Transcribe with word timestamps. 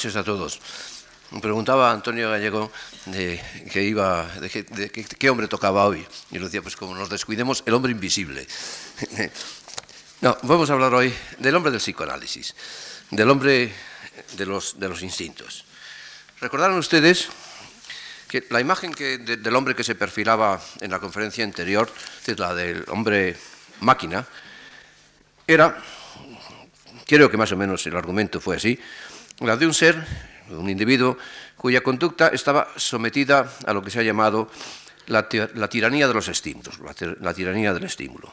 noches 0.00 0.16
a 0.16 0.24
todos. 0.24 0.58
Me 1.30 1.40
preguntaba 1.40 1.92
Antonio 1.92 2.30
Gallego 2.30 2.72
de, 3.04 3.38
que 3.70 3.82
iba, 3.82 4.24
de, 4.40 4.88
qué 4.88 5.28
hombre 5.28 5.46
tocaba 5.46 5.84
hoy. 5.84 6.06
Y 6.30 6.38
lo 6.38 6.46
decía, 6.46 6.62
pues 6.62 6.74
como 6.74 6.94
nos 6.94 7.10
descuidemos, 7.10 7.62
el 7.66 7.74
hombre 7.74 7.92
invisible. 7.92 8.46
no, 10.22 10.38
vamos 10.40 10.70
a 10.70 10.72
hablar 10.72 10.94
hoy 10.94 11.12
del 11.36 11.54
hombre 11.54 11.70
del 11.70 11.82
psicoanálisis, 11.82 12.56
del 13.10 13.28
hombre 13.28 13.74
de 14.38 14.46
los, 14.46 14.80
de 14.80 14.88
los 14.88 15.02
instintos. 15.02 15.66
Recordaron 16.40 16.78
ustedes 16.78 17.28
que 18.26 18.46
la 18.48 18.62
imagen 18.62 18.94
que, 18.94 19.18
del 19.18 19.54
hombre 19.54 19.76
que 19.76 19.84
se 19.84 19.96
perfilaba 19.96 20.62
en 20.80 20.90
la 20.90 20.98
conferencia 20.98 21.44
anterior, 21.44 21.92
es 22.26 22.38
la 22.38 22.54
del 22.54 22.86
hombre 22.88 23.36
máquina, 23.80 24.26
era 25.46 25.76
creo 27.06 27.30
que 27.30 27.36
más 27.36 27.50
o 27.52 27.56
menos 27.56 27.84
el 27.86 27.96
argumento 27.96 28.40
fue 28.40 28.56
así, 28.56 28.78
la 29.40 29.56
de 29.56 29.66
un 29.66 29.74
ser, 29.74 29.96
un 30.50 30.68
individuo, 30.68 31.16
cuya 31.56 31.82
conducta 31.82 32.28
estaba 32.28 32.68
sometida 32.76 33.50
a 33.66 33.72
lo 33.72 33.82
que 33.82 33.90
se 33.90 34.00
ha 34.00 34.02
llamado 34.02 34.48
la, 35.06 35.28
tiranía 35.28 36.08
de 36.08 36.14
los 36.14 36.28
estímulos, 36.28 36.78
la, 37.20 37.34
tiranía 37.34 37.74
del 37.74 37.84
estímulo. 37.84 38.32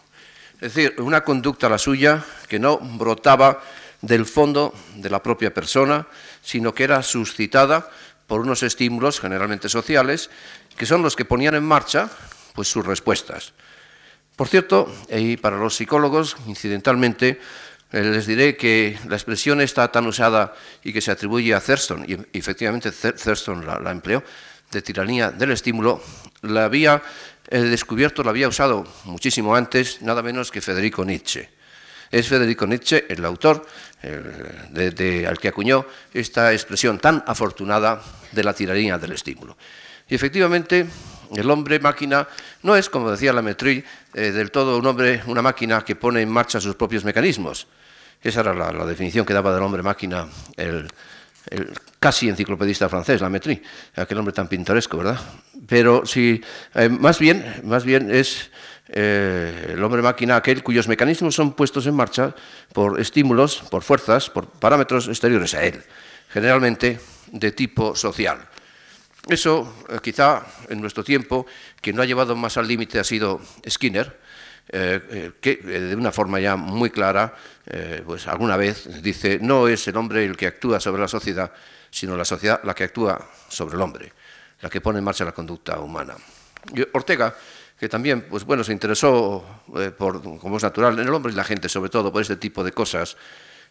Es 0.62 0.74
decir, 0.74 0.96
una 1.00 1.24
conducta 1.24 1.70
la 1.70 1.78
suya 1.78 2.24
que 2.48 2.60
no 2.60 2.78
brotaba 2.78 3.62
del 4.02 4.26
fondo 4.26 4.74
de 4.96 5.10
la 5.10 5.24
propia 5.24 5.54
persona, 5.54 6.08
sino 6.42 6.74
que 6.74 6.84
era 6.84 7.04
suscitada 7.04 7.90
por 8.28 8.42
unos 8.42 8.64
estímulos 8.64 9.20
generalmente 9.20 9.70
sociales, 9.70 10.30
que 10.76 10.86
son 10.86 11.02
los 11.02 11.16
que 11.16 11.26
ponían 11.26 11.56
en 11.56 11.64
marcha 11.64 12.10
pues, 12.54 12.68
sus 12.68 12.86
respuestas. 12.86 13.54
Por 14.36 14.48
cierto, 14.48 14.94
y 15.10 15.38
para 15.38 15.58
los 15.58 15.76
psicólogos, 15.76 16.38
incidentalmente, 16.46 17.40
les 17.92 18.26
diré 18.28 18.58
que 18.58 18.98
la 19.08 19.16
expresión 19.16 19.62
está 19.62 19.92
tan 19.92 20.08
usada 20.08 20.54
y 20.84 20.92
que 20.92 21.02
se 21.02 21.12
atribuye 21.12 21.54
a 21.54 21.62
Thurston, 21.62 22.06
y 22.08 22.38
efectivamente 22.38 22.92
Thurston 22.92 23.66
la, 23.66 23.92
empleó, 23.92 24.24
de 24.72 24.82
tiranía 24.82 25.32
del 25.32 25.52
estímulo, 25.52 26.02
la 26.42 26.66
había 26.66 27.02
eh, 27.48 27.60
descubierto, 27.60 28.24
la 28.24 28.32
había 28.32 28.50
usado 28.50 28.86
muchísimo 29.06 29.56
antes, 29.56 30.02
nada 30.02 30.22
menos 30.22 30.52
que 30.52 30.60
Federico 30.60 31.06
Nietzsche. 31.06 31.50
Es 32.12 32.28
Federico 32.28 32.66
Nietzsche 32.66 33.06
el 33.10 33.24
autor 33.26 33.66
al 34.02 35.40
que 35.40 35.48
acuñó 35.48 35.86
esta 36.14 36.54
expresión 36.54 37.00
tan 37.00 37.24
afortunada 37.28 38.02
de 38.32 38.44
la 38.44 38.54
tiranía 38.54 38.98
del 38.98 39.14
estímulo. 39.14 39.58
Y 40.10 40.16
efectivamente, 40.16 40.88
el 41.36 41.50
hombre 41.52 41.80
máquina 41.80 42.28
no 42.64 42.76
es, 42.76 42.90
como 42.90 43.12
decía 43.12 43.34
la 43.34 43.44
eh, 43.50 43.84
del 44.14 44.52
todo 44.52 44.78
un 44.78 44.86
hombre, 44.86 45.22
una 45.26 45.42
máquina 45.42 45.84
que 45.84 45.96
pone 45.96 46.22
en 46.22 46.30
marcha 46.30 46.62
sus 46.62 46.76
propios 46.76 47.04
mecanismos. 47.04 47.68
Esa 48.22 48.42
era 48.42 48.54
la, 48.54 48.86
definición 48.86 49.26
que 49.26 49.34
daba 49.34 49.54
del 49.54 49.64
hombre 49.64 49.84
máquina 49.84 50.28
el, 50.56 50.88
casi 52.00 52.30
enciclopedista 52.30 52.90
francés, 52.90 53.22
la 53.22 53.30
Metri, 53.30 53.62
aquel 53.96 54.18
hombre 54.18 54.34
tan 54.34 54.48
pintoresco, 54.48 54.98
¿verdad? 54.98 55.20
Pero 55.68 56.06
sí, 56.06 56.42
eh, 56.76 56.90
más, 56.90 57.20
bien, 57.20 57.62
más 57.64 57.86
bien 57.86 58.14
es 58.14 58.52
eh, 58.90 59.74
el 59.74 59.84
hombre 59.84 60.02
máquina 60.02 60.38
aquel 60.38 60.64
cuyos 60.64 60.88
mecanismos 60.88 61.36
son 61.36 61.54
puestos 61.54 61.88
en 61.88 61.96
marcha 61.96 62.34
por 62.74 63.00
estímulos, 63.00 63.64
por 63.70 63.84
fuerzas, 63.84 64.30
por 64.30 64.48
parámetros 64.48 65.08
exteriores 65.08 65.54
a 65.54 65.64
él, 65.64 65.84
generalmente 66.30 67.00
de 67.32 67.52
tipo 67.52 67.96
social. 67.96 68.40
Eso, 69.28 69.84
eh, 69.90 70.00
quizá 70.02 70.46
en 70.70 70.80
nuestro 70.80 71.04
tiempo, 71.04 71.46
quien 71.82 71.96
no 71.96 72.02
ha 72.02 72.06
llevado 72.06 72.36
más 72.36 72.58
al 72.58 72.68
límite 72.68 73.00
ha 73.00 73.04
sido 73.04 73.42
Skinner, 73.68 74.18
eh, 74.70 75.32
que 75.40 75.58
de 75.58 75.96
una 75.96 76.12
forma 76.12 76.40
ya 76.40 76.56
muy 76.56 76.90
clara, 76.90 77.34
pues 78.06 78.28
alguna 78.28 78.56
vez 78.56 79.02
dice, 79.02 79.40
no 79.42 79.68
es 79.68 79.88
el 79.88 79.98
hombre 79.98 80.24
el 80.24 80.38
que 80.38 80.48
actúa 80.48 80.80
sobre 80.80 81.02
la 81.02 81.08
sociedad, 81.08 81.52
sino 81.90 82.16
la 82.16 82.26
sociedad 82.26 82.62
la 82.64 82.74
que 82.74 82.86
actúa 82.86 83.30
sobre 83.50 83.76
el 83.76 83.82
hombre, 83.82 84.14
la 84.62 84.70
que 84.70 84.80
pone 84.80 85.00
en 85.00 85.06
marcha 85.06 85.26
la 85.26 85.34
conducta 85.34 85.80
humana. 85.80 86.16
Ortega 86.94 87.36
que 87.80 87.88
también, 87.88 88.24
pues 88.24 88.44
bueno, 88.44 88.64
se 88.64 88.72
interesó, 88.72 89.46
eh, 89.78 89.92
por, 89.96 90.22
como 90.22 90.58
es 90.58 90.64
natural, 90.64 90.98
en 90.98 91.08
el 91.08 91.14
hombre 91.14 91.32
y 91.32 91.36
la 91.36 91.44
gente, 91.44 91.70
sobre 91.70 91.90
todo 91.90 92.12
por 92.12 92.22
este 92.22 92.36
tipo 92.36 92.64
de 92.64 92.72
cosas, 92.72 93.18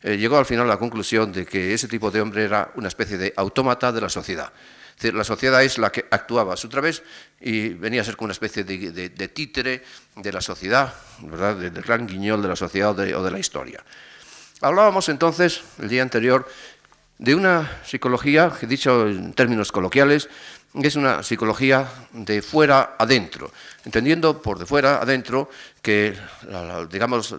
eh, 0.02 0.16
llegó 0.16 0.38
al 0.38 0.46
final 0.46 0.66
a 0.66 0.68
la 0.68 0.78
conclusión 0.78 1.32
de 1.32 1.44
que 1.44 1.74
ese 1.74 1.88
tipo 1.88 2.10
de 2.10 2.20
hombre 2.20 2.44
era 2.44 2.70
una 2.76 2.88
especie 2.88 3.18
de 3.18 3.32
autómata 3.36 3.90
de 3.90 4.00
la 4.00 4.08
sociedad. 4.08 4.52
Decir, 4.96 5.14
la 5.14 5.24
sociedad 5.24 5.62
es 5.62 5.76
la 5.78 5.92
que 5.92 6.06
actuaba 6.10 6.54
a 6.54 6.56
su 6.56 6.68
través 6.68 7.02
y 7.40 7.68
venía 7.70 8.00
a 8.00 8.04
ser 8.04 8.16
como 8.16 8.26
una 8.26 8.32
especie 8.32 8.64
de, 8.64 9.28
títere 9.28 9.84
de 10.16 10.32
la 10.32 10.40
sociedad, 10.40 10.94
¿verdad? 11.20 11.54
del 11.56 11.82
gran 11.82 12.06
guiñol 12.06 12.40
de 12.40 12.48
la 12.48 12.56
sociedad 12.56 12.98
o 12.98 13.22
de 13.22 13.30
la 13.30 13.38
historia. 13.38 13.84
Hablábamos 14.62 15.10
entonces, 15.10 15.62
el 15.78 15.88
día 15.88 16.00
anterior, 16.02 16.48
de 17.18 17.34
una 17.34 17.80
psicología, 17.84 18.52
que 18.58 18.66
dicho 18.66 19.06
en 19.06 19.34
términos 19.34 19.70
coloquiales, 19.70 20.28
es 20.82 20.96
una 20.96 21.22
psicología 21.22 21.88
de 22.12 22.42
fuera 22.42 22.96
adentro, 22.98 23.50
entendiendo 23.84 24.42
por 24.42 24.58
de 24.58 24.66
fuera 24.66 25.00
adentro 25.00 25.48
que, 25.80 26.14
digamos, 26.90 27.34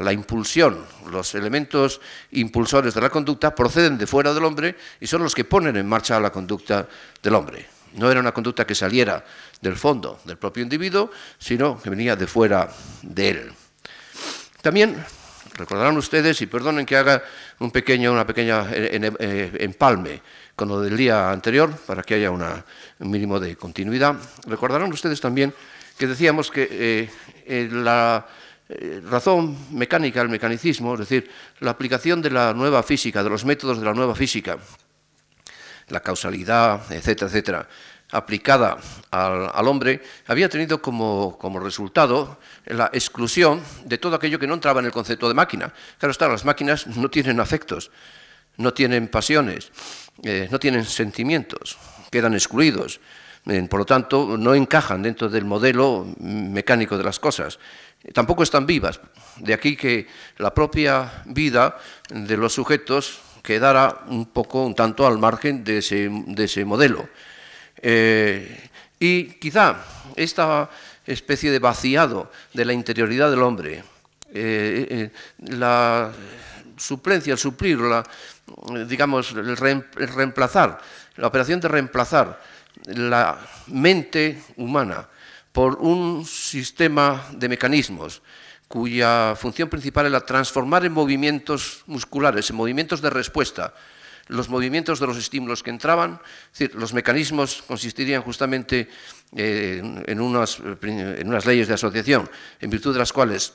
la, 0.00 0.12
impulsión, 0.12 0.84
los 1.10 1.34
elementos 1.34 2.00
impulsores 2.32 2.94
de 2.94 3.00
la 3.00 3.10
conducta 3.10 3.54
proceden 3.54 3.98
de 3.98 4.06
fuera 4.06 4.32
del 4.32 4.44
hombre 4.44 4.76
y 5.00 5.06
son 5.06 5.22
los 5.22 5.34
que 5.34 5.44
ponen 5.44 5.76
en 5.76 5.88
marcha 5.88 6.18
la 6.20 6.30
conducta 6.30 6.86
del 7.22 7.34
hombre. 7.34 7.66
No 7.94 8.10
era 8.10 8.20
una 8.20 8.32
conducta 8.32 8.66
que 8.66 8.74
saliera 8.74 9.24
del 9.60 9.76
fondo 9.76 10.20
del 10.24 10.36
propio 10.36 10.62
individuo, 10.62 11.10
sino 11.38 11.80
que 11.80 11.90
venía 11.90 12.16
de 12.16 12.26
fuera 12.26 12.68
de 13.02 13.28
él. 13.28 13.52
También 14.60 15.02
recordarán 15.54 15.96
ustedes, 15.96 16.40
y 16.42 16.46
perdonen 16.46 16.84
que 16.84 16.96
haga 16.96 17.22
un 17.60 17.70
pequeño, 17.70 18.12
una 18.12 18.26
pequeña 18.26 18.66
eh, 18.70 19.56
empalme, 19.60 20.20
con 20.54 20.68
lo 20.68 20.80
del 20.80 20.96
día 20.96 21.30
anterior, 21.30 21.70
para 21.86 22.02
que 22.02 22.14
haya 22.14 22.30
un 22.30 22.42
mínimo 22.98 23.40
de 23.40 23.56
continuidad. 23.56 24.16
Recordarán 24.46 24.92
ustedes 24.92 25.20
también 25.20 25.54
que 25.98 26.06
decíamos 26.06 26.50
que 26.50 26.68
eh, 26.70 27.10
eh, 27.46 27.68
la 27.70 28.26
eh, 28.68 29.00
razón 29.08 29.56
mecánica, 29.70 30.20
el 30.20 30.28
mecanicismo, 30.28 30.94
es 30.94 31.00
decir, 31.00 31.30
la 31.60 31.70
aplicación 31.70 32.20
de 32.20 32.30
la 32.30 32.52
nueva 32.52 32.82
física, 32.82 33.22
de 33.22 33.30
los 33.30 33.44
métodos 33.44 33.78
de 33.78 33.84
la 33.84 33.94
nueva 33.94 34.14
física, 34.14 34.58
la 35.88 36.00
causalidad, 36.00 36.80
etcétera, 36.90 37.28
etcétera, 37.28 37.68
aplicada 38.10 38.78
al, 39.10 39.68
hombre, 39.68 40.02
había 40.26 40.48
tenido 40.48 40.80
como, 40.80 41.36
como, 41.38 41.60
resultado 41.60 42.38
la 42.66 42.90
exclusión 42.92 43.62
de 43.84 43.98
todo 43.98 44.16
aquello 44.16 44.38
que 44.38 44.46
no 44.46 44.54
entraba 44.54 44.80
en 44.80 44.86
el 44.86 44.92
concepto 44.92 45.28
de 45.28 45.34
máquina. 45.34 45.72
Claro 45.98 46.12
está, 46.12 46.28
las 46.28 46.44
máquinas 46.44 46.86
no 46.86 47.08
tienen 47.10 47.40
afectos, 47.40 47.90
no 48.56 48.72
tienen 48.72 49.08
pasiones, 49.08 49.70
eh, 50.22 50.48
no 50.50 50.58
tienen 50.58 50.84
sentimientos, 50.84 51.78
quedan 52.10 52.34
excluidos. 52.34 53.00
Eh, 53.46 53.64
por 53.70 53.80
lo 53.80 53.86
tanto, 53.86 54.36
no 54.36 54.54
encajan 54.54 55.02
dentro 55.02 55.28
del 55.28 55.44
modelo 55.44 56.06
mecánico 56.18 56.98
de 56.98 57.04
las 57.04 57.20
cosas. 57.20 57.60
Tampoco 58.12 58.42
están 58.42 58.66
vivas. 58.66 59.00
De 59.36 59.54
aquí 59.54 59.76
que 59.76 60.06
la 60.38 60.54
propia 60.54 61.22
vida 61.26 61.78
de 62.08 62.36
los 62.36 62.54
sujetos 62.54 63.20
quedara 63.42 64.02
un 64.08 64.26
poco, 64.26 64.64
un 64.64 64.74
tanto 64.74 65.06
al 65.06 65.18
margen 65.18 65.64
de 65.64 65.78
ese, 65.78 66.64
modelo. 66.64 67.08
Eh, 67.82 68.70
y 68.98 69.24
quizá 69.34 69.76
esta 70.16 70.70
especie 71.06 71.50
de 71.50 71.58
vaciado 71.58 72.30
de 72.52 72.64
la 72.64 72.72
interioridad 72.72 73.30
del 73.30 73.42
hombre, 73.42 73.84
la 75.38 76.12
suplencia, 76.76 77.32
el 77.32 77.38
suplir, 77.38 77.78
digamos, 78.88 79.32
el 79.32 79.56
reemplazar, 79.56 80.78
la 81.16 81.26
operación 81.26 81.60
de 81.60 81.68
reemplazar 81.68 82.40
la 82.86 83.38
mente 83.68 84.42
humana 84.56 85.08
por 85.56 85.78
un 85.80 86.26
sistema 86.26 87.24
de 87.32 87.48
mecanismos 87.48 88.20
cuya 88.68 89.32
función 89.40 89.70
principal 89.72 90.04
era 90.04 90.20
transformar 90.20 90.84
en 90.84 90.92
movimientos 90.92 91.80
musculares, 91.86 92.50
en 92.50 92.56
movimientos 92.56 93.00
de 93.00 93.08
respuesta, 93.08 93.72
los 94.28 94.50
movimientos 94.50 95.00
de 95.00 95.06
los 95.06 95.16
estímulos 95.16 95.62
que 95.62 95.70
entraban, 95.70 96.20
es 96.52 96.58
decir, 96.58 96.76
los 96.76 96.92
mecanismos 96.92 97.64
consistirían 97.66 98.20
justamente 98.20 98.90
eh, 99.34 99.80
en, 100.04 100.20
unas, 100.20 100.60
leyes 101.46 101.68
de 101.68 101.74
asociación, 101.74 102.28
en 102.60 102.68
virtud 102.68 102.92
de 102.92 102.98
las 102.98 103.14
cuales 103.14 103.54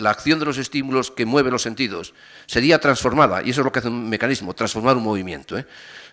la 0.00 0.10
acción 0.10 0.40
de 0.40 0.46
los 0.46 0.58
estímulos 0.58 1.12
que 1.12 1.24
mueve 1.24 1.52
los 1.52 1.62
sentidos 1.62 2.14
sería 2.46 2.80
transformada, 2.80 3.44
y 3.44 3.50
eso 3.50 3.60
es 3.60 3.64
lo 3.64 3.70
que 3.70 3.78
hace 3.78 3.86
un 3.86 4.08
mecanismo, 4.08 4.54
transformar 4.54 4.96
un 4.96 5.04
movimiento. 5.04 5.56
¿eh? 5.56 5.66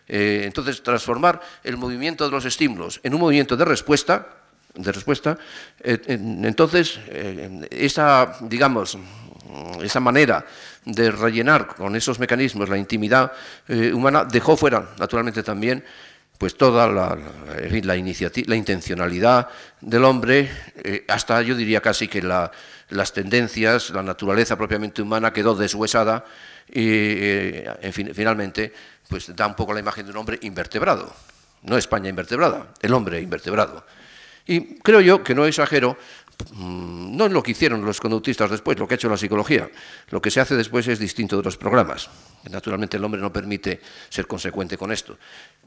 Eh, 0.07 0.43
entonces, 0.45 0.83
transformar 0.83 1.41
el 1.63 1.77
movimiento 1.77 2.25
de 2.25 2.31
los 2.31 2.45
estímulos 2.45 2.99
en 3.01 3.15
un 3.15 3.21
movimiento 3.21 3.57
de 3.57 3.65
respuesta, 3.65 4.35
de 4.75 4.91
respuesta 4.91 5.37
eh, 5.81 5.99
entonces, 6.07 6.99
esa, 7.71 8.37
digamos, 8.41 8.97
esa 9.81 9.99
manera 9.99 10.45
de 10.85 11.11
rellenar 11.11 11.67
con 11.67 11.95
esos 11.95 12.19
mecanismos 12.19 12.69
la 12.69 12.77
intimidad 12.77 13.31
humana 13.93 14.25
dejó 14.25 14.55
fuera, 14.55 14.89
naturalmente 14.99 15.43
también, 15.43 15.83
pues 16.37 16.55
toda 16.55 16.87
la, 16.87 17.17
la, 17.83 18.55
intencionalidad 18.55 19.49
del 19.81 20.05
hombre, 20.05 20.49
hasta 21.07 21.41
yo 21.41 21.55
diría 21.55 21.81
casi 21.81 22.07
que 22.07 22.21
la, 22.21 22.51
las 22.89 23.13
tendencias, 23.13 23.91
la 23.91 24.03
naturaleza 24.03 24.57
propiamente 24.57 25.01
humana 25.01 25.31
quedó 25.31 25.55
deshuesada 25.55 26.25
y 26.67 26.85
eh, 26.87 27.91
finalmente 28.13 28.73
pues 29.07 29.35
da 29.35 29.47
un 29.47 29.55
poco 29.55 29.73
la 29.73 29.79
imagen 29.79 30.05
de 30.05 30.11
un 30.11 30.17
hombre 30.17 30.39
invertebrado, 30.41 31.13
no 31.63 31.77
España 31.77 32.09
invertebrada, 32.09 32.67
el 32.81 32.93
hombre 32.93 33.21
invertebrado. 33.21 33.85
Y 34.49 34.79
creo 34.81 34.99
yo 34.99 35.23
que 35.23 35.35
no 35.35 35.45
exagero, 35.45 35.95
mm, 36.55 37.15
no 37.15 37.27
en 37.27 37.33
lo 37.33 37.43
que 37.43 37.51
hicieron 37.51 37.85
los 37.85 37.99
conductistas 37.99 38.49
después, 38.49 38.79
lo 38.79 38.87
que 38.87 38.95
ha 38.95 38.97
hecho 38.97 39.07
la 39.07 39.15
psicología. 39.15 39.69
Lo 40.09 40.19
que 40.19 40.31
se 40.31 40.39
hace 40.39 40.55
después 40.55 40.87
es 40.87 40.97
distinto 40.97 41.37
de 41.37 41.43
los 41.43 41.55
programas. 41.55 42.09
Naturalmente 42.49 42.97
el 42.97 43.03
hombre 43.03 43.21
no 43.21 43.31
permite 43.31 43.79
ser 44.09 44.25
consecuente 44.25 44.75
con 44.75 44.91
esto. 44.91 45.19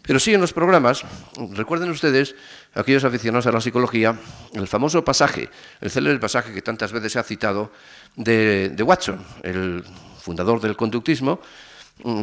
Pero 0.02 0.18
sí 0.18 0.34
en 0.34 0.40
los 0.40 0.52
programas, 0.52 1.04
recuerden 1.52 1.90
ustedes, 1.90 2.34
aquellos 2.74 3.04
aficionados 3.04 3.46
a 3.46 3.52
la 3.52 3.60
psicología, 3.60 4.18
el 4.52 4.66
famoso 4.66 5.04
pasaje, 5.04 5.48
el 5.80 5.88
célebre 5.88 6.18
pasaje 6.18 6.52
que 6.52 6.60
tantas 6.60 6.90
veces 6.90 7.12
se 7.12 7.20
ha 7.20 7.22
citado 7.22 7.70
de, 8.16 8.74
Watson, 8.84 9.24
el 9.44 9.84
fundador 10.18 10.60
del 10.60 10.74
conductismo, 10.74 11.40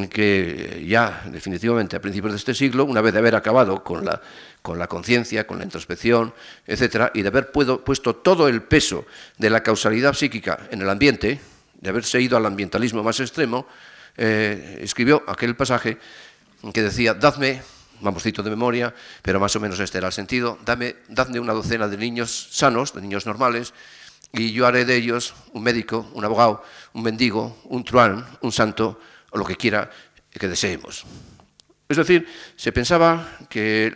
que 0.10 0.86
ya 0.88 1.24
definitivamente 1.32 1.96
a 1.96 2.02
principios 2.02 2.34
de 2.34 2.38
este 2.38 2.54
siglo, 2.54 2.86
una 2.86 3.02
vez 3.02 3.14
de 3.14 3.20
haber 3.20 3.36
acabado 3.36 3.84
con 3.84 4.04
la, 4.04 4.22
con 4.62 4.78
la 4.78 4.88
conciencia, 4.88 5.48
con 5.48 5.58
la 5.58 5.64
introspección, 5.64 6.34
etcétera, 6.68 7.12
y 7.14 7.22
de 7.22 7.30
haber 7.30 7.52
puesto 7.52 8.16
todo 8.16 8.48
el 8.48 8.64
peso 8.64 9.06
de 9.38 9.50
la 9.50 9.64
causalidad 9.64 10.14
psíquica 10.14 10.68
en 10.72 10.82
el 10.82 10.90
ambiente, 10.90 11.40
de 11.80 11.90
haberse 11.90 12.20
ido 12.20 12.36
al 12.36 12.46
ambientalismo 12.46 13.04
más 13.04 13.20
extremo, 13.20 13.68
eh, 14.18 14.80
escribió 14.82 15.24
aquel 15.28 15.56
pasaje 15.56 15.98
que 16.74 16.84
decía, 16.84 17.14
dadme, 17.14 17.62
vamos, 18.02 18.24
cito 18.24 18.44
de 18.44 18.50
memoria, 18.50 18.94
pero 19.22 19.40
más 19.40 19.56
o 19.56 19.62
menos 19.62 19.80
este 19.80 19.98
era 19.98 20.08
el 20.08 20.14
sentido, 20.14 20.60
dame, 20.66 20.98
dadme 21.08 21.40
una 21.40 21.54
docena 21.54 21.88
de 21.88 21.96
niños 21.96 22.50
sanos, 22.52 22.94
de 22.94 23.02
niños 23.02 23.26
normales, 23.26 23.74
y 24.34 24.52
yo 24.52 24.68
haré 24.68 24.84
de 24.84 24.96
ellos 24.96 25.34
un 25.54 25.64
médico, 25.64 26.10
un 26.14 26.26
abogado, 26.26 26.64
un 26.94 27.04
mendigo, 27.04 27.58
un 27.64 27.84
truán, 27.86 28.26
un 28.42 28.52
santo, 28.52 29.00
o 29.32 29.38
lo 29.38 29.46
que 29.46 29.56
quiera 29.56 29.90
que 30.32 30.48
deseemos. 30.48 31.06
Es 31.88 31.98
decir, 31.98 32.28
se 32.56 32.72
pensaba 32.72 33.28
que 33.50 33.92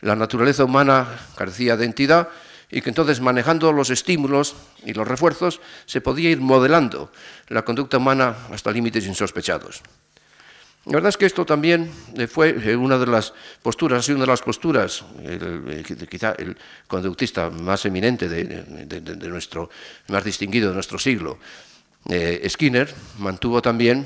la 0.00 0.16
naturaleza 0.16 0.64
humana 0.64 1.06
carecía 1.36 1.76
de 1.76 1.84
entidad 1.84 2.28
y 2.70 2.82
que 2.82 2.90
entonces 2.90 3.20
manejando 3.20 3.72
los 3.72 3.90
estímulos 3.90 4.56
y 4.84 4.94
los 4.94 5.06
refuerzos 5.06 5.60
se 5.86 6.00
podía 6.00 6.30
ir 6.30 6.40
modelando 6.40 7.12
la 7.48 7.62
conducta 7.62 7.98
humana 7.98 8.36
hasta 8.50 8.72
límites 8.72 9.06
insospechados. 9.06 9.80
La 10.86 10.94
verdad 10.94 11.10
es 11.10 11.16
que 11.16 11.24
esto 11.24 11.46
también 11.46 11.90
fue 12.28 12.76
una 12.76 12.98
de 12.98 13.06
las 13.06 13.32
posturas, 13.62 14.00
ha 14.00 14.02
sido 14.02 14.16
una 14.16 14.26
de 14.26 14.32
las 14.32 14.42
posturas, 14.42 15.04
quizá 16.10 16.32
el 16.32 16.58
conductista 16.86 17.48
más 17.48 17.86
eminente 17.86 18.28
de, 18.28 19.28
nuestro, 19.30 19.70
más 20.08 20.24
distinguido 20.24 20.68
de 20.68 20.74
nuestro 20.74 20.98
siglo, 20.98 21.38
eh, 22.10 22.46
Skinner, 22.50 22.92
mantuvo 23.18 23.62
también, 23.62 24.04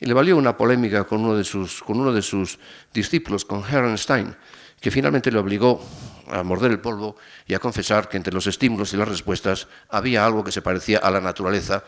y 0.00 0.06
le 0.06 0.14
valió 0.14 0.36
una 0.36 0.56
polémica 0.56 1.04
con 1.04 1.24
uno 1.24 1.36
de 1.36 1.44
sus, 1.44 1.82
con 1.82 2.00
uno 2.00 2.12
de 2.12 2.22
sus 2.22 2.58
discípulos, 2.92 3.44
con 3.44 3.62
Herrenstein, 3.62 4.34
que 4.80 4.90
finalmente 4.90 5.30
le 5.30 5.38
obligó 5.38 5.84
a 6.28 6.42
morder 6.42 6.70
el 6.70 6.80
polvo 6.80 7.16
y 7.46 7.54
a 7.54 7.58
confesar 7.58 8.08
que 8.08 8.16
entre 8.16 8.32
los 8.32 8.46
estímulos 8.46 8.92
y 8.92 8.96
las 8.96 9.08
respuestas 9.08 9.68
había 9.88 10.24
algo 10.24 10.44
que 10.44 10.52
se 10.52 10.62
parecía 10.62 10.98
a 10.98 11.10
la 11.10 11.20
naturaleza 11.20 11.84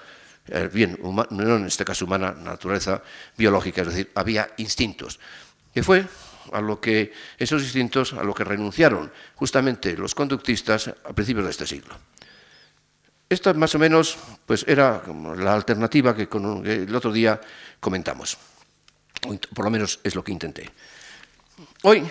eh, 0.48 0.70
bien, 0.72 0.98
no 1.02 1.56
en 1.56 1.66
este 1.66 1.84
caso 1.84 2.04
humana, 2.04 2.32
naturaleza 2.32 3.02
biológica, 3.36 3.82
es 3.82 3.88
decir, 3.88 4.10
había 4.14 4.48
instintos. 4.58 5.18
Que 5.74 5.82
fue 5.82 6.06
a 6.52 6.60
lo 6.60 6.80
que 6.80 7.12
esos 7.38 7.62
instintos 7.62 8.12
a 8.12 8.22
lo 8.22 8.32
que 8.32 8.44
renunciaron 8.44 9.10
justamente 9.34 9.96
los 9.96 10.14
conductistas 10.14 10.88
a 10.88 11.12
principios 11.12 11.44
de 11.44 11.50
este 11.50 11.66
siglo. 11.66 11.94
Esta 13.28 13.52
más 13.54 13.74
o 13.74 13.78
menos 13.78 14.16
pues 14.46 14.64
era 14.68 15.02
la 15.36 15.54
alternativa 15.54 16.14
que, 16.14 16.28
el 16.64 16.94
otro 16.94 17.10
día 17.12 17.40
comentamos. 17.80 18.38
Por 19.52 19.64
lo 19.64 19.70
menos 19.70 19.98
es 20.04 20.14
lo 20.14 20.22
que 20.22 20.30
intenté. 20.30 20.70
Hoy, 21.82 22.06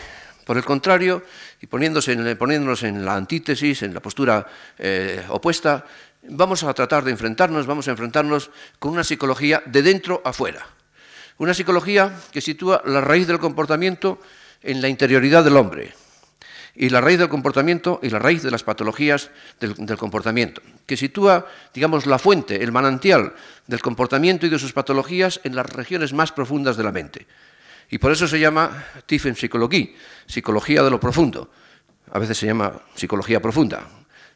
por 0.46 0.58
el 0.58 0.66
contrario, 0.66 1.24
y 1.62 1.68
poniéndonos 1.68 2.84
en 2.84 3.06
la 3.06 3.16
antítesis, 3.16 3.84
en 3.84 3.94
la 3.94 4.02
postura 4.02 4.46
eh, 4.78 5.24
opuesta, 5.30 5.86
vamos 6.24 6.64
a 6.64 6.74
tratar 6.74 7.06
de 7.06 7.12
enfrentarnos, 7.12 7.66
vamos 7.66 7.88
a 7.88 7.92
enfrentarnos 7.92 8.52
con 8.78 8.92
una 8.92 9.06
psicología 9.06 9.64
de 9.66 9.84
dentro 9.84 10.22
a 10.26 10.34
fuera. 10.34 10.68
Una 11.38 11.54
psicología 11.54 12.14
que 12.32 12.42
sitúa 12.42 12.82
la 12.86 13.00
raíz 13.00 13.26
del 13.26 13.40
comportamiento 13.40 14.20
en 14.62 14.82
la 14.82 14.90
interioridad 14.90 15.46
del 15.46 15.56
hombre 15.56 15.94
y 16.76 16.90
la 16.90 17.02
raíz 17.02 17.20
del 17.20 17.30
comportamiento 17.30 18.00
y 18.04 18.10
la 18.10 18.20
raíz 18.20 18.44
de 18.44 18.52
las 18.52 18.64
patologías 18.64 19.32
del, 19.60 19.98
comportamiento, 19.98 20.62
que 20.86 20.98
sitúa, 20.98 21.48
digamos, 21.74 22.06
la 22.06 22.20
fuente, 22.20 22.62
el 22.62 22.72
manantial 22.72 23.34
del 23.66 23.82
comportamiento 23.82 24.46
y 24.46 24.50
de 24.50 24.60
sus 24.60 24.74
patologías 24.74 25.40
en 25.44 25.56
las 25.56 25.66
regiones 25.66 26.14
más 26.14 26.32
profundas 26.32 26.76
de 26.76 26.84
la 26.84 26.92
mente. 26.92 27.28
Y 27.90 27.98
por 27.98 28.12
eso 28.12 28.28
se 28.28 28.40
llama 28.40 28.86
Tiefenpsychologie, 29.06 29.96
psicología 30.26 30.84
de 30.84 30.90
lo 30.90 31.00
profundo. 31.00 31.50
A 32.12 32.20
veces 32.20 32.38
se 32.38 32.48
llama 32.48 32.74
psicología 32.94 33.42
profunda, 33.42 33.88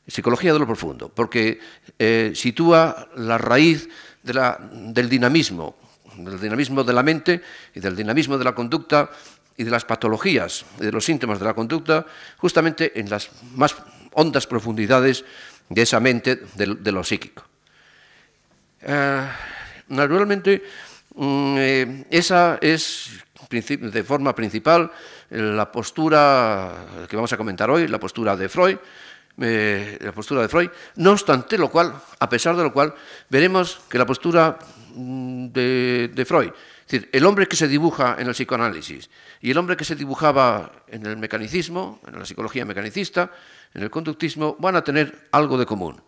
psicología 0.08 0.54
de 0.54 0.60
lo 0.60 0.66
profundo, 0.66 1.10
porque 1.10 1.60
eh, 1.98 2.32
sitúa 2.36 3.10
la 3.16 3.38
raíz 3.38 3.90
del 4.24 5.10
dinamismo, 5.10 5.76
del 6.16 6.40
dinamismo 6.40 6.84
de 6.84 6.94
la 6.94 7.04
mente 7.04 7.42
y 7.76 7.80
del 7.80 7.96
dinamismo 7.96 8.38
de 8.38 8.44
la 8.44 8.56
conducta 8.56 9.10
y 9.60 9.64
de 9.66 9.72
las 9.72 9.84
patologías 9.84 10.66
de 10.80 10.90
los 10.90 11.04
síntomas 11.04 11.38
de 11.38 11.44
la 11.44 11.54
conducta, 11.54 12.06
justamente 12.38 12.98
en 12.98 13.10
las 13.10 13.30
más 13.56 13.76
hondas 14.14 14.48
profundidades 14.48 15.26
de 15.68 15.82
esa 15.82 16.00
mente 16.00 16.40
de, 16.56 16.92
lo 16.92 17.04
psíquico. 17.04 17.44
Eh, 18.82 19.28
naturalmente, 19.90 20.64
mm, 21.14 21.56
eh, 21.60 22.06
esa 22.10 22.58
es 22.62 23.20
de 23.50 24.04
forma 24.04 24.34
principal 24.34 24.92
la 25.30 25.72
postura 25.72 26.86
que 27.10 27.16
vamos 27.16 27.34
a 27.34 27.38
comentar 27.38 27.70
hoy, 27.70 27.88
la 27.88 28.00
postura 28.00 28.38
de 28.38 28.48
Freud, 28.48 28.78
eh, 29.42 29.98
la 30.02 30.12
postura 30.12 30.42
de 30.42 30.50
Freud, 30.50 30.70
no 30.98 31.12
obstante 31.12 31.58
lo 31.58 31.70
cual, 31.70 31.94
a 32.20 32.30
pesar 32.30 32.56
de 32.56 32.64
lo 32.64 32.72
cual, 32.72 32.94
veremos 33.30 33.82
que 33.90 33.98
la 33.98 34.06
postura 34.06 34.58
mm, 34.94 35.48
de, 35.48 36.26
Freud, 36.28 36.52
es 36.90 36.94
decir, 36.94 37.10
el 37.12 37.26
hombre 37.28 37.46
que 37.46 37.56
se 37.56 37.68
dibuja 37.68 38.16
en 38.18 38.26
el 38.26 38.34
psicoanálisis 38.34 39.12
y 39.42 39.52
el 39.52 39.58
hombre 39.60 39.78
que 39.78 39.86
se 39.86 39.94
dibujaba 39.96 40.72
en 40.88 41.06
el 41.06 41.18
mecanicismo, 41.18 42.02
en 42.08 42.18
la 42.18 42.26
psicología 42.26 42.66
mecanicista, 42.66 43.32
en 43.76 43.84
el 43.84 43.92
conductismo, 43.92 44.58
van 44.58 44.76
a 44.76 44.84
tener 44.84 45.28
algo 45.30 45.56
de 45.60 45.68
común. 45.68 46.02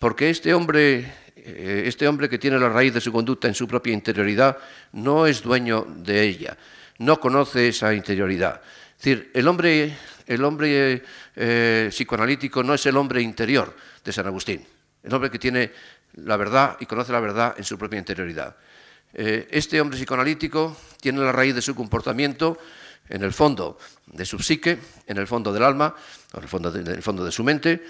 Porque 0.00 0.28
este 0.28 0.52
hombre, 0.52 1.06
eh, 1.36 1.84
este 1.86 2.08
hombre 2.08 2.28
que 2.28 2.36
tiene 2.36 2.58
la 2.58 2.68
raíz 2.68 2.92
de 2.94 3.00
su 3.00 3.12
conducta 3.12 3.46
en 3.46 3.54
su 3.54 3.68
propia 3.68 3.92
interioridad 3.92 4.58
no 4.90 5.24
es 5.24 5.40
dueño 5.40 5.86
de 5.88 6.24
ella, 6.24 6.58
no 6.98 7.20
conoce 7.20 7.68
esa 7.68 7.94
interioridad. 7.94 8.60
Es 8.98 9.04
decir, 9.04 9.30
el 9.32 9.46
hombre 9.46 9.94
eh, 11.36 11.88
psicoanalítico 11.92 12.64
no 12.64 12.74
es 12.74 12.84
el 12.86 12.96
hombre 12.96 13.22
interior 13.22 13.72
de 14.04 14.12
San 14.12 14.26
Agustín, 14.26 14.66
el 15.00 15.14
hombre 15.14 15.30
que 15.30 15.38
tiene 15.38 15.70
la 16.16 16.36
verdad 16.36 16.76
y 16.80 16.86
conoce 16.86 17.12
la 17.12 17.20
verdad 17.20 17.54
en 17.56 17.62
su 17.62 17.78
propia 17.78 18.00
interioridad. 18.00 18.56
Eh, 19.14 19.48
este 19.50 19.80
hombre 19.80 19.96
psicoanalítico 19.96 20.76
tiene 21.00 21.20
la 21.20 21.32
raíz 21.32 21.54
de 21.54 21.62
su 21.62 21.74
comportamiento 21.74 22.58
en 23.08 23.22
el 23.22 23.32
fondo 23.32 23.78
de 24.06 24.24
su 24.24 24.38
psique, 24.38 24.78
en 25.06 25.16
el 25.16 25.26
fondo 25.26 25.52
del 25.52 25.62
alma, 25.62 25.94
en 26.34 26.42
el 26.42 26.48
fondo 26.48 26.70
de, 26.70 27.02
fondo 27.02 27.24
de 27.24 27.32
su 27.32 27.42
mente, 27.42 27.82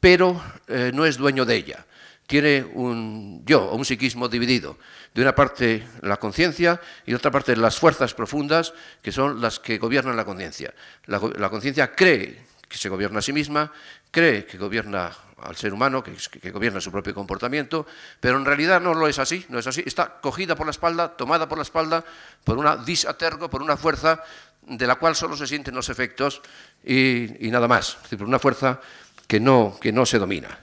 pero 0.00 0.42
eh, 0.68 0.90
no 0.94 1.06
es 1.06 1.16
dueño 1.16 1.44
de 1.44 1.56
ella. 1.56 1.86
Tiene 2.26 2.64
un 2.74 3.44
yo 3.46 3.64
o 3.64 3.76
un 3.76 3.84
psiquismo 3.84 4.28
dividido 4.28 4.78
de 5.14 5.22
una 5.22 5.34
parte 5.34 5.86
la 6.02 6.18
conciencia 6.18 6.80
y 7.06 7.12
de 7.12 7.16
otra 7.16 7.30
parte 7.30 7.56
las 7.56 7.78
fuerzas 7.78 8.14
profundas 8.14 8.74
que 9.00 9.12
son 9.12 9.40
las 9.40 9.60
que 9.60 9.78
gobiernan 9.78 10.16
la 10.16 10.24
conciencia. 10.24 10.74
La, 11.06 11.48
conciencia 11.48 11.94
cree 11.94 12.44
que 12.68 12.76
se 12.76 12.88
gobierna 12.88 13.20
a 13.20 13.22
sí 13.22 13.32
misma, 13.32 13.72
cree 14.16 14.46
que 14.46 14.56
gobierna 14.56 15.12
al 15.42 15.56
ser 15.56 15.74
humano, 15.74 16.02
que, 16.02 16.50
gobierna 16.50 16.80
su 16.80 16.90
propio 16.90 17.14
comportamiento, 17.14 17.86
pero 18.18 18.38
en 18.38 18.46
realidad 18.46 18.80
no 18.80 18.94
lo 18.94 19.06
es 19.08 19.18
así, 19.18 19.44
no 19.50 19.58
es 19.58 19.66
así. 19.66 19.82
Está 19.84 20.22
cogida 20.22 20.56
por 20.56 20.64
la 20.64 20.70
espalda, 20.70 21.14
tomada 21.14 21.46
por 21.46 21.58
la 21.58 21.62
espalda 21.62 22.02
por 22.42 22.56
una 22.56 22.78
disatergo, 22.78 23.50
por 23.50 23.60
una 23.60 23.76
fuerza 23.76 24.24
de 24.62 24.86
la 24.86 24.94
cual 24.94 25.14
solo 25.14 25.36
se 25.36 25.46
sienten 25.46 25.74
los 25.74 25.90
efectos 25.90 26.40
y, 26.82 27.28
nada 27.50 27.68
más, 27.68 27.96
es 27.96 28.02
decir, 28.04 28.18
por 28.18 28.26
una 28.26 28.38
fuerza 28.38 28.80
que 29.26 29.38
no, 29.38 29.76
que 29.78 29.92
no 29.92 30.06
se 30.06 30.18
domina. 30.18 30.60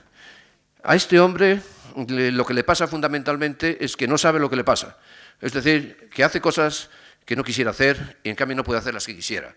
A 0.82 0.96
este 0.96 1.20
hombre 1.20 1.62
lo 1.94 2.44
que 2.44 2.54
le 2.54 2.64
pasa 2.64 2.88
fundamentalmente 2.88 3.84
es 3.84 3.96
que 3.96 4.08
no 4.08 4.18
sabe 4.18 4.40
lo 4.40 4.50
que 4.50 4.56
le 4.56 4.64
pasa. 4.64 4.98
Es 5.40 5.52
decir, 5.52 6.10
que 6.12 6.24
hace 6.24 6.40
cosas 6.40 6.90
que 7.24 7.36
no 7.36 7.44
quisiera 7.44 7.70
hacer 7.70 8.18
y 8.24 8.30
en 8.30 8.34
cambio 8.34 8.56
no 8.56 8.64
puede 8.64 8.80
hacer 8.80 8.94
las 8.94 9.06
que 9.06 9.14
quisiera. 9.14 9.54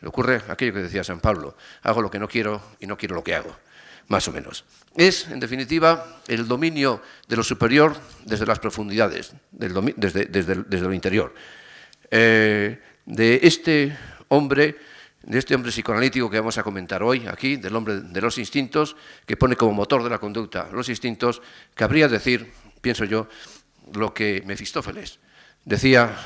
Le 0.00 0.08
ocurre 0.08 0.42
aquello 0.48 0.74
que 0.74 0.82
decía 0.82 1.04
San 1.04 1.20
Pablo, 1.20 1.56
hago 1.82 2.02
lo 2.02 2.10
que 2.10 2.18
no 2.18 2.28
quiero 2.28 2.60
y 2.80 2.86
no 2.86 2.96
quiero 2.96 3.14
lo 3.14 3.24
que 3.24 3.34
hago, 3.34 3.56
más 4.08 4.26
o 4.28 4.32
menos. 4.32 4.64
Es, 4.96 5.28
en 5.28 5.40
definitiva, 5.40 6.20
el 6.28 6.46
dominio 6.46 7.02
de 7.28 7.36
lo 7.36 7.42
superior 7.42 7.96
desde 8.24 8.46
las 8.46 8.58
profundidades, 8.58 9.32
desde, 9.50 10.80
lo 10.80 10.92
interior. 10.92 11.34
Eh, 12.10 12.80
de 13.04 13.40
este 13.42 13.96
hombre 14.28 14.76
de 15.26 15.38
este 15.38 15.54
hombre 15.54 15.72
psicoanalítico 15.72 16.30
que 16.30 16.38
vamos 16.38 16.56
a 16.56 16.62
comentar 16.62 17.02
hoy 17.02 17.26
aquí, 17.26 17.56
del 17.56 17.74
hombre 17.74 18.00
de 18.00 18.20
los 18.20 18.38
instintos, 18.38 18.96
que 19.26 19.36
pone 19.36 19.56
como 19.56 19.72
motor 19.72 20.04
de 20.04 20.10
la 20.10 20.18
conducta 20.18 20.68
los 20.72 20.88
instintos, 20.88 21.42
cabría 21.74 22.08
decir, 22.08 22.52
pienso 22.80 23.04
yo, 23.04 23.28
lo 23.92 24.14
que 24.14 24.42
Mefistófeles 24.46 25.18
decía, 25.64 26.16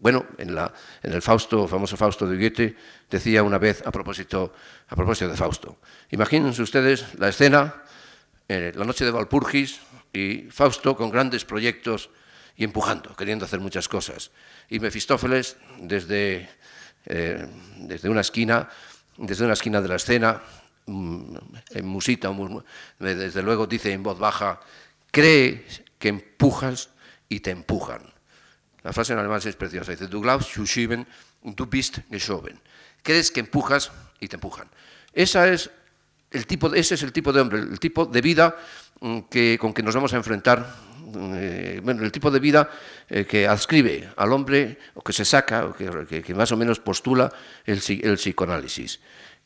bueno, 0.00 0.26
en, 0.38 0.54
la, 0.54 0.72
en 1.02 1.12
el 1.12 1.22
Fausto, 1.22 1.68
famoso 1.68 1.96
Fausto 1.96 2.26
de 2.26 2.36
Goethe, 2.36 2.76
decía 3.08 3.42
una 3.42 3.58
vez 3.58 3.82
a 3.86 3.92
propósito, 3.92 4.52
de 4.88 5.36
Fausto. 5.36 5.78
Imagínense 6.10 6.62
ustedes 6.62 7.14
la 7.18 7.28
escena, 7.28 7.82
eh, 8.48 8.72
la 8.74 8.84
noche 8.84 9.04
de 9.04 9.10
Valpurgis, 9.10 9.80
y 10.12 10.48
Fausto 10.50 10.96
con 10.96 11.10
grandes 11.10 11.44
proyectos 11.44 12.10
y 12.56 12.64
empujando, 12.64 13.14
queriendo 13.14 13.44
hacer 13.44 13.60
muchas 13.60 13.88
cosas. 13.88 14.30
Y 14.68 14.80
Mefistófeles, 14.80 15.56
desde, 15.78 16.48
eh, 17.06 17.46
desde 17.76 18.08
una 18.08 18.22
esquina, 18.22 18.68
desde 19.16 19.44
una 19.44 19.54
esquina 19.54 19.80
de 19.80 19.88
la 19.88 19.96
escena, 19.96 20.42
mm, 20.86 21.36
en 21.70 21.86
musita, 21.86 22.32
desde 22.98 23.42
luego 23.42 23.66
dice 23.66 23.92
en 23.92 24.02
voz 24.02 24.18
baja, 24.18 24.60
cree 25.10 25.66
que 25.98 26.08
empujas 26.08 26.90
y 27.28 27.40
te 27.40 27.50
empujan. 27.50 28.02
La 28.82 28.92
frase 28.92 29.12
en 29.12 29.18
alemán 29.18 29.40
es 29.44 29.56
preciosa, 29.56 29.92
dice, 29.92 30.06
du 30.06 30.20
glaubst 30.20 30.52
zu 30.52 30.66
schieben 30.66 31.06
du 31.42 31.66
bist 31.66 31.98
geschoben. 32.10 32.58
Crees 33.02 33.30
que 33.30 33.40
empujas 33.40 33.90
y 34.20 34.28
te 34.28 34.36
empujan. 34.36 34.68
Esa 35.12 35.48
es 35.48 35.70
el 36.30 36.46
tipo, 36.46 36.72
ese 36.72 36.94
es 36.94 37.02
el 37.02 37.12
tipo 37.12 37.32
de 37.32 37.40
hombre, 37.40 37.58
el 37.58 37.80
tipo 37.80 38.06
de 38.06 38.20
vida 38.20 38.56
mm, 39.00 39.20
que, 39.30 39.58
con 39.60 39.72
que 39.72 39.82
nos 39.82 39.94
vamos 39.94 40.12
a 40.12 40.16
enfrentar, 40.16 40.76
eh, 41.34 41.80
bueno, 41.82 42.04
el 42.04 42.12
tipo 42.12 42.30
de 42.30 42.38
vida 42.38 42.70
eh, 43.08 43.24
que 43.24 43.48
adscribe 43.48 44.10
al 44.16 44.32
hombre, 44.32 44.78
o 44.94 45.02
que 45.02 45.12
se 45.12 45.24
saca, 45.24 45.66
o 45.66 45.74
que, 45.74 46.34
más 46.34 46.52
o 46.52 46.56
menos 46.56 46.78
postula 46.78 47.32
el, 47.64 47.82
el 48.02 48.14
psicoanálisis. 48.14 49.00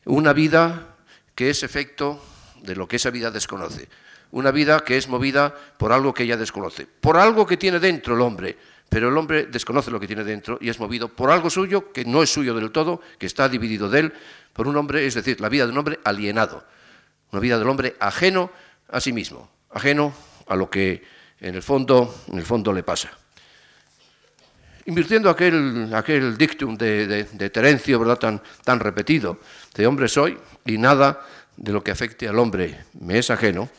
Una 0.05 0.33
vida 0.33 0.95
que 1.33 1.49
es 1.49 1.63
efecto 1.63 2.23
de 2.61 2.75
lo 2.75 2.87
que 2.87 2.97
esa 2.97 3.09
vida 3.09 3.31
desconoce. 3.31 3.89
Una 4.31 4.51
vida 4.51 4.81
que 4.81 4.97
es 4.97 5.07
movida 5.07 5.55
por 5.77 5.91
algo 5.91 6.13
que 6.13 6.23
ella 6.23 6.37
desconoce, 6.37 6.85
por 6.85 7.17
algo 7.17 7.45
que 7.45 7.57
tiene 7.57 7.79
dentro 7.79 8.15
el 8.15 8.21
hombre, 8.21 8.57
pero 8.89 9.09
el 9.09 9.17
hombre 9.17 9.47
desconoce 9.47 9.91
lo 9.91 9.99
que 9.99 10.07
tiene 10.07 10.23
dentro 10.23 10.57
y 10.61 10.69
es 10.69 10.79
movido 10.79 11.09
por 11.09 11.31
algo 11.31 11.49
suyo 11.49 11.91
que 11.91 12.05
no 12.05 12.23
es 12.23 12.31
suyo 12.31 12.53
del 12.53 12.71
todo, 12.71 13.01
que 13.17 13.25
está 13.25 13.49
dividido 13.49 13.89
de 13.89 13.99
él, 13.99 14.13
por 14.53 14.67
un 14.67 14.77
hombre, 14.77 15.05
es 15.05 15.15
decir, 15.15 15.41
la 15.41 15.49
vida 15.49 15.65
de 15.65 15.71
un 15.71 15.77
hombre 15.77 15.99
alienado, 16.03 16.65
una 17.31 17.41
vida 17.41 17.59
del 17.59 17.67
hombre 17.67 17.95
ajeno 17.99 18.51
a 18.89 19.01
sí 19.01 19.11
mismo, 19.11 19.49
ajeno 19.71 20.13
a 20.47 20.55
lo 20.55 20.69
que 20.69 21.03
en 21.41 21.55
el 21.55 21.61
fondo, 21.61 22.73
le 22.73 22.83
pasa. 22.83 23.11
Invirtiendo 24.85 25.29
aquel, 25.29 26.37
dictum 26.37 26.77
de, 26.77 27.49
Terencio, 27.51 27.99
¿verdad? 27.99 28.39
Tan, 28.63 28.79
repetido, 28.79 29.39
de 29.73 29.87
hombre 29.87 30.07
soy 30.07 30.37
y 30.65 30.77
nada 30.77 31.25
de 31.57 31.73
lo 31.73 31.83
que 31.83 31.91
afecte 31.91 32.27
al 32.27 32.39
hombre 32.39 32.85
me 32.99 33.17
es 33.17 33.29
ajeno, 33.29 33.69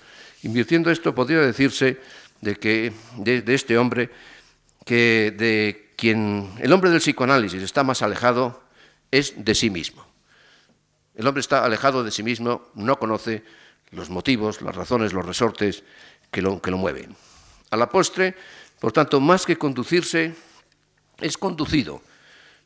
invirtiendo 0.43 0.91
esto 0.91 1.15
podría 1.15 1.41
decirse 1.41 2.01
de 2.41 2.57
que 2.57 2.93
de 3.17 3.55
este 3.55 3.79
hombre 3.79 4.11
que 4.87 5.35
de 5.37 5.93
quien 5.97 6.55
el 6.61 6.73
hombre 6.73 6.91
del 6.91 7.01
psicoanálisis 7.01 7.61
está 7.61 7.83
más 7.83 8.03
alejado 8.03 8.63
es 9.11 9.35
de 9.37 9.55
sí 9.55 9.69
mismo. 9.69 10.07
El 11.17 11.27
hombre 11.27 11.41
está 11.41 11.65
alejado 11.65 12.05
de 12.05 12.13
sí 12.13 12.23
mismo, 12.23 12.69
no 12.75 12.97
conoce 12.97 13.43
los 13.91 14.11
motivos, 14.11 14.63
las 14.63 14.77
razones, 14.77 15.13
los 15.13 15.27
resortes 15.27 15.83
que 16.31 16.41
lo, 16.41 16.63
que 16.63 16.71
lo 16.71 16.79
mueven. 16.79 17.17
A 17.71 17.77
la 17.77 17.91
postre, 17.91 18.37
por 18.79 18.93
tanto, 18.93 19.21
más 19.21 19.45
que 19.45 19.59
conducirse, 19.59 20.35
es 21.19 21.37
conducido. 21.37 22.01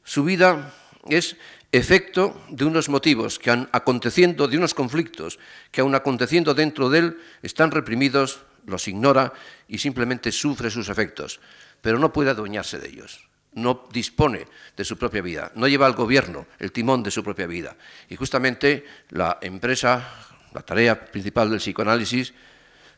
Su 0.04 0.22
vida 0.22 0.74
es 1.08 1.36
efecto 1.72 2.38
de 2.50 2.66
unos 2.66 2.90
motivos 2.90 3.38
que 3.38 3.50
han 3.50 3.70
aconteciendo, 3.72 4.46
de 4.46 4.58
unos 4.58 4.74
conflictos 4.74 5.38
que 5.70 5.80
aun 5.80 5.94
aconteciendo 5.94 6.52
dentro 6.52 6.90
de 6.90 6.98
él 6.98 7.18
están 7.42 7.70
reprimidos, 7.70 8.40
los 8.66 8.88
ignora 8.88 9.32
y 9.70 9.78
simplemente 9.78 10.30
sufre 10.30 10.70
sus 10.70 10.90
efectos 10.90 11.40
pero 11.80 11.98
no 11.98 12.12
puede 12.12 12.30
adueñarse 12.30 12.78
de 12.78 12.88
ellos. 12.88 13.26
No 13.52 13.88
dispone 13.92 14.46
de 14.76 14.84
su 14.84 14.96
propia 14.96 15.22
vida, 15.22 15.50
no 15.56 15.66
lleva 15.66 15.86
al 15.86 15.94
gobierno 15.94 16.46
el 16.58 16.70
timón 16.70 17.02
de 17.02 17.10
su 17.10 17.24
propia 17.24 17.46
vida. 17.46 17.76
Y 18.08 18.16
justamente 18.16 18.84
la 19.10 19.38
empresa, 19.40 20.08
la 20.52 20.62
tarea 20.62 21.06
principal 21.06 21.50
del 21.50 21.58
psicoanálisis, 21.58 22.32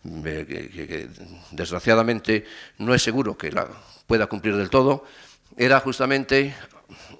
eh, 0.05 0.45
que, 0.47 1.09
desgraciadamente 1.53 2.45
no 2.79 2.93
es 2.93 3.03
seguro 3.03 3.39
que 3.39 3.51
la 3.51 3.67
pueda 4.07 4.27
cumplir 4.27 4.57
del 4.57 4.69
todo, 4.69 5.07
era 5.57 5.81
justamente 5.81 6.55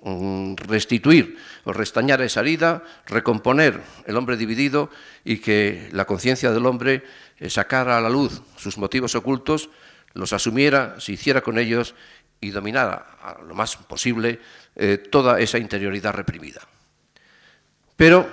mm, 0.03 0.57
restituir 0.57 1.39
o 1.65 1.73
restañar 1.73 2.21
esa 2.21 2.41
herida, 2.41 2.83
recomponer 3.07 3.81
el 4.05 4.17
hombre 4.17 4.37
dividido 4.37 4.91
y 5.25 5.39
que 5.39 5.89
la 5.93 6.05
conciencia 6.05 6.51
del 6.51 6.67
hombre 6.67 7.03
sacara 7.49 7.99
a 7.99 8.01
la 8.01 8.11
luz 8.11 8.43
sus 8.57 8.79
motivos 8.79 9.15
ocultos 9.15 9.71
los 10.15 10.33
asumiera, 10.33 10.97
se 11.01 11.13
hiciera 11.13 11.41
con 11.41 11.59
ellos 11.59 11.95
y 12.41 12.51
dominara 12.51 13.39
lo 13.47 13.55
más 13.55 13.77
posible 13.77 14.41
eh, 14.77 14.99
toda 14.99 15.41
esa 15.41 15.59
interioridad 15.59 16.13
reprimida. 16.13 16.61
Pero, 17.97 18.29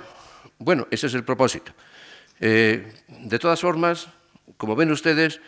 bueno, 0.58 0.88
ese 0.90 1.06
es 1.06 1.14
el 1.14 1.24
propósito. 1.24 1.72
Eh, 2.40 2.92
de 3.08 3.38
todas 3.38 3.60
formas, 3.60 4.08
como 4.56 4.74
ven 4.74 4.90
ustedes, 4.90 5.40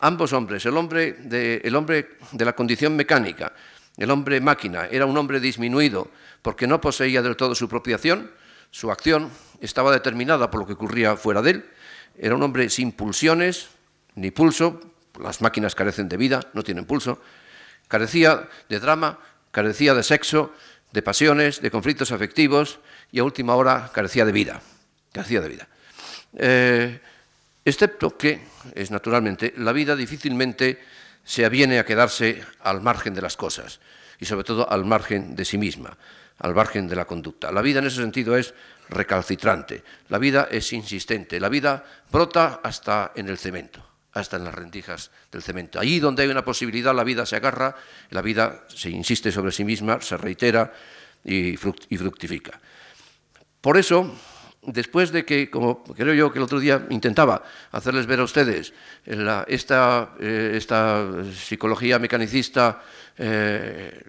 ambos 0.00 0.32
hombres, 0.32 0.66
el 0.66 0.76
hombre, 0.76 1.12
de, 1.12 1.62
el 1.64 1.74
hombre 1.74 2.18
de 2.32 2.44
la 2.44 2.54
condición 2.54 2.94
mecánica, 2.94 3.52
el 3.96 4.10
hombre 4.10 4.40
máquina, 4.40 4.86
era 4.90 5.06
un 5.06 5.16
hombre 5.16 5.40
disminuido 5.40 6.10
porque 6.42 6.66
no 6.66 6.80
poseía 6.80 7.22
del 7.22 7.36
todo 7.36 7.54
su 7.54 7.68
propia 7.68 7.96
acción, 7.96 8.30
su 8.70 8.90
acción 8.90 9.30
estaba 9.60 9.92
determinada 9.92 10.50
por 10.50 10.60
lo 10.60 10.66
que 10.66 10.72
ocurría 10.72 11.16
fuera 11.16 11.40
de 11.40 11.50
él, 11.52 11.70
era 12.18 12.34
un 12.34 12.42
hombre 12.42 12.68
sin 12.70 12.92
pulsiones 12.92 13.68
ni 14.14 14.30
pulso, 14.30 14.80
las 15.20 15.40
máquinas 15.40 15.74
carecen 15.74 16.08
de 16.08 16.16
vida, 16.16 16.40
no 16.52 16.62
tienen 16.62 16.84
pulso, 16.84 17.20
carecía 17.88 18.48
de 18.68 18.80
drama, 18.80 19.18
carecía 19.50 19.94
de 19.94 20.02
sexo, 20.02 20.52
de 20.92 21.02
pasiones, 21.02 21.60
de 21.60 21.70
conflictos 21.70 22.12
afectivos 22.12 22.78
y 23.10 23.18
a 23.18 23.24
última 23.24 23.54
hora 23.56 23.90
carecía 23.92 24.24
de 24.24 24.32
vida, 24.32 24.60
carecía 25.12 25.40
de 25.40 25.48
vida. 25.48 25.68
Eh, 26.36 27.00
excepto 27.64 28.16
que, 28.16 28.40
es 28.74 28.90
naturalmente, 28.90 29.54
la 29.56 29.72
vida 29.72 29.96
difícilmente 29.96 30.80
se 31.24 31.44
aviene 31.44 31.78
a 31.78 31.84
quedarse 31.84 32.42
al 32.60 32.80
margen 32.80 33.14
de 33.14 33.22
las 33.22 33.36
cosas 33.36 33.80
y 34.18 34.24
sobre 34.24 34.44
todo 34.44 34.70
al 34.70 34.84
margen 34.84 35.34
de 35.34 35.44
sí 35.44 35.58
misma, 35.58 35.96
al 36.42 36.54
margen 36.54 36.86
de 36.86 36.96
la 36.96 37.06
conducta. 37.06 37.50
La 37.50 37.62
vida 37.62 37.78
en 37.78 37.86
ese 37.86 37.96
sentido 37.96 38.36
es 38.36 38.52
recalcitrante, 38.90 39.82
la 40.08 40.18
vida 40.18 40.48
es 40.50 40.72
insistente, 40.72 41.40
la 41.40 41.48
vida 41.48 41.84
brota 42.10 42.60
hasta 42.62 43.12
en 43.14 43.28
el 43.28 43.38
cemento 43.38 43.92
hasta 44.14 44.36
en 44.36 44.44
las 44.44 44.54
rendijas 44.54 45.10
del 45.30 45.42
cemento. 45.42 45.80
Allí 45.80 45.98
donde 45.98 46.22
hay 46.22 46.28
una 46.28 46.44
posibilidad, 46.44 46.94
la 46.94 47.04
vida 47.04 47.24
se 47.24 47.36
agarra, 47.36 47.74
la 48.10 48.20
vida 48.20 48.64
se 48.68 48.90
insiste 48.90 49.32
sobre 49.32 49.52
sí 49.52 49.64
misma, 49.64 50.00
se 50.00 50.16
reitera 50.16 50.72
y, 51.24 51.56
fructifica. 51.56 52.60
Por 53.60 53.78
eso, 53.78 54.14
después 54.62 55.10
de 55.12 55.24
que, 55.24 55.50
como 55.50 55.82
creo 55.82 56.14
yo 56.14 56.32
que 56.32 56.38
el 56.38 56.44
otro 56.44 56.60
día 56.60 56.86
intentaba 56.90 57.42
hacerles 57.72 58.06
ver 58.06 58.20
a 58.20 58.24
ustedes, 58.24 58.72
esta, 59.48 60.14
eh, 60.20 60.52
esta, 60.54 61.24
psicología 61.34 61.98
mecanicista 61.98 62.82
eh, 63.18 64.02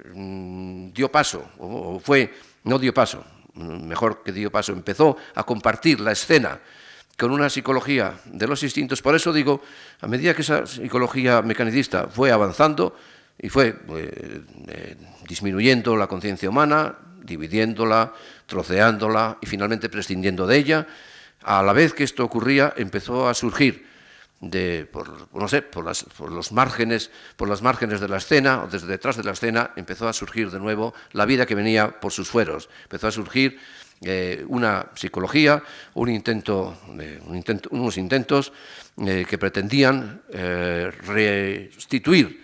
dio 0.93 1.11
paso, 1.11 1.51
o 1.59 1.99
fue, 1.99 2.33
no 2.63 2.77
dio 2.77 2.93
paso, 2.93 3.25
mejor 3.55 4.23
que 4.23 4.31
dio 4.31 4.51
paso, 4.51 4.73
empezó 4.73 5.17
a 5.35 5.43
compartir 5.43 5.99
la 5.99 6.11
escena 6.11 6.59
con 7.17 7.31
una 7.31 7.49
psicología 7.49 8.19
de 8.25 8.47
los 8.47 8.63
instintos. 8.63 9.01
Por 9.01 9.15
eso 9.15 9.31
digo, 9.33 9.61
a 10.01 10.07
medida 10.07 10.33
que 10.33 10.41
esa 10.41 10.65
psicología 10.65 11.41
mecanicista 11.41 12.07
fue 12.07 12.31
avanzando 12.31 12.95
y 13.39 13.49
fue 13.49 13.67
eh, 13.69 14.41
eh, 14.67 14.95
disminuyendo 15.27 15.95
la 15.95 16.07
conciencia 16.07 16.49
humana, 16.49 16.95
dividiéndola, 17.23 18.13
troceándola 18.45 19.37
y 19.41 19.47
finalmente 19.47 19.89
prescindiendo 19.89 20.45
de 20.45 20.57
ella, 20.57 20.87
a 21.41 21.63
la 21.63 21.73
vez 21.73 21.93
que 21.93 22.03
esto 22.03 22.23
ocurría 22.23 22.73
empezó 22.77 23.27
a 23.27 23.33
surgir 23.33 23.85
de, 24.39 24.87
por, 24.91 25.33
no 25.33 25.47
sé, 25.47 25.61
por, 25.61 25.85
por, 26.17 26.31
los 26.31 26.51
márgenes, 26.51 27.11
por 27.37 27.47
las 27.47 27.61
márgenes 27.61 28.01
de 28.01 28.09
la 28.09 28.17
escena 28.17 28.63
o 28.63 28.67
desde 28.67 28.87
detrás 28.87 29.15
de 29.15 29.23
la 29.23 29.31
escena 29.31 29.71
empezó 29.75 30.07
a 30.07 30.13
surgir 30.13 30.51
de 30.51 30.59
nuevo 30.59 30.93
la 31.13 31.25
vida 31.25 31.45
que 31.45 31.55
venía 31.55 31.99
por 31.99 32.11
sus 32.11 32.29
fueros, 32.29 32.69
empezó 32.83 33.07
a 33.07 33.11
surgir 33.11 33.57
eh, 34.01 34.43
una 34.47 34.87
psicología, 34.95 35.63
un 35.93 36.09
intento, 36.09 36.77
unos 37.71 37.97
intentos 37.97 38.51
eh, 38.97 39.25
que 39.27 39.37
pretendían 39.37 40.21
eh, 40.29 40.91
restituir 41.05 42.42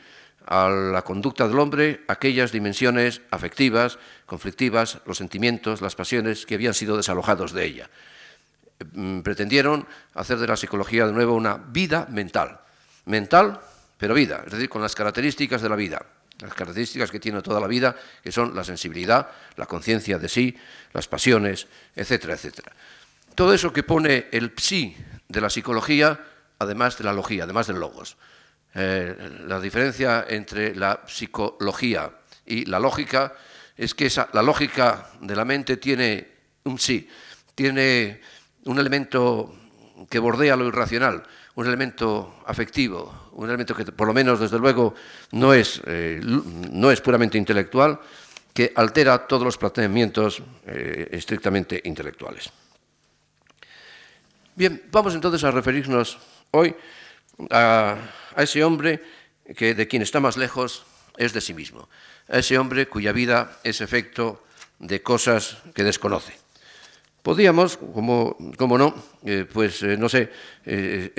a 0.49 0.67
la 0.67 1.03
conducta 1.03 1.47
del 1.47 1.59
hombre 1.59 2.03
aquellas 2.07 2.51
dimensiones 2.51 3.21
afectivas, 3.29 3.99
conflictivas, 4.25 4.97
los 5.05 5.17
sentimientos, 5.17 5.79
las 5.79 5.95
pasiones 5.95 6.47
que 6.47 6.55
habían 6.55 6.73
sido 6.73 6.97
desalojados 6.97 7.53
de 7.53 7.65
ella. 7.65 7.89
Mm, 8.93 9.21
pretendieron 9.21 9.85
hacer 10.15 10.39
de 10.39 10.47
la 10.47 10.57
psicología 10.57 11.05
de 11.05 11.13
nuevo 11.13 11.35
una 11.35 11.55
vida 11.55 12.07
mental, 12.09 12.59
mental 13.05 13.61
pero 13.99 14.15
vida, 14.15 14.41
es 14.45 14.51
decir, 14.51 14.69
con 14.69 14.81
las 14.81 14.95
características 14.95 15.61
de 15.61 15.69
la 15.69 15.75
vida, 15.75 16.03
las 16.39 16.53
características 16.53 17.11
que 17.11 17.19
tiene 17.19 17.43
toda 17.43 17.59
la 17.59 17.67
vida, 17.67 17.95
que 18.23 18.31
son 18.31 18.55
la 18.55 18.63
sensibilidad, 18.63 19.29
la 19.55 19.67
conciencia 19.67 20.17
de 20.17 20.29
sí, 20.29 20.57
las 20.93 21.07
pasiones, 21.07 21.67
etcétera, 21.95 22.33
etcétera. 22.33 22.71
Todo 23.35 23.53
eso 23.53 23.71
que 23.71 23.83
pone 23.83 24.27
el 24.31 24.53
psi 24.57 24.97
de 25.27 25.41
la 25.41 25.49
psicología, 25.49 26.19
además 26.57 26.97
de 26.97 27.03
la 27.03 27.13
logía, 27.13 27.43
además 27.43 27.67
del 27.67 27.79
logos. 27.79 28.17
Eh, 28.73 29.15
la 29.47 29.59
diferencia 29.59 30.25
entre 30.29 30.75
la 30.75 31.01
psicología 31.07 32.11
y 32.45 32.65
la 32.65 32.79
lógica 32.79 33.33
es 33.75 33.95
que 33.95 34.11
la 34.33 34.43
lógica 34.43 35.09
de 35.21 35.35
la 35.35 35.45
mente 35.45 35.77
tiene 35.77 36.27
un 36.63 36.77
sí, 36.77 37.07
tiene 37.55 38.21
un 38.65 38.77
elemento 38.77 39.55
que 40.09 40.19
bordea 40.19 40.55
lo 40.55 40.67
irracional, 40.67 41.23
un 41.55 41.65
elemento 41.65 42.41
afectivo, 42.45 43.29
un 43.33 43.47
elemento 43.47 43.75
que 43.75 43.85
por 43.85 44.07
lo 44.07 44.13
menos 44.13 44.39
desde 44.39 44.59
luego 44.59 44.93
no 45.31 45.53
es, 45.53 45.81
eh, 45.85 46.19
no 46.21 46.91
es 46.91 47.01
puramente 47.01 47.37
intelectual, 47.37 47.99
que 48.53 48.73
altera 48.75 49.27
todos 49.27 49.43
los 49.43 49.57
planteamientos 49.57 50.41
eh, 50.65 51.07
estrictamente 51.11 51.81
intelectuales. 51.85 52.49
Bien, 54.55 54.83
vamos 54.91 55.15
entonces 55.15 55.43
a 55.45 55.51
referirnos 55.51 56.17
hoy 56.51 56.75
a, 57.49 57.95
ese 58.37 58.63
hombre 58.63 59.01
que 59.55 59.73
de 59.73 59.87
quien 59.87 60.01
está 60.01 60.19
más 60.19 60.37
lejos 60.37 60.85
es 61.17 61.33
de 61.33 61.41
sí 61.41 61.53
mismo, 61.53 61.89
a 62.29 62.39
ese 62.39 62.57
hombre 62.57 62.87
cuya 62.87 63.11
vida 63.11 63.59
es 63.63 63.81
efecto 63.81 64.43
de 64.79 65.01
cosas 65.01 65.57
que 65.73 65.83
desconoce. 65.83 66.33
Podríamos, 67.21 67.77
como, 67.77 68.37
no, 68.77 68.95
eh, 69.25 69.45
pues 69.51 69.83
eh, 69.83 69.97
no 69.97 70.07
sé, 70.07 70.31
eh, 70.65 71.11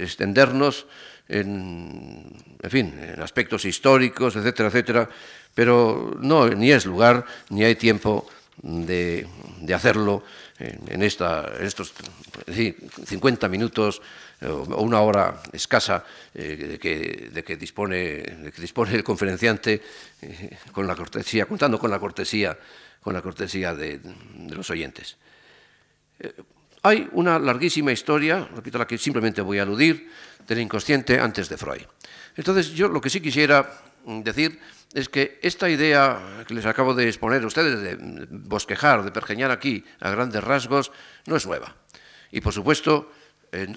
extendernos 0.00 0.86
en, 1.28 2.32
en, 2.62 2.70
fin, 2.70 2.94
en 2.96 3.20
aspectos 3.20 3.64
históricos, 3.64 4.36
etcétera, 4.36 4.68
etcétera, 4.68 5.08
pero 5.54 6.16
no, 6.20 6.48
ni 6.48 6.70
es 6.70 6.86
lugar, 6.86 7.24
ni 7.50 7.64
hay 7.64 7.74
tiempo 7.74 8.28
de, 8.62 9.26
hacerlo 9.74 10.22
en, 10.58 11.02
esta, 11.02 11.52
estos 11.60 11.92
50 13.06 13.48
minutos 13.48 14.02
o 14.42 14.82
una 14.82 15.00
hora 15.00 15.42
escasa 15.52 16.04
de, 16.32 16.78
que, 16.78 17.56
dispone, 17.56 18.52
que 18.54 18.62
dispone 18.62 18.94
el 18.94 19.02
conferenciante 19.02 19.82
con 20.72 20.86
la 20.86 20.94
cortesía, 20.94 21.46
contando 21.46 21.78
con 21.78 21.90
la 21.90 21.98
cortesía 21.98 22.56
con 23.00 23.14
la 23.14 23.22
cortesía 23.22 23.74
de, 23.74 24.00
los 24.50 24.68
oyentes. 24.70 25.16
Eh, 26.20 26.32
hay 26.82 27.08
una 27.12 27.38
larguísima 27.38 27.92
historia, 27.92 28.48
repito, 28.54 28.78
la 28.78 28.86
que 28.86 28.98
simplemente 28.98 29.40
voy 29.40 29.58
a 29.58 29.62
aludir, 29.62 30.10
del 30.46 30.60
inconsciente 30.60 31.18
antes 31.18 31.48
de 31.48 31.56
Freud. 31.56 31.82
Entonces, 32.36 32.70
yo 32.70 32.88
lo 32.88 33.00
que 33.00 33.10
sí 33.10 33.20
quisiera 33.20 33.80
decir 34.06 34.58
es 34.94 35.08
que 35.08 35.38
esta 35.42 35.68
idea 35.68 36.44
que 36.46 36.54
les 36.54 36.64
acabo 36.64 36.94
de 36.94 37.08
exponer 37.08 37.42
a 37.42 37.46
ustedes, 37.46 37.80
de 37.80 37.98
bosquejar, 38.30 39.04
de 39.04 39.10
pergeñar 39.10 39.50
aquí 39.50 39.84
a 40.00 40.10
grandes 40.10 40.42
rasgos, 40.42 40.92
no 41.26 41.36
es 41.36 41.46
nueva. 41.46 41.76
Y, 42.30 42.40
por 42.40 42.52
supuesto, 42.52 43.10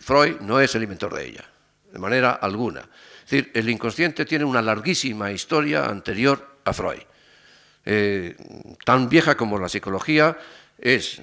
Freud 0.01 0.39
no 0.41 0.59
es 0.59 0.75
el 0.75 0.83
inventor 0.83 1.13
de 1.13 1.25
ella, 1.25 1.45
de 1.91 1.99
manera 1.99 2.31
alguna. 2.31 2.81
Es 3.23 3.29
decir, 3.29 3.51
el 3.53 3.69
inconsciente 3.69 4.25
tiene 4.25 4.45
una 4.45 4.61
larguísima 4.61 5.31
historia 5.31 5.85
anterior 5.85 6.57
a 6.65 6.73
Freud. 6.73 7.01
Eh, 7.85 8.35
tan 8.85 9.09
vieja 9.09 9.35
como 9.35 9.57
la 9.57 9.69
psicología, 9.69 10.37
es 10.77 11.21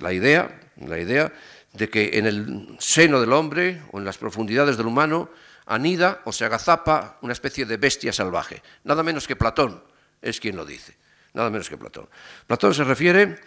la 0.00 0.12
idea, 0.12 0.60
la 0.86 0.98
idea 0.98 1.32
de 1.72 1.88
que 1.88 2.18
en 2.18 2.26
el 2.26 2.76
seno 2.78 3.20
del 3.20 3.32
hombre 3.32 3.82
o 3.92 3.98
en 3.98 4.04
las 4.04 4.18
profundidades 4.18 4.76
del 4.76 4.86
humano 4.86 5.30
anida 5.66 6.20
o 6.24 6.32
se 6.32 6.44
agazapa 6.44 7.18
una 7.22 7.32
especie 7.32 7.64
de 7.64 7.76
bestia 7.76 8.12
salvaje. 8.12 8.62
Nada 8.84 9.02
menos 9.02 9.26
que 9.26 9.36
Platón 9.36 9.82
es 10.22 10.40
quien 10.40 10.56
lo 10.56 10.64
dice. 10.64 10.96
Nada 11.32 11.50
menos 11.50 11.68
que 11.68 11.76
Platón. 11.76 12.08
Platón 12.46 12.74
se 12.74 12.84
refiere 12.84 13.38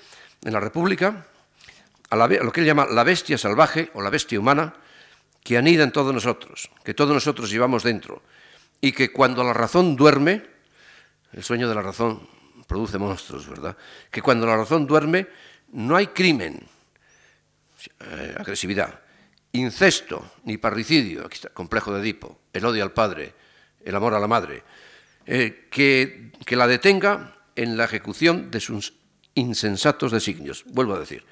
en 0.43 0.53
la 0.53 0.59
República 0.59 1.25
a, 2.21 2.25
a 2.25 2.43
lo 2.43 2.51
que 2.51 2.61
él 2.61 2.67
llama 2.67 2.85
la 2.89 3.03
bestia 3.03 3.37
salvaje 3.37 3.89
o 3.93 4.01
la 4.01 4.09
bestia 4.09 4.39
humana 4.39 4.73
que 5.43 5.57
anida 5.57 5.83
en 5.83 5.91
todos 5.91 6.13
nosotros, 6.13 6.69
que 6.83 6.93
todos 6.93 7.13
nosotros 7.13 7.49
llevamos 7.49 7.83
dentro 7.83 8.23
y 8.79 8.91
que 8.91 9.11
cuando 9.11 9.43
la 9.43 9.53
razón 9.53 9.95
duerme, 9.95 10.43
el 11.33 11.43
sueño 11.43 11.67
de 11.67 11.75
la 11.75 11.81
razón 11.81 12.27
produce 12.67 12.97
monstruos, 12.97 13.47
¿verdad? 13.47 13.77
Que 14.09 14.21
cuando 14.21 14.45
la 14.45 14.55
razón 14.55 14.87
duerme 14.87 15.27
no 15.73 15.95
hay 15.95 16.07
crimen, 16.07 16.61
eh, 17.99 18.35
agresividad, 18.37 19.01
incesto 19.51 20.33
ni 20.45 20.57
parricidio, 20.57 21.25
aquí 21.25 21.35
está, 21.35 21.49
complejo 21.49 21.93
de 21.93 22.01
Edipo, 22.01 22.39
el 22.53 22.65
odio 22.65 22.83
al 22.83 22.93
padre, 22.93 23.33
el 23.83 23.95
amor 23.95 24.13
a 24.13 24.19
la 24.19 24.27
madre, 24.27 24.63
eh, 25.25 25.67
que, 25.69 26.31
que 26.45 26.55
la 26.55 26.67
detenga 26.67 27.35
en 27.55 27.77
la 27.77 27.85
ejecución 27.85 28.49
de 28.51 28.59
sus 28.59 28.93
insensatos 29.35 30.11
designios. 30.11 30.63
Vuelvo 30.67 30.95
a 30.95 30.99
decir, 30.99 31.25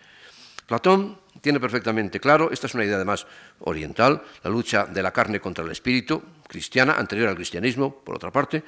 Platón 0.72 1.20
tiene 1.42 1.60
perfectamente 1.60 2.22
claro, 2.22 2.50
esta 2.50 2.68
es 2.68 2.74
una 2.76 2.86
idea 2.86 2.96
además 2.96 3.28
oriental, 3.60 4.24
la 4.42 4.50
lucha 4.50 4.86
de 4.86 5.04
la 5.04 5.12
carne 5.12 5.42
contra 5.42 5.66
el 5.66 5.72
espíritu, 5.72 6.24
cristiana, 6.48 6.94
anterior 6.94 7.28
al 7.28 7.36
cristianismo, 7.36 7.94
por 7.94 8.16
otra 8.16 8.32
parte, 8.32 8.64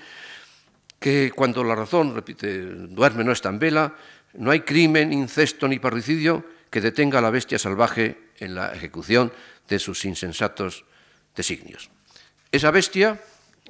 que 0.99 1.31
cuando 1.33 1.63
la 1.63 1.75
razón, 1.75 2.13
repite, 2.13 2.59
duerme 2.91 3.23
no 3.23 3.31
está 3.31 3.47
en 3.47 3.57
vela, 3.57 3.95
no 4.33 4.51
hay 4.51 4.67
crimen, 4.67 5.13
incesto 5.13 5.65
ni 5.65 5.79
parricidio 5.79 6.43
que 6.69 6.81
detenga 6.81 7.19
a 7.19 7.21
la 7.21 7.29
bestia 7.29 7.57
salvaje 7.57 8.31
en 8.37 8.53
la 8.53 8.73
ejecución 8.73 9.31
de 9.69 9.79
sus 9.79 10.03
insensatos 10.03 10.83
designios. 11.33 11.89
Esa 12.51 12.69
bestia, 12.71 13.21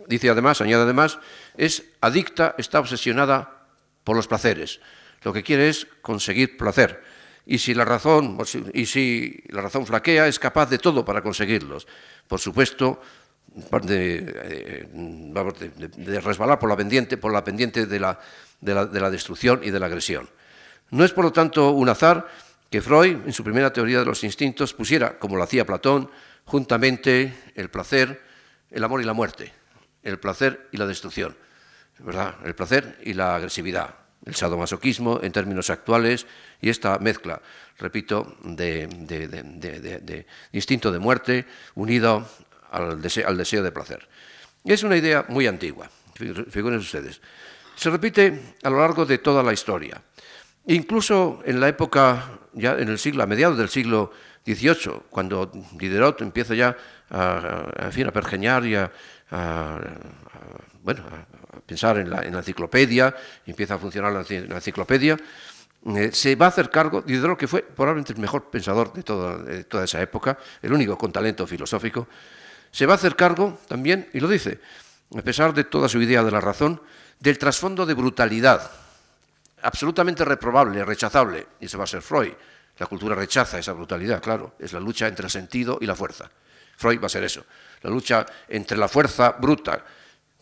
dice 0.07 0.31
además, 0.31 0.59
añade 0.59 0.81
además, 0.81 1.19
es 1.55 1.83
adicta, 2.01 2.55
está 2.57 2.79
obsesionada 2.79 3.67
por 4.03 4.15
los 4.15 4.27
placeres. 4.27 4.79
Lo 5.21 5.33
que 5.33 5.43
quiere 5.43 5.69
es 5.69 5.85
conseguir 6.01 6.57
placer. 6.57 7.12
Y 7.45 7.57
si 7.57 7.73
la 7.73 7.85
razón, 7.85 8.37
y 8.73 8.85
si 8.85 9.43
la 9.49 9.61
razón 9.61 9.85
flaquea, 9.85 10.27
es 10.27 10.39
capaz 10.39 10.69
de 10.69 10.77
todo 10.77 11.03
para 11.03 11.21
conseguirlos. 11.21 11.87
Por 12.27 12.39
supuesto, 12.39 13.01
eh, 13.55 14.87
de, 14.87 15.87
de, 15.97 16.21
resbalar 16.21 16.57
por 16.57 16.69
la 16.69 16.77
pendiente, 16.77 17.17
por 17.17 17.33
la 17.33 17.43
pendiente 17.43 17.85
de 17.85 17.99
la, 17.99 18.19
de 18.61 18.99
la 18.99 19.09
destrucción 19.09 19.61
y 19.63 19.71
de 19.71 19.79
la 19.79 19.87
agresión. 19.87 20.29
No 20.91 21.03
es, 21.03 21.11
por 21.11 21.25
lo 21.25 21.33
tanto, 21.33 21.71
un 21.71 21.89
azar 21.89 22.27
que 22.69 22.81
Freud, 22.81 23.17
en 23.25 23.33
su 23.33 23.43
primera 23.43 23.71
teoría 23.71 23.99
de 23.99 24.05
los 24.05 24.23
instintos, 24.23 24.73
pusiera, 24.73 25.19
como 25.19 25.35
lo 25.35 25.43
hacía 25.43 25.65
Platón, 25.65 26.09
juntamente 26.45 27.51
el 27.55 27.69
placer, 27.69 28.21
el 28.71 28.83
amor 28.83 29.01
y 29.01 29.05
la 29.05 29.13
muerte, 29.13 29.53
el 30.01 30.19
placer 30.19 30.69
y 30.71 30.77
la 30.77 30.87
destrucción, 30.87 31.35
¿verdad? 31.99 32.35
el 32.43 32.55
placer 32.55 32.97
y 33.03 33.13
la 33.13 33.35
agresividad, 33.35 33.95
el 34.25 34.35
sadomasoquismo 34.35 35.19
en 35.21 35.31
términos 35.31 35.69
actuales 35.69 36.25
y 36.61 36.69
esta 36.69 36.97
mezcla, 36.99 37.41
repito, 37.77 38.37
de, 38.43 40.25
instinto 40.51 40.91
de 40.91 40.99
muerte 40.99 41.45
unido 41.75 42.27
al 42.71 43.01
deseo, 43.01 43.63
de 43.63 43.71
placer. 43.71 44.07
Es 44.63 44.83
una 44.83 44.95
idea 44.95 45.25
muy 45.27 45.47
antigua, 45.47 45.89
figuren 46.15 46.79
ustedes. 46.79 47.21
Se 47.75 47.89
repite 47.89 48.55
a 48.63 48.69
lo 48.69 48.79
largo 48.79 49.05
de 49.05 49.17
toda 49.17 49.43
la 49.43 49.51
historia. 49.51 50.01
Incluso 50.67 51.41
en 51.45 51.59
la 51.59 51.67
época, 51.67 52.39
ya 52.53 52.77
en 52.77 52.87
el 52.87 52.99
siglo, 52.99 53.23
a 53.23 53.27
mediados 53.27 53.57
del 53.57 53.67
siglo 53.67 54.11
XVIII, 54.45 55.03
cuando 55.09 55.51
Diderot 55.73 56.21
empieza 56.21 56.55
ya 56.55 56.77
a, 57.09 57.89
fin, 57.91 58.07
a 58.07 58.11
pergeñar 58.11 58.65
y 58.65 58.75
a, 58.75 58.89
bueno, 60.81 61.03
a 61.03 61.25
pensar 61.65 61.97
en 61.97 62.09
la, 62.09 62.21
enciclopedia, 62.21 63.15
empieza 63.45 63.75
a 63.75 63.77
funcionar 63.77 64.11
la, 64.11 64.21
enciclopedia, 64.55 65.17
eh, 65.95 66.11
se 66.13 66.35
va 66.35 66.47
a 66.47 66.49
hacer 66.49 66.69
cargo, 66.69 67.01
Diderot, 67.01 67.37
que 67.37 67.47
fue 67.47 67.61
probablemente 67.61 68.13
el 68.13 68.19
mejor 68.19 68.49
pensador 68.49 68.93
de 68.93 69.03
toda 69.03 69.83
esa 69.83 70.01
época, 70.01 70.37
el 70.61 70.71
único 70.71 70.97
con 70.97 71.11
talento 71.11 71.45
filosófico, 71.45 72.07
se 72.71 72.85
va 72.85 72.93
a 72.93 72.95
hacer 72.95 73.15
cargo 73.15 73.59
también, 73.67 74.09
y 74.13 74.19
lo 74.19 74.27
dice, 74.27 74.59
a 75.15 75.21
pesar 75.21 75.53
de 75.53 75.63
toda 75.63 75.87
su 75.87 76.01
idea 76.01 76.23
de 76.23 76.31
la 76.31 76.41
razón, 76.41 76.81
del 77.19 77.37
trasfondo 77.37 77.85
de 77.85 77.93
brutalidad, 77.93 78.71
absolutamente 79.61 80.25
reprobable, 80.25 80.83
rechazable, 80.83 81.47
y 81.59 81.65
ese 81.65 81.77
va 81.77 81.83
a 81.83 81.87
ser 81.87 82.01
Freud. 82.01 82.33
La 82.79 82.87
cultura 82.87 83.13
rechaza 83.13 83.59
esa 83.59 83.73
brutalidad, 83.73 84.21
claro, 84.21 84.55
es 84.57 84.73
la 84.73 84.79
lucha 84.79 85.07
entre 85.07 85.25
el 85.25 85.31
sentido 85.31 85.77
y 85.79 85.85
la 85.85 85.95
fuerza. 85.95 86.29
Freud 86.75 86.99
va 86.99 87.05
a 87.05 87.09
ser 87.09 87.23
eso, 87.23 87.45
la 87.81 87.89
lucha 87.89 88.25
entre 88.47 88.77
la 88.77 88.87
fuerza 88.87 89.35
bruta 89.39 89.85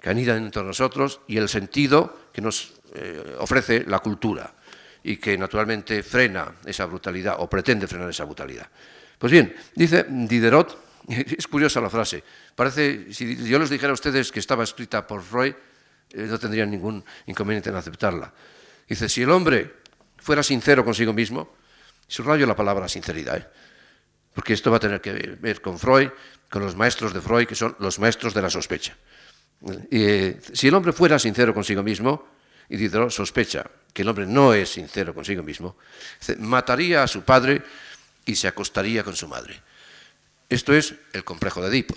que 0.02 0.10
anida 0.10 0.36
entre 0.36 0.64
nosotros 0.64 1.22
y 1.28 1.38
el 1.38 1.48
sentido 1.48 2.30
que 2.34 2.42
nos 2.42 2.74
eh, 2.96 3.36
ofrece 3.40 3.86
la 3.88 4.00
cultura 4.00 4.54
y 5.04 5.18
que 5.18 5.38
naturalmente 5.38 6.04
frena 6.04 6.56
esa 6.66 6.86
brutalidad 6.86 7.36
o 7.40 7.50
pretende 7.50 7.88
frenar 7.88 8.10
esa 8.10 8.26
brutalidad. 8.26 8.68
Pues 9.18 9.32
bien, 9.32 9.56
dice 9.76 10.06
Diderot, 10.10 10.92
Es 11.38 11.48
curiosa 11.48 11.82
la 11.82 11.90
frase. 11.90 12.24
Parece, 12.56 13.14
si 13.14 13.36
yo 13.48 13.60
les 13.60 13.70
dijera 13.70 13.92
a 13.92 13.94
ustedes 13.94 14.32
que 14.32 14.40
estaba 14.40 14.64
escrita 14.64 15.06
por 15.06 15.22
Freud, 15.22 15.54
eh, 16.12 16.28
no 16.28 16.40
tendrían 16.40 16.70
ningún 16.70 17.04
inconveniente 17.26 17.70
en 17.70 17.76
aceptarla. 17.76 18.34
Dice, 18.88 19.08
si 19.10 19.22
el 19.22 19.32
hombre 19.32 19.82
fuera 20.18 20.44
sincero 20.44 20.84
consigo 20.84 21.14
mismo, 21.14 21.56
subrayo 22.08 22.46
la 22.46 22.56
palabra 22.56 22.88
sinceridad, 22.88 23.38
¿eh? 23.38 23.48
porque 24.34 24.54
esto 24.54 24.72
va 24.72 24.78
a 24.78 24.80
tener 24.80 25.02
que 25.02 25.12
ver 25.40 25.62
con 25.62 25.80
Freud, 25.80 26.10
con 26.50 26.62
los 26.62 26.76
maestros 26.76 27.14
de 27.14 27.22
Freud, 27.22 27.48
que 27.48 27.56
son 27.56 27.76
los 27.80 28.00
maestros 28.00 28.34
de 28.34 28.42
la 28.42 28.50
sospecha. 28.50 28.96
Eh, 29.91 30.39
si 30.54 30.67
el 30.67 30.74
hombre 30.74 30.93
fuera 30.93 31.19
sincero 31.19 31.54
consigo 31.54 31.84
mismo, 31.84 32.28
y 32.69 32.78
Diderot 32.78 33.12
sospecha 33.12 33.69
que 33.93 34.02
el 34.02 34.08
hombre 34.08 34.26
no 34.26 34.54
es 34.54 34.69
sincero 34.69 35.13
consigo 35.13 35.43
mismo, 35.43 35.76
mataría 36.39 37.04
a 37.04 37.08
su 37.08 37.24
padre 37.24 37.62
y 38.26 38.36
se 38.36 38.47
acostaría 38.47 39.04
con 39.04 39.15
su 39.15 39.28
madre. 39.28 39.60
Esto 40.50 40.74
es 40.74 40.95
el 41.13 41.24
complejo 41.24 41.62
de 41.62 41.67
Edipo. 41.67 41.95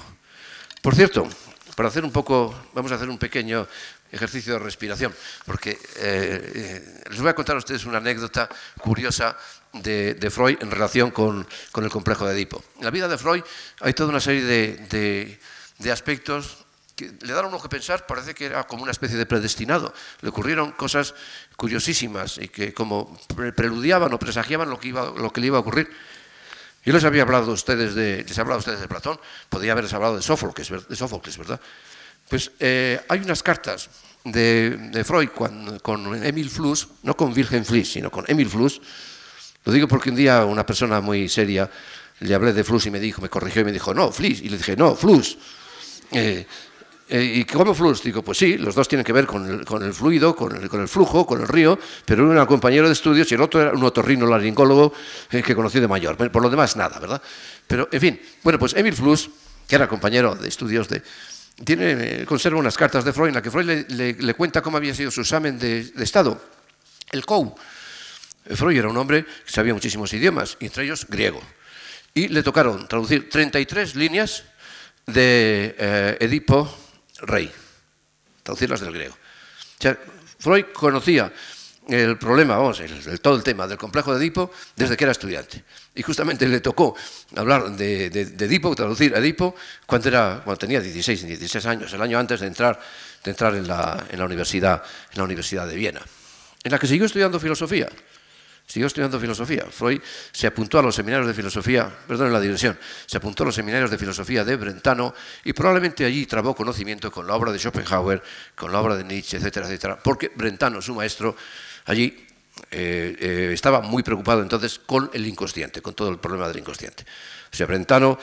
Por 0.82 0.94
cierto, 0.94 1.28
para 1.76 1.88
hacer 1.88 2.04
un 2.04 2.12
poco, 2.12 2.68
vamos 2.72 2.92
a 2.92 2.96
hacer 2.96 3.08
un 3.08 3.18
pequeño 3.18 3.66
ejercicio 4.10 4.54
de 4.54 4.58
respiración, 4.58 5.14
porque 5.46 5.70
eh, 5.70 5.78
eh, 5.96 7.02
les 7.10 7.20
voy 7.20 7.30
a 7.30 7.34
contar 7.34 7.56
a 7.56 7.58
ustedes 7.58 7.84
una 7.84 7.98
anécdota 7.98 8.48
curiosa 8.80 9.36
de, 9.72 10.30
Freud 10.30 10.58
en 10.60 10.70
relación 10.70 11.10
con, 11.10 11.46
el 11.76 11.90
complejo 11.90 12.26
de 12.26 12.34
Edipo. 12.34 12.62
En 12.78 12.84
la 12.84 12.90
vida 12.90 13.08
de 13.08 13.18
Freud 13.18 13.42
hay 13.80 13.92
toda 13.92 14.10
una 14.10 14.20
serie 14.20 14.42
de, 14.42 15.38
de 15.78 15.92
aspectos 15.92 16.63
que 16.94 17.12
le 17.20 17.32
daron 17.32 17.50
uno 17.52 17.60
que 17.60 17.68
pensar, 17.68 18.06
parece 18.06 18.34
que 18.34 18.46
era 18.46 18.64
como 18.64 18.82
una 18.82 18.92
especie 18.92 19.16
de 19.16 19.26
predestinado. 19.26 19.92
Le 20.20 20.28
ocurrieron 20.28 20.72
cosas 20.72 21.14
curiosísimas 21.56 22.38
y 22.38 22.48
que 22.48 22.72
como 22.72 23.18
preludiaban 23.56 24.12
o 24.12 24.18
presagiaban 24.18 24.70
lo 24.70 24.78
que, 24.78 24.88
iba, 24.88 25.12
lo 25.16 25.32
que 25.32 25.40
le 25.40 25.48
iba 25.48 25.58
a 25.58 25.60
ocurrir. 25.60 25.90
Yo 26.84 26.92
les 26.92 27.04
había 27.04 27.22
hablado 27.22 27.50
a 27.50 27.54
ustedes 27.54 27.94
de, 27.94 28.24
les 28.26 28.36
he 28.36 28.40
hablado 28.40 28.58
a 28.58 28.60
ustedes 28.60 28.80
de 28.80 28.88
Platón, 28.88 29.18
podría 29.48 29.72
haberles 29.72 29.92
hablado 29.94 30.16
de 30.16 30.22
Sófocles, 30.22 30.68
de 30.68 31.38
¿verdad? 31.38 31.60
Pues 32.28 32.52
eh, 32.60 33.00
hay 33.08 33.20
unas 33.20 33.42
cartas 33.42 33.88
de, 34.24 35.02
Freud 35.04 35.30
con, 35.30 35.78
con, 35.80 36.24
Emil 36.24 36.50
Fluss, 36.50 36.88
no 37.02 37.16
con 37.16 37.32
Wilhelm 37.32 37.64
Fliss, 37.64 37.92
sino 37.92 38.10
con 38.10 38.24
Emil 38.28 38.48
Fluss. 38.48 38.80
Lo 39.64 39.72
digo 39.72 39.88
porque 39.88 40.10
un 40.10 40.16
día 40.16 40.44
una 40.44 40.64
persona 40.64 41.00
muy 41.00 41.28
seria 41.28 41.70
le 42.20 42.34
hablé 42.34 42.52
de 42.52 42.64
Fluss 42.64 42.86
y 42.86 42.90
me 42.90 43.00
dijo, 43.00 43.20
me 43.20 43.28
corrigió 43.28 43.62
y 43.62 43.64
me 43.64 43.72
dijo, 43.72 43.92
no, 43.92 44.12
Fliss. 44.12 44.40
Y 44.40 44.48
le 44.48 44.56
dije, 44.56 44.76
no, 44.76 44.94
Fluss. 44.94 45.36
Eh, 46.10 46.46
eh, 47.06 47.22
¿Y 47.22 47.44
cómo 47.44 47.74
flux? 47.74 48.02
Digo, 48.02 48.22
pues 48.22 48.38
sí, 48.38 48.56
los 48.56 48.74
dos 48.74 48.88
tienen 48.88 49.04
que 49.04 49.12
ver 49.12 49.26
con 49.26 49.44
el, 49.46 49.92
fluido, 49.92 50.34
con 50.34 50.56
el, 50.56 50.88
flujo, 50.88 51.26
con 51.26 51.42
el 51.42 51.48
río, 51.48 51.78
pero 52.06 52.24
uno 52.24 52.32
era 52.32 52.42
un 52.42 52.46
compañero 52.46 52.86
de 52.86 52.94
estudios 52.94 53.30
y 53.30 53.34
el 53.34 53.42
otro 53.42 53.60
era 53.60 53.72
un 53.72 53.84
otorrino 53.84 54.26
laringólogo 54.26 54.92
eh, 55.30 55.42
que 55.42 55.54
conocí 55.54 55.80
de 55.80 55.88
mayor. 55.88 56.16
Por 56.16 56.42
lo 56.42 56.48
demás, 56.48 56.76
nada, 56.76 56.98
¿verdad? 56.98 57.20
Pero, 57.66 57.88
en 57.92 58.00
fin, 58.00 58.20
bueno, 58.42 58.58
pues 58.58 58.74
Emil 58.74 58.94
Flux, 58.94 59.28
que 59.68 59.76
era 59.76 59.86
compañero 59.86 60.34
de 60.34 60.48
estudios 60.48 60.88
de... 60.88 61.02
Tiene, 61.62 62.22
eh, 62.22 62.24
conserva 62.26 62.58
unas 62.58 62.76
cartas 62.76 63.04
de 63.04 63.12
Freud 63.12 63.28
en 63.28 63.34
las 63.34 63.42
que 63.42 63.50
Freud 63.50 63.84
le, 63.88 64.34
cuenta 64.34 64.62
cómo 64.62 64.78
había 64.78 64.94
sido 64.94 65.10
su 65.10 65.20
examen 65.20 65.58
de, 65.58 65.92
estado. 65.98 66.42
El 67.12 67.26
COU. 67.26 67.54
Freud 68.46 68.78
era 68.78 68.88
un 68.88 68.96
hombre 68.96 69.24
que 69.24 69.52
sabía 69.52 69.74
muchísimos 69.74 70.12
idiomas, 70.14 70.56
entre 70.58 70.84
ellos 70.84 71.06
griego. 71.08 71.40
Y 72.14 72.28
le 72.28 72.42
tocaron 72.42 72.88
traducir 72.88 73.28
33 73.28 73.94
líneas 73.94 74.44
de 75.06 76.16
Edipo 76.20 76.83
rey, 77.26 77.50
traducirlas 78.42 78.80
del 78.80 78.92
griego. 78.92 79.16
Freud 80.38 80.66
conocía 80.72 81.32
el 81.88 82.16
problema, 82.16 82.56
vamos, 82.56 82.80
el, 82.80 83.20
todo 83.20 83.36
el 83.36 83.42
tema 83.42 83.66
del 83.66 83.76
complejo 83.76 84.14
de 84.14 84.24
Edipo 84.24 84.50
desde 84.74 84.96
que 84.96 85.04
era 85.04 85.12
estudiante. 85.12 85.64
Y 85.94 86.02
justamente 86.02 86.48
le 86.48 86.60
tocó 86.60 86.96
hablar 87.36 87.70
de, 87.72 88.06
Edipo, 88.06 88.74
traducir 88.74 89.14
Edipo, 89.14 89.54
cuando, 89.86 90.08
era, 90.08 90.40
cuando 90.44 90.58
tenía 90.58 90.80
16, 90.80 91.26
16 91.26 91.66
años, 91.66 91.92
el 91.92 92.00
año 92.00 92.18
antes 92.18 92.40
de 92.40 92.46
entrar, 92.46 92.80
de 93.22 93.30
entrar 93.30 93.54
en, 93.54 93.66
la 93.68 94.24
universidad, 94.24 94.82
en 95.12 95.18
la 95.18 95.24
Universidad 95.24 95.66
de 95.66 95.76
Viena, 95.76 96.00
en 96.62 96.72
la 96.72 96.78
que 96.78 96.86
siguió 96.86 97.04
estudiando 97.06 97.38
filosofía 97.38 97.88
siguió 98.66 98.86
estudiando 98.86 99.20
filosofía. 99.20 99.66
Freud 99.70 100.00
se 100.32 100.46
apuntó 100.46 100.78
a 100.78 100.82
los 100.82 100.94
seminarios 100.94 101.26
de 101.26 101.34
filosofía, 101.34 101.92
perdón, 102.08 102.32
la 102.32 102.40
dirección, 102.40 102.78
se 103.06 103.16
apuntó 103.16 103.42
a 103.42 103.46
los 103.46 103.54
seminarios 103.54 103.90
de 103.90 103.98
filosofía 103.98 104.44
de 104.44 104.56
Brentano 104.56 105.14
y 105.44 105.52
probablemente 105.52 106.04
allí 106.04 106.26
trabó 106.26 106.54
conocimiento 106.54 107.10
con 107.10 107.26
la 107.26 107.34
obra 107.34 107.52
de 107.52 107.58
Schopenhauer, 107.58 108.22
con 108.54 108.72
la 108.72 108.80
obra 108.80 108.96
de 108.96 109.04
Nietzsche, 109.04 109.36
etcétera, 109.36 109.66
etcétera, 109.66 109.98
porque 110.02 110.32
Brentano, 110.34 110.80
su 110.80 110.94
maestro, 110.94 111.36
allí 111.84 112.26
eh, 112.70 113.16
eh, 113.18 113.50
estaba 113.52 113.80
muy 113.80 114.02
preocupado 114.02 114.40
entonces 114.42 114.78
con 114.78 115.10
el 115.12 115.26
inconsciente, 115.26 115.82
con 115.82 115.94
todo 115.94 116.08
el 116.08 116.18
problema 116.18 116.48
del 116.48 116.58
inconsciente. 116.58 117.04
O 117.52 117.56
sea, 117.56 117.66
Brentano, 117.66 118.18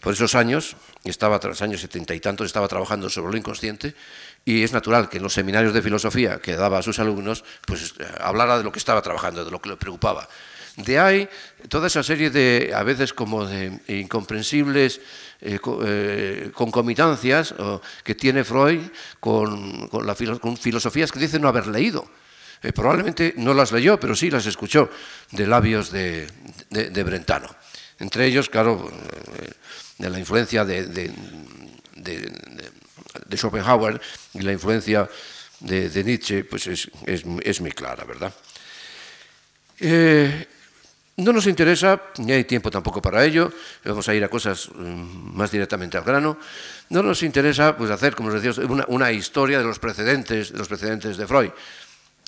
por 0.00 0.12
esos 0.12 0.34
años, 0.34 0.76
estaba 1.04 1.38
tras 1.38 1.62
años 1.62 1.80
setenta 1.80 2.14
y 2.14 2.20
tantos, 2.20 2.46
estaba 2.46 2.68
trabajando 2.68 3.08
sobre 3.08 3.32
lo 3.32 3.38
inconsciente 3.38 3.94
y 4.44 4.62
es 4.62 4.72
natural 4.72 5.08
que 5.08 5.16
en 5.16 5.22
los 5.22 5.32
seminarios 5.32 5.72
de 5.72 5.82
filosofía 5.82 6.38
que 6.38 6.54
daba 6.54 6.78
a 6.78 6.82
sus 6.82 6.98
alumnos, 6.98 7.44
pues 7.66 7.94
eh, 7.98 8.06
hablara 8.20 8.58
de 8.58 8.64
lo 8.64 8.72
que 8.72 8.78
estaba 8.78 9.00
trabajando, 9.00 9.44
de 9.44 9.50
lo 9.50 9.60
que 9.60 9.70
le 9.70 9.76
preocupaba. 9.76 10.28
De 10.76 10.98
ahí 10.98 11.28
toda 11.68 11.86
esa 11.86 12.02
serie 12.02 12.30
de, 12.30 12.72
a 12.74 12.82
veces 12.82 13.14
como 13.14 13.46
de 13.46 13.78
incomprensibles 13.86 15.00
eh, 15.40 15.58
eh, 15.84 16.50
concomitancias 16.52 17.54
que 18.02 18.14
tiene 18.16 18.42
Freud 18.42 18.80
con, 19.20 19.88
filosofías 20.58 21.12
que 21.12 21.20
dice 21.20 21.38
no 21.38 21.46
haber 21.46 21.68
leído. 21.68 22.10
probablemente 22.74 23.34
no 23.36 23.54
las 23.54 23.70
leyó, 23.70 24.00
pero 24.00 24.16
sí 24.16 24.30
las 24.30 24.46
escuchó 24.46 24.90
de 25.30 25.46
labios 25.46 25.92
de, 25.92 26.26
Brentano. 27.04 27.54
Entre 28.00 28.26
ellos, 28.26 28.50
claro, 28.50 28.90
de 29.98 30.10
la 30.10 30.18
influencia 30.18 30.64
de 30.64 31.12
de 32.04 32.53
Schopenhauer 33.36 34.00
y 34.34 34.40
la 34.40 34.52
influencia 34.52 35.08
de, 35.60 36.04
Nietzsche 36.04 36.44
pues 36.44 36.66
es, 36.66 37.60
muy 37.60 37.72
clara, 37.72 38.04
¿verdad? 38.04 38.32
Eh, 39.80 40.46
no 41.16 41.32
nos 41.32 41.46
interesa, 41.46 42.02
ni 42.18 42.32
hay 42.32 42.44
tiempo 42.44 42.70
tampoco 42.70 43.00
para 43.00 43.24
ello, 43.24 43.52
vamos 43.84 44.08
a 44.08 44.14
ir 44.14 44.24
a 44.24 44.28
cosas 44.28 44.68
mm, 44.74 45.36
más 45.36 45.50
directamente 45.50 45.96
al 45.96 46.02
grano, 46.02 46.38
no 46.90 47.02
nos 47.02 47.22
interesa 47.22 47.76
pues, 47.76 47.90
hacer, 47.90 48.16
como 48.16 48.32
decía, 48.32 48.52
una, 48.88 49.12
historia 49.12 49.58
de 49.58 49.64
los 49.64 49.78
precedentes, 49.78 50.52
de 50.52 50.58
los 50.58 50.66
precedentes 50.66 51.16
de 51.16 51.26
Freud. 51.26 51.50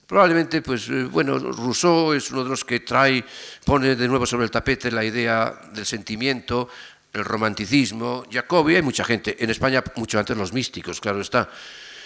Probablemente, 0.06 0.62
pues, 0.62 0.88
eh, 0.88 1.02
bueno, 1.04 1.36
Rousseau 1.36 2.12
es 2.12 2.30
uno 2.30 2.44
de 2.44 2.50
los 2.50 2.64
que 2.64 2.78
trae, 2.78 3.24
pone 3.64 3.96
de 3.96 4.06
nuevo 4.06 4.24
sobre 4.24 4.44
el 4.44 4.52
tapete 4.52 4.92
la 4.92 5.04
idea 5.04 5.52
del 5.72 5.84
sentimiento, 5.84 6.68
el 7.16 7.24
romanticismo, 7.24 8.24
Jacobi, 8.30 8.76
hay 8.76 8.82
mucha 8.82 9.04
gente, 9.04 9.42
en 9.42 9.50
España 9.50 9.82
mucho 9.96 10.18
antes 10.18 10.36
los 10.36 10.52
místicos, 10.52 11.00
claro 11.00 11.20
está, 11.20 11.48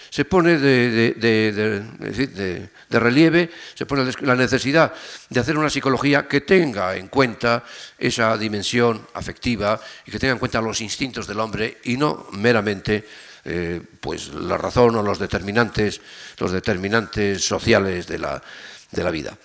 se 0.09 0.25
pone 0.25 0.57
de, 0.57 1.85
relieve, 2.89 3.49
se 3.73 3.85
pone 3.85 4.11
la 4.21 4.35
necesidad 4.35 4.93
de 5.29 5.39
hacer 5.39 5.57
una 5.57 5.69
psicología 5.69 6.27
que 6.27 6.41
tenga 6.41 6.97
en 6.97 7.07
cuenta 7.07 7.63
esa 7.97 8.37
dimensión 8.37 9.07
afectiva 9.13 9.79
y 10.05 10.11
que 10.11 10.19
tenga 10.19 10.33
en 10.33 10.39
cuenta 10.39 10.59
los 10.59 10.81
instintos 10.81 11.27
del 11.27 11.39
hombre 11.39 11.77
y 11.85 11.95
no 11.95 12.27
meramente 12.33 13.07
eh, 13.45 13.81
pues 14.01 14.33
la 14.33 14.57
razón 14.57 14.97
o 14.97 15.01
los 15.01 15.17
determinantes, 15.17 16.01
los 16.39 16.51
determinantes 16.51 17.43
sociales 17.43 18.05
de 18.05 18.19
la, 18.19 18.43
de 18.91 19.03
la 19.03 19.11
vida. 19.11 19.37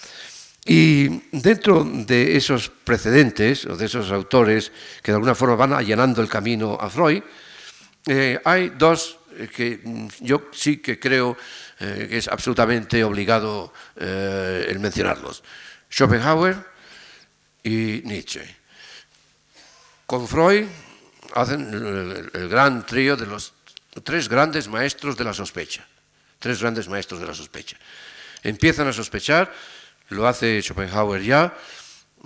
Y 0.67 1.23
dentro 1.31 1.85
de 1.85 2.37
esos 2.37 2.69
precedentes 2.71 3.67
o 3.67 3.77
de 3.77 3.87
esos 3.87 4.11
autores 4.11 4.73
que 5.01 5.13
de 5.13 5.17
alguna 5.17 5.37
forma 5.37 5.55
van 5.55 5.73
allanando 5.73 6.21
el 6.21 6.29
camino 6.29 6.77
a 6.81 6.91
Freud, 6.91 7.23
eh, 8.05 8.41
hay 8.45 8.71
dos 8.71 9.19
eh, 9.39 9.47
que 9.47 9.79
yo 10.19 10.51
sí 10.51 10.79
que 10.79 10.99
creo 10.99 11.37
eh, 11.79 12.07
que 12.11 12.19
es 12.19 12.27
absolutamente 12.27 13.05
obligado 13.05 13.73
el 13.95 14.79
mencionarlos. 14.81 15.45
Schopenhauer 15.89 16.57
y 17.63 18.03
Nietzsche. 18.05 18.43
Con 20.05 20.27
Freud 20.27 20.67
hacen 21.35 21.63
el, 21.73 22.31
el 22.33 22.49
gran 22.49 22.85
trío 22.85 23.17
de 23.17 23.27
los 23.27 23.55
tres 24.03 24.29
grandes 24.29 24.67
maestros 24.67 25.17
de 25.17 25.25
la 25.25 25.33
sospecha. 25.33 25.87
Tres 26.41 26.61
grandes 26.61 26.89
maestros 26.89 27.21
de 27.21 27.27
la 27.27 27.35
sospecha. 27.35 27.77
Empiezan 28.43 28.89
a 28.89 28.93
sospechar 28.93 29.53
lo 30.09 30.27
hace 30.27 30.61
Schopenhauer 30.63 31.23
ya, 31.23 31.55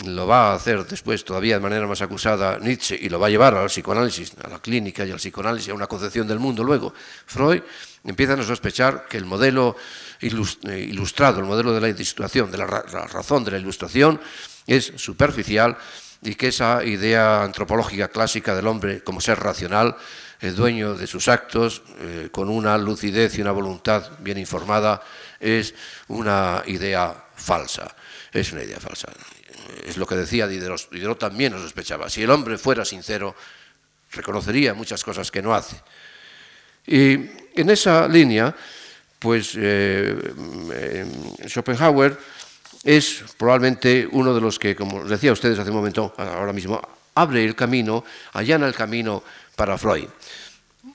lo 0.05 0.27
va 0.27 0.53
a 0.53 0.55
hacer 0.55 0.87
después 0.87 1.25
todavía 1.25 1.55
de 1.55 1.61
manera 1.61 1.87
más 1.87 2.01
acusada 2.01 2.59
Nietzsche 2.59 2.99
y 3.01 3.09
lo 3.09 3.19
va 3.19 3.27
a 3.27 3.31
llevar 3.31 3.55
al 3.55 3.67
psicoanálisis, 3.67 4.33
a 4.43 4.49
la 4.49 4.59
clínica 4.61 5.05
y 5.05 5.11
al 5.11 5.19
psicoanálisis, 5.19 5.71
a 5.71 5.75
una 5.75 5.87
concepción 5.87 6.27
del 6.27 6.39
mundo 6.39 6.65
luego. 6.65 6.95
Freud 7.27 7.63
empiezan 8.05 8.41
a 8.41 8.45
sospechar 8.45 9.07
que 9.09 9.19
el 9.19 9.27
modelo 9.27 9.77
ilustrado, 10.21 11.41
el 11.41 11.47
modelo 11.47 11.73
de 11.73 11.81
la 11.81 11.97
situación, 11.97 12.51
de 12.51 12.59
la, 12.59 12.67
razón 12.67 13.45
de 13.45 13.53
la 13.53 13.59
ilustración, 13.59 14.21
es 14.67 14.93
superficial 14.97 15.77
y 16.23 16.35
que 16.35 16.49
esa 16.49 16.85
idea 16.85 17.43
antropológica 17.43 18.09
clásica 18.09 18.55
del 18.55 18.67
hombre 18.67 19.03
como 19.03 19.21
ser 19.21 19.39
racional, 19.39 19.97
el 20.41 20.57
dueño 20.57 20.95
de 20.95 21.07
sus 21.07 21.29
actos, 21.29 21.83
eh, 22.01 22.29
con 22.33 22.49
una 22.49 22.79
lucidez 22.79 23.37
y 23.37 23.43
una 23.43 23.53
voluntad 23.53 24.11
bien 24.21 24.39
informada, 24.39 25.03
es 25.39 25.75
una 26.09 26.63
idea 26.67 27.25
falsa. 27.41 27.95
Es 28.33 28.53
una 28.53 28.63
idea 28.63 28.79
falsa. 28.79 29.09
Es 29.85 29.97
lo 29.97 30.07
que 30.07 30.17
decía 30.17 30.47
Diderot. 30.47 30.91
Diderot 30.91 31.19
también 31.19 31.53
lo 31.53 31.59
sospechaba. 31.59 32.09
Si 32.09 32.23
el 32.23 32.31
hombre 32.31 32.59
fuera 32.59 32.85
sincero, 32.85 33.35
reconocería 34.13 34.75
muchas 34.75 35.03
cosas 35.03 35.31
que 35.31 35.43
no 35.43 35.55
hace. 35.55 35.77
Y 36.87 37.15
en 37.55 37.71
esa 37.71 38.07
línea, 38.09 38.55
pues 39.19 39.55
eh, 39.57 40.17
eh, 40.73 41.07
Schopenhauer 41.47 42.19
es 42.83 43.25
probablemente 43.37 44.09
uno 44.11 44.35
de 44.35 44.41
los 44.41 44.59
que, 44.59 44.75
como 44.75 45.05
decía 45.05 45.33
ustedes 45.33 45.59
hace 45.59 45.71
un 45.71 45.77
momento, 45.77 46.15
ahora 46.17 46.53
mismo, 46.53 46.81
abre 47.15 47.45
el 47.45 47.55
camino, 47.55 48.05
allana 48.33 48.67
el 48.67 48.75
camino 48.75 49.23
para 49.57 49.77
Freud. 49.77 50.09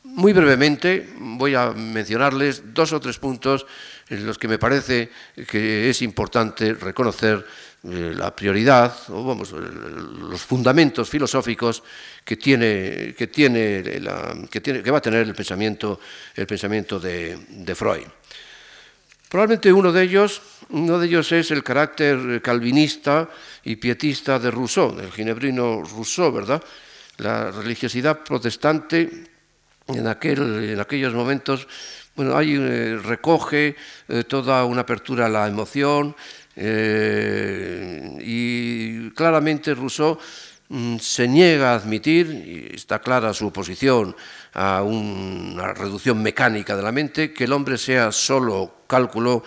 Muy 0.04 0.34
brevemente 0.34 1.14
voy 1.18 1.56
a 1.56 1.72
mencionarles 1.72 2.74
dos 2.74 2.94
o 2.94 3.00
tres 3.00 3.20
puntos 3.20 3.68
en 4.10 4.26
los 4.26 4.38
que 4.38 4.48
me 4.48 4.60
parece 4.60 5.10
que 5.48 5.90
es 5.90 6.02
importante 6.02 6.74
reconocer 6.74 7.46
eh, 7.84 8.14
la 8.16 8.36
prioridad, 8.36 8.96
o 9.10 9.24
vamos, 9.24 9.52
los 9.52 10.42
fundamentos 10.42 11.10
filosóficos 11.10 11.84
que 12.24 12.36
tiene, 12.36 13.14
que 13.18 13.28
tiene, 13.28 13.84
que 14.50 14.62
tiene, 14.62 14.82
que 14.82 14.92
va 14.92 14.98
a 14.98 15.02
tener 15.02 15.28
el 15.28 15.36
pensamiento, 15.36 16.00
el 16.36 16.48
pensamiento 16.48 17.00
de, 17.00 17.76
Freud. 17.76 18.08
Probablemente 19.30 19.72
uno 19.74 19.92
de 19.92 20.02
ellos, 20.02 20.42
uno 20.70 20.98
de 20.98 21.08
ellos 21.08 21.32
es 21.32 21.52
el 21.52 21.64
carácter 21.64 22.42
calvinista 22.42 23.30
y 23.64 23.76
pietista 23.76 24.40
de 24.40 24.50
Rousseau, 24.50 24.96
del 24.96 25.12
ginebrino 25.12 25.84
Rousseau, 25.84 26.32
¿verdad? 26.32 26.64
La 27.18 27.52
religiosidad 27.52 28.24
protestante 28.24 29.10
en, 29.88 30.08
aquel, 30.08 30.72
en 30.72 30.80
aquellos 30.80 31.14
momentos, 31.14 31.68
bueno, 32.16 32.38
ahí 32.38 32.56
eh, 32.56 32.98
recoge 33.04 33.76
eh, 34.08 34.24
toda 34.24 34.64
una 34.66 34.82
apertura 34.82 35.26
a 35.26 35.30
la 35.30 35.48
emoción 35.48 36.16
eh, 36.56 38.18
y 38.22 39.10
claramente 39.12 39.76
Rousseau 39.76 40.18
mm, 40.70 40.98
se 40.98 41.28
niega 41.28 41.74
a 41.74 41.76
admitir, 41.76 42.72
y 42.72 42.76
está 42.76 43.00
clara 43.00 43.34
su 43.34 43.48
oposición 43.48 44.16
a 44.54 44.82
una 44.84 45.74
reducción 45.74 46.24
mecánica 46.24 46.78
de 46.78 46.84
la 46.84 46.94
mente, 46.94 47.34
que 47.34 47.44
el 47.44 47.52
hombre 47.52 47.78
sea 47.78 48.14
solo 48.14 48.86
cálculo 48.88 49.44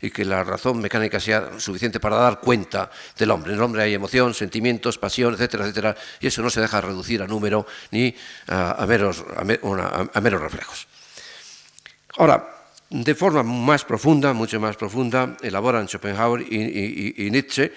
y 0.00 0.10
que 0.10 0.24
la 0.24 0.44
razón 0.44 0.80
mecánica 0.80 1.18
sea 1.18 1.58
suficiente 1.58 1.98
para 1.98 2.16
dar 2.16 2.40
cuenta 2.40 2.90
del 3.18 3.30
hombre. 3.32 3.52
En 3.52 3.58
el 3.58 3.62
hombre 3.64 3.82
hay 3.82 3.94
emoción, 3.94 4.34
sentimientos, 4.34 4.98
pasión, 4.98 5.34
etcétera, 5.34 5.64
etcétera, 5.64 5.96
y 6.20 6.28
eso 6.28 6.42
no 6.42 6.50
se 6.50 6.60
deja 6.60 6.80
reducir 6.80 7.22
a 7.22 7.26
número 7.26 7.66
ni 7.90 8.14
a, 8.46 8.84
meros, 8.86 9.24
a, 9.36 10.20
meros 10.20 10.40
reflejos. 10.40 10.91
Ahora, 12.18 12.48
de 12.90 13.14
forma 13.14 13.42
más 13.42 13.84
profunda, 13.84 14.32
mucho 14.32 14.60
más 14.60 14.76
profunda, 14.76 15.36
elaboran 15.42 15.88
Schopenhauer 15.88 16.42
y, 16.42 17.30
Nietzsche 17.30 17.72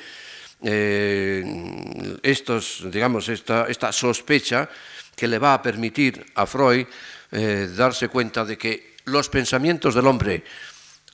eh, 0.62 2.18
estos, 2.24 2.84
digamos, 2.92 3.30
esta, 3.30 3.92
sospecha 3.92 4.70
que 5.16 5.28
le 5.28 5.40
va 5.40 5.54
a 5.54 5.62
permitir 5.62 6.26
a 6.36 6.46
Freud 6.46 6.86
eh, 7.32 7.70
darse 7.76 8.10
cuenta 8.10 8.44
de 8.44 8.58
que 8.58 8.96
los 9.06 9.30
pensamientos 9.30 9.96
del 9.96 10.08
hombre 10.08 10.44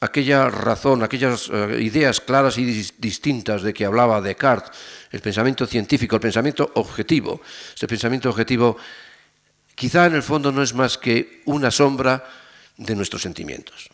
aquella 0.02 0.50
razón, 0.50 1.04
aquellas 1.04 1.50
eh, 1.54 1.78
ideas 1.80 2.22
claras 2.22 2.58
y 2.58 2.66
distintas 2.98 3.62
de 3.62 3.74
que 3.74 3.86
hablaba 3.86 4.20
Descartes, 4.20 4.72
el 5.12 5.22
pensamiento 5.22 5.68
científico, 5.68 6.16
el 6.16 6.22
pensamiento 6.22 6.72
objetivo. 6.76 7.42
Este 7.74 7.88
pensamiento 7.88 8.30
objetivo 8.30 8.78
quizá 9.76 10.08
en 10.08 10.16
el 10.16 10.24
fondo 10.24 10.52
no 10.52 10.64
es 10.64 10.74
más 10.74 10.98
que 10.98 11.42
una 11.46 11.70
sombra 11.70 12.41
de 12.82 12.96
nuestros 12.96 13.22
sentimientos. 13.22 13.90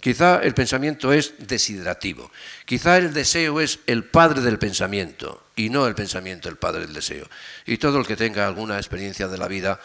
Quizá 0.00 0.40
el 0.42 0.54
pensamiento 0.54 1.12
es 1.12 1.34
desiderativo. 1.38 2.32
Quizá 2.64 2.96
el 2.98 3.14
deseo 3.14 3.60
es 3.60 3.78
el 3.86 4.02
padre 4.02 4.40
del 4.40 4.58
pensamiento 4.58 5.44
y 5.54 5.70
no 5.70 5.86
el 5.86 5.94
pensamiento 5.94 6.48
el 6.48 6.56
padre 6.56 6.86
del 6.86 6.94
deseo. 6.94 7.28
Y 7.66 7.78
todo 7.78 8.00
el 8.00 8.06
que 8.06 8.16
tenga 8.16 8.46
alguna 8.46 8.78
experiencia 8.78 9.28
de 9.28 9.38
la 9.38 9.46
vida 9.46 9.78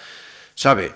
sabe 0.56 0.92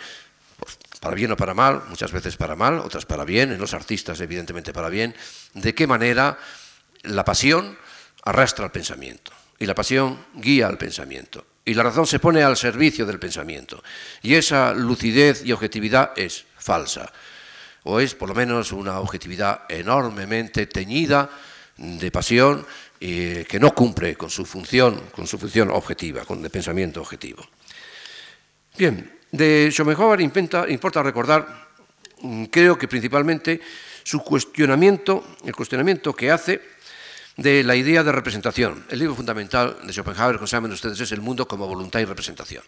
para 1.01 1.15
bien 1.15 1.31
o 1.31 1.37
para 1.37 1.53
mal, 1.53 1.83
muchas 1.89 2.11
veces 2.11 2.35
para 2.35 2.55
mal, 2.55 2.79
otras 2.79 3.05
para 3.05 3.25
bien, 3.25 3.51
en 3.51 3.59
los 3.59 3.73
artistas 3.73 4.19
evidentemente 4.21 4.73
para 4.73 4.89
bien, 4.89 5.13
de 5.53 5.75
qué 5.75 5.85
manera 5.85 6.39
la 7.03 7.25
pasión 7.25 7.77
arrastra 8.23 8.65
al 8.65 8.71
pensamiento 8.71 9.31
y 9.59 9.65
la 9.65 9.75
pasión 9.75 10.25
guía 10.33 10.67
al 10.67 10.77
pensamiento 10.77 11.45
y 11.65 11.73
la 11.73 11.83
razón 11.83 12.07
se 12.07 12.19
pone 12.19 12.41
al 12.41 12.57
servicio 12.57 13.05
del 13.05 13.19
pensamiento 13.19 13.83
y 14.21 14.35
esa 14.35 14.73
lucidez 14.73 15.43
y 15.45 15.51
objetividad 15.51 16.11
es 16.15 16.45
falsa 16.57 17.11
o 17.83 17.99
es 17.99 18.15
por 18.15 18.29
lo 18.29 18.35
menos 18.35 18.71
una 18.71 18.99
objetividad 18.99 19.61
enormemente 19.69 20.67
teñida 20.67 21.29
de 21.77 22.11
pasión 22.11 22.65
y 22.99 23.43
que 23.45 23.59
no 23.59 23.73
cumple 23.73 24.15
con 24.15 24.29
su 24.29 24.45
función, 24.45 25.09
con 25.11 25.25
su 25.25 25.39
función 25.39 25.71
objetiva, 25.71 26.23
con 26.25 26.43
el 26.43 26.51
pensamiento 26.51 27.01
objetivo. 27.01 27.43
Bien, 28.77 29.19
de 29.31 29.69
Schopenhauer 29.71 30.21
importa 30.21 31.03
recordar, 31.03 31.69
mm, 32.21 32.45
creo 32.45 32.77
que 32.77 32.87
principalmente, 32.87 33.59
su 34.03 34.19
cuestionamiento, 34.19 35.37
el 35.45 35.55
cuestionamiento 35.55 36.13
que 36.13 36.31
hace 36.31 36.61
de 37.37 37.63
la 37.63 37.75
idea 37.75 38.03
de 38.03 38.11
representación. 38.11 38.85
El 38.89 38.99
libro 38.99 39.15
fundamental 39.15 39.77
de 39.83 39.93
Schopenhauer, 39.93 40.35
como 40.35 40.47
saben 40.47 40.71
ustedes, 40.71 40.99
es 40.99 41.11
El 41.11 41.21
mundo 41.21 41.47
como 41.47 41.67
voluntad 41.67 41.99
y 41.99 42.05
representación. 42.05 42.63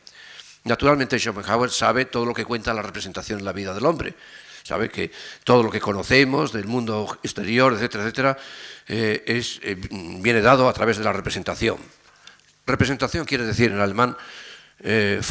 Naturalmente, 0.63 1.19
Schopenhauer 1.19 1.69
sabe 1.69 2.05
todo 2.05 2.25
lo 2.25 2.33
que 2.33 2.45
cuenta 2.45 2.73
la 2.73 2.81
representación 2.81 3.39
en 3.39 3.45
la 3.45 3.51
vida 3.51 3.73
del 3.73 3.85
hombre. 3.85 4.15
Sabe 4.63 4.89
que 4.89 5.11
todo 5.43 5.61
lo 5.61 5.69
que 5.69 5.81
conocemos 5.81 6.53
del 6.53 6.65
mundo 6.65 7.19
exterior, 7.21 7.73
etcétera, 7.73 8.03
etcétera, 8.03 8.37
eh, 8.87 9.23
es, 9.27 9.59
eh, 9.61 9.75
viene 9.75 10.41
dado 10.41 10.69
a 10.69 10.73
través 10.73 10.97
de 10.97 11.03
la 11.03 11.11
representación. 11.11 11.77
Representación 12.65 13.25
quiere 13.25 13.45
decir 13.45 13.71
en 13.71 13.79
alemán 13.79 14.15
eh, 14.79 15.21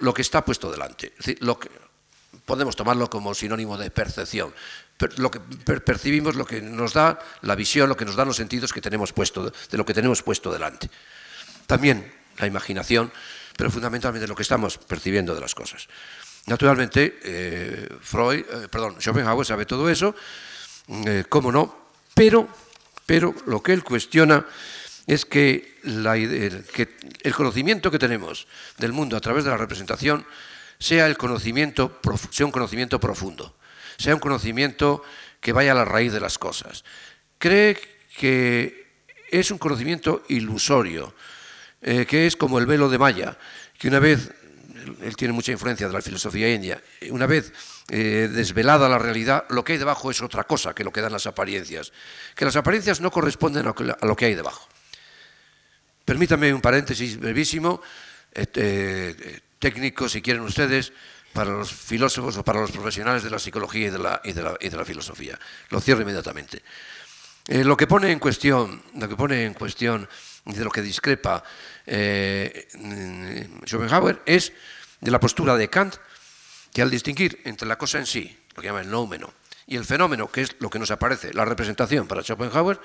lo 0.00 0.14
que 0.14 0.22
está 0.22 0.44
puesto 0.44 0.70
delante. 0.70 1.12
podemos 2.44 2.76
tomarlo 2.76 3.08
como 3.08 3.34
sinónimo 3.34 3.78
de 3.78 3.90
percepción. 3.90 4.54
lo 5.16 5.30
que 5.30 5.40
percibimos, 5.40 6.34
lo 6.34 6.44
que 6.44 6.60
nos 6.60 6.92
da 6.92 7.18
la 7.42 7.54
visión, 7.54 7.88
lo 7.88 7.96
que 7.96 8.04
nos 8.04 8.16
dan 8.16 8.28
los 8.28 8.36
sentidos 8.36 8.72
que 8.72 8.80
tenemos 8.80 9.12
puesto, 9.12 9.50
de 9.50 9.78
lo 9.78 9.86
que 9.86 9.94
tenemos 9.94 10.22
puesto 10.22 10.52
delante. 10.52 10.90
También 11.66 12.12
la 12.38 12.46
imaginación, 12.46 13.12
pero 13.56 13.70
fundamentalmente 13.70 14.28
lo 14.28 14.34
que 14.34 14.42
estamos 14.42 14.76
percibiendo 14.76 15.34
de 15.34 15.40
las 15.40 15.54
cosas. 15.54 15.88
Naturalmente, 16.46 17.18
eh, 17.22 17.88
Freud, 18.00 18.40
eh, 18.40 18.68
perdón, 18.70 18.96
Schopenhauer 19.00 19.46
sabe 19.46 19.66
todo 19.66 19.88
eso, 19.90 20.14
cómo 21.28 21.52
no, 21.52 21.90
pero, 22.14 22.48
pero 23.04 23.34
lo 23.46 23.62
que 23.62 23.74
él 23.74 23.84
cuestiona 23.84 24.46
es 25.06 25.24
que, 25.24 25.78
el 25.82 27.34
conocimiento 27.34 27.90
que 27.90 27.98
tenemos 27.98 28.46
del 28.78 28.92
mundo 28.92 29.16
a 29.16 29.20
través 29.20 29.44
de 29.44 29.50
la 29.50 29.56
representación 29.56 30.26
sea, 30.78 31.06
el 31.06 31.16
conocimiento, 31.16 32.00
sea 32.30 32.46
un 32.46 32.52
conocimiento 32.52 33.00
profundo, 33.00 33.56
sea 33.96 34.14
un 34.14 34.20
conocimiento 34.20 35.02
que 35.40 35.52
vaya 35.52 35.72
a 35.72 35.74
la 35.74 35.84
raíz 35.84 36.12
de 36.12 36.20
las 36.20 36.38
cosas. 36.38 36.84
Cree 37.38 37.78
que 38.18 38.86
es 39.30 39.50
un 39.50 39.58
conocimiento 39.58 40.22
ilusorio, 40.28 41.14
eh, 41.80 42.06
que 42.06 42.26
es 42.26 42.36
como 42.36 42.58
el 42.58 42.66
velo 42.66 42.88
de 42.88 42.98
Maya, 42.98 43.38
que 43.78 43.88
una 43.88 44.00
vez, 44.00 44.30
él 45.02 45.16
tiene 45.16 45.32
mucha 45.32 45.52
influencia 45.52 45.86
de 45.86 45.92
la 45.92 46.02
filosofía 46.02 46.52
india, 46.52 46.82
una 47.10 47.26
vez 47.26 47.52
eh, 47.88 48.28
desvelada 48.32 48.88
la 48.88 48.98
realidad, 48.98 49.44
lo 49.50 49.64
que 49.64 49.72
hay 49.72 49.78
debajo 49.78 50.10
es 50.10 50.22
otra 50.22 50.44
cosa 50.44 50.74
que 50.74 50.84
lo 50.84 50.92
que 50.92 51.00
dan 51.00 51.12
las 51.12 51.26
apariencias, 51.26 51.92
que 52.34 52.44
las 52.44 52.56
apariencias 52.56 53.00
no 53.00 53.10
corresponden 53.10 53.66
a 53.66 54.06
lo 54.06 54.16
que 54.16 54.24
hay 54.24 54.34
debajo. 54.34 54.68
Permítanme 56.04 56.54
un 56.54 56.60
paréntesis 56.60 57.18
brevísimo, 57.18 57.82
este, 58.32 59.42
técnico, 59.58 60.08
si 60.08 60.22
quieren 60.22 60.42
ustedes, 60.42 60.92
para 61.32 61.50
los 61.50 61.72
filósofos 61.72 62.36
o 62.36 62.44
para 62.44 62.60
los 62.60 62.70
profesionales 62.70 63.22
de 63.22 63.30
la 63.30 63.38
psicología 63.38 63.88
y 63.88 63.90
de 63.90 63.98
la, 63.98 64.20
y 64.24 64.32
de 64.32 64.76
la, 64.76 64.84
filosofía. 64.84 65.38
Lo 65.70 65.80
cierro 65.80 66.02
inmediatamente. 66.02 66.62
Eh, 67.46 67.64
lo 67.64 67.76
que 67.76 67.86
pone 67.86 68.10
en 68.10 68.18
cuestión, 68.18 68.82
lo 68.94 69.08
que 69.08 69.16
pone 69.16 69.44
en 69.44 69.54
cuestión 69.54 70.08
de 70.54 70.64
lo 70.64 70.70
que 70.70 70.82
discrepa 70.82 71.42
eh, 71.86 72.68
Schopenhauer 73.66 74.22
es 74.24 74.52
de 75.00 75.10
la 75.10 75.20
postura 75.20 75.56
de 75.56 75.68
Kant, 75.68 75.96
que 76.72 76.82
al 76.82 76.90
distinguir 76.90 77.40
entre 77.44 77.68
la 77.68 77.76
cosa 77.76 77.98
en 77.98 78.06
sí, 78.06 78.36
lo 78.54 78.62
que 78.62 78.68
llama 78.68 78.80
el 78.80 78.90
noumeno, 78.90 79.32
y 79.66 79.76
el 79.76 79.84
fenómeno, 79.84 80.30
que 80.30 80.42
es 80.42 80.56
lo 80.60 80.70
que 80.70 80.78
nos 80.78 80.90
aparece, 80.90 81.32
la 81.34 81.44
representación 81.44 82.08
para 82.08 82.22
Schopenhauer, 82.22 82.80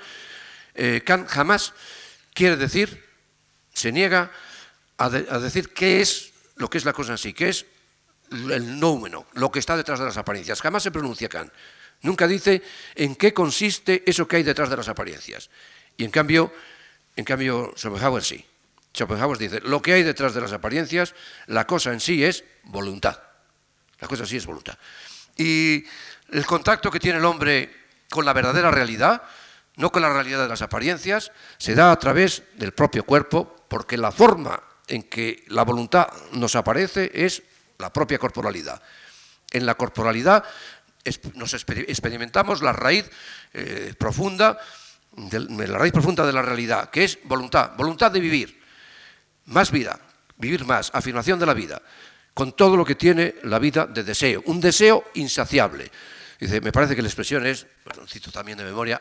eh, 0.74 1.02
Kant 1.04 1.28
jamás 1.28 1.72
quiere 2.34 2.56
decir 2.56 3.02
se 3.72 3.90
niega 3.90 4.30
a, 4.98 5.08
decir 5.08 5.72
qué 5.72 6.00
es 6.00 6.32
lo 6.56 6.70
que 6.70 6.78
es 6.78 6.84
la 6.84 6.92
cosa 6.92 7.12
en 7.12 7.18
sí, 7.18 7.32
qué 7.32 7.48
es 7.48 7.66
el 8.30 8.78
noumeno, 8.78 9.26
lo 9.32 9.50
que 9.50 9.58
está 9.58 9.76
detrás 9.76 9.98
de 9.98 10.04
las 10.04 10.16
apariencias. 10.16 10.60
Jamás 10.60 10.82
se 10.82 10.90
pronuncia 10.90 11.28
Kant. 11.28 11.52
Nunca 12.02 12.26
dice 12.28 12.62
en 12.94 13.16
qué 13.16 13.32
consiste 13.34 14.02
eso 14.06 14.28
que 14.28 14.36
hay 14.36 14.42
detrás 14.42 14.70
de 14.70 14.76
las 14.76 14.88
apariencias. 14.88 15.50
Y 15.96 16.04
en 16.04 16.10
cambio, 16.10 16.52
en 17.16 17.24
cambio 17.24 17.72
Schopenhauer 17.76 18.22
sí. 18.22 18.44
Schopenhauer 18.94 19.38
dice, 19.38 19.60
lo 19.60 19.82
que 19.82 19.92
hay 19.92 20.02
detrás 20.02 20.34
de 20.34 20.40
las 20.40 20.52
apariencias, 20.52 21.14
la 21.46 21.66
cosa 21.66 21.92
en 21.92 22.00
sí 22.00 22.24
es 22.24 22.44
voluntad. 22.64 23.18
La 24.00 24.08
cosa 24.08 24.22
en 24.22 24.28
sí 24.28 24.36
es 24.36 24.46
voluntad. 24.46 24.78
Y 25.36 25.84
el 26.30 26.46
contacto 26.46 26.90
que 26.90 27.00
tiene 27.00 27.18
el 27.18 27.24
hombre 27.24 27.74
con 28.10 28.24
la 28.24 28.32
verdadera 28.32 28.70
realidad, 28.70 29.22
no 29.76 29.90
con 29.90 30.02
la 30.02 30.12
realidad 30.12 30.42
de 30.42 30.48
las 30.48 30.62
apariencias, 30.62 31.32
se 31.58 31.74
da 31.74 31.90
a 31.90 31.98
través 31.98 32.44
del 32.56 32.72
propio 32.72 33.04
cuerpo, 33.04 33.56
porque 33.68 33.96
la 33.96 34.12
forma 34.12 34.62
en 34.86 35.02
que 35.02 35.44
la 35.48 35.64
voluntad 35.64 36.06
nos 36.32 36.54
aparece 36.54 37.10
es 37.14 37.42
la 37.78 37.92
propia 37.92 38.18
corporalidad. 38.18 38.80
En 39.50 39.66
la 39.66 39.74
corporalidad 39.74 40.44
nos 41.34 41.54
experimentamos 41.54 42.62
la 42.62 42.72
raíz 42.72 43.10
eh, 43.52 43.94
profunda, 43.98 44.58
la 45.16 45.78
raíz 45.78 45.92
profunda 45.92 46.26
de 46.26 46.32
la 46.32 46.42
realidad, 46.42 46.90
que 46.90 47.04
es 47.04 47.18
voluntad, 47.24 47.72
voluntad 47.76 48.10
de 48.10 48.20
vivir, 48.20 48.60
más 49.46 49.70
vida, 49.70 49.98
vivir 50.36 50.64
más, 50.64 50.90
afirmación 50.92 51.38
de 51.38 51.46
la 51.46 51.54
vida, 51.54 51.80
con 52.32 52.52
todo 52.52 52.76
lo 52.76 52.84
que 52.84 52.96
tiene 52.96 53.36
la 53.44 53.58
vida 53.58 53.86
de 53.86 54.02
deseo, 54.02 54.42
un 54.46 54.60
deseo 54.60 55.04
insaciable. 55.14 55.90
Dice, 56.38 56.60
me 56.60 56.72
parece 56.72 56.96
que 56.96 57.02
la 57.02 57.08
expresión 57.08 57.46
es, 57.46 57.66
cito 58.08 58.32
también 58.32 58.58
de 58.58 58.64
memoria, 58.64 59.00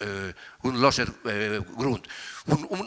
eh, 0.00 0.34
un 0.62 0.80
loser 0.80 1.08
eh, 1.24 1.60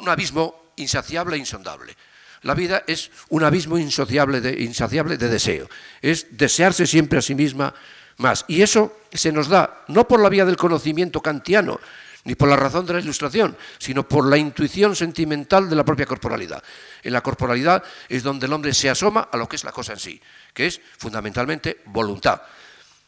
abismo 0.08 0.74
insaciable 0.76 1.38
e 1.38 1.39
insondable. 1.39 1.95
La 2.41 2.54
vida 2.54 2.84
es 2.86 3.10
un 3.30 3.43
abismo 3.43 3.78
insaciable 3.78 4.41
de, 4.41 4.62
insaciable 4.62 5.17
de 5.17 5.30
deseo, 5.30 5.69
es 6.02 6.38
desearse 6.38 6.86
siempre 6.86 7.19
a 7.19 7.21
sí 7.21 7.34
misma 7.34 7.74
más. 8.17 8.45
Y 8.48 8.62
eso 8.62 9.00
se 9.12 9.32
nos 9.32 9.48
da 9.48 9.86
no 9.88 10.08
por 10.08 10.19
la 10.19 10.30
vía 10.30 10.45
del 10.45 10.58
conocimiento 10.58 11.21
kantiano, 11.21 11.80
ni 12.25 12.35
por 12.35 12.49
la 12.49 12.55
razón 12.55 12.85
de 12.85 12.93
la 12.93 12.99
ilustración, 12.99 13.55
sino 13.77 14.07
por 14.07 14.27
la 14.27 14.38
intuición 14.38 14.95
sentimental 14.95 15.69
de 15.69 15.75
la 15.75 15.85
propia 15.85 16.07
corporalidad. 16.07 16.61
En 17.03 17.13
la 17.13 17.21
corporalidad 17.21 17.83
es 18.09 18.23
donde 18.23 18.47
el 18.47 18.53
hombre 18.53 18.73
se 18.73 18.89
asoma 18.89 19.29
a 19.31 19.38
lo 19.38 19.47
que 19.47 19.55
es 19.55 19.63
la 19.63 19.71
cosa 19.71 19.93
en 19.93 19.99
sí, 19.99 20.21
que 20.53 20.65
es 20.65 20.81
fundamentalmente 20.97 21.81
voluntad. 21.85 22.41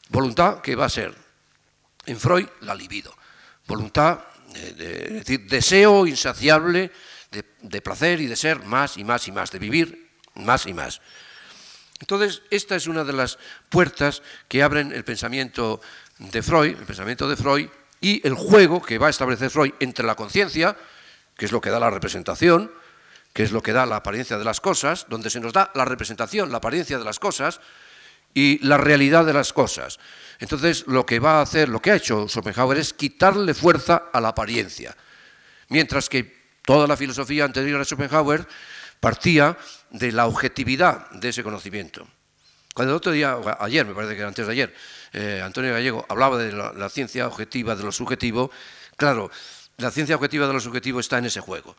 Voluntad 0.10 0.62
que 0.62 0.76
va 0.76 0.86
a 0.86 0.90
ser, 0.90 1.14
en 2.06 2.20
Freud, 2.20 2.48
la 2.62 2.76
libido. 2.76 3.14
Voluntad, 3.66 4.20
de, 4.54 5.18
es 5.18 5.26
decir, 5.26 5.48
deseo 5.50 6.06
insaciable 6.06 6.92
de, 7.32 7.44
de 7.62 7.82
placer 7.82 8.22
y 8.22 8.28
de 8.28 8.36
ser 8.36 8.64
más 8.64 8.98
y 8.98 9.04
más 9.04 9.28
y 9.28 9.32
más, 9.32 9.52
de 9.52 9.60
vivir 9.60 10.12
más 10.36 10.68
y 10.68 10.74
más. 10.76 11.02
Entonces, 12.00 12.44
esta 12.52 12.76
es 12.76 12.86
una 12.86 13.04
de 13.04 13.14
las 13.14 13.40
puertas 13.70 14.22
que 14.48 14.62
abren 14.62 14.92
el 14.92 15.04
pensamiento 15.04 15.82
de 16.20 16.44
Freud, 16.44 16.78
el 16.78 16.86
pensamiento 16.86 17.28
de 17.28 17.36
Freud, 17.36 17.68
y 18.02 18.26
el 18.28 18.34
juego 18.34 18.82
que 18.82 18.98
va 18.98 19.08
a 19.08 19.10
establecer 19.10 19.50
Freud 19.50 19.74
entre 19.80 20.06
la 20.06 20.16
conciencia, 20.16 20.76
que 21.36 21.46
es 21.46 21.52
lo 21.52 21.62
que 21.62 21.70
da 21.70 21.80
la 21.80 21.90
representación, 21.90 22.72
que 23.34 23.44
es 23.44 23.52
lo 23.52 23.62
que 23.62 23.74
da 23.74 23.86
la 23.86 23.98
apariencia 23.98 24.38
de 24.38 24.46
las 24.46 24.62
cosas, 24.62 25.06
donde 25.10 25.30
se 25.30 25.40
nos 25.40 25.54
da 25.54 25.72
la 25.76 25.86
representación, 25.86 26.52
la 26.52 26.58
apariencia 26.58 26.98
de 26.98 27.06
las 27.06 27.20
cosas 27.20 27.60
y 28.34 28.60
la 28.66 28.78
realidad 28.78 29.26
de 29.26 29.34
las 29.34 29.54
cosas. 29.54 30.00
Entonces, 30.40 30.86
lo 30.88 31.06
que 31.06 31.20
va 31.20 31.40
a 31.40 31.42
hacer, 31.42 31.70
lo 31.70 31.82
que 31.82 31.92
ha 31.92 31.96
hecho 31.96 32.28
Schopenhauer 32.28 32.78
es 32.78 32.94
quitarle 32.94 33.54
fuerza 33.54 34.06
a 34.14 34.22
la 34.22 34.30
apariencia, 34.30 34.96
mientras 35.70 36.10
que 36.10 36.36
toda 36.64 36.88
la 36.88 36.98
filosofía 36.98 37.46
anterior 37.46 37.80
a 37.80 37.86
Schopenhauer 37.86 38.48
partía 39.00 39.58
de 39.92 40.12
la 40.12 40.26
objetividad 40.26 41.10
de 41.12 41.30
ese 41.30 41.44
conocimiento. 41.44 42.08
Cuando 42.78 42.94
el 42.94 42.98
otro 42.98 43.12
día, 43.12 43.36
ayer, 43.60 43.88
me 43.88 43.96
parece 43.96 44.16
que 44.16 44.22
antes 44.22 44.46
de 44.46 44.52
ayer, 44.52 44.72
eh, 45.12 45.42
Antonio 45.44 45.74
Gallego 45.74 46.06
hablaba 46.10 46.38
de 46.38 46.52
la, 46.52 46.90
ciencia 46.90 47.26
objetiva, 47.26 47.76
de 47.76 47.82
lo 47.82 47.92
subjetivo, 47.92 48.52
claro, 48.96 49.32
la 49.78 49.90
ciencia 49.90 50.16
objetiva 50.16 50.46
de 50.46 50.54
lo 50.54 50.60
subjetivo 50.60 51.00
está 51.00 51.18
en 51.18 51.26
ese 51.26 51.40
juego. 51.40 51.76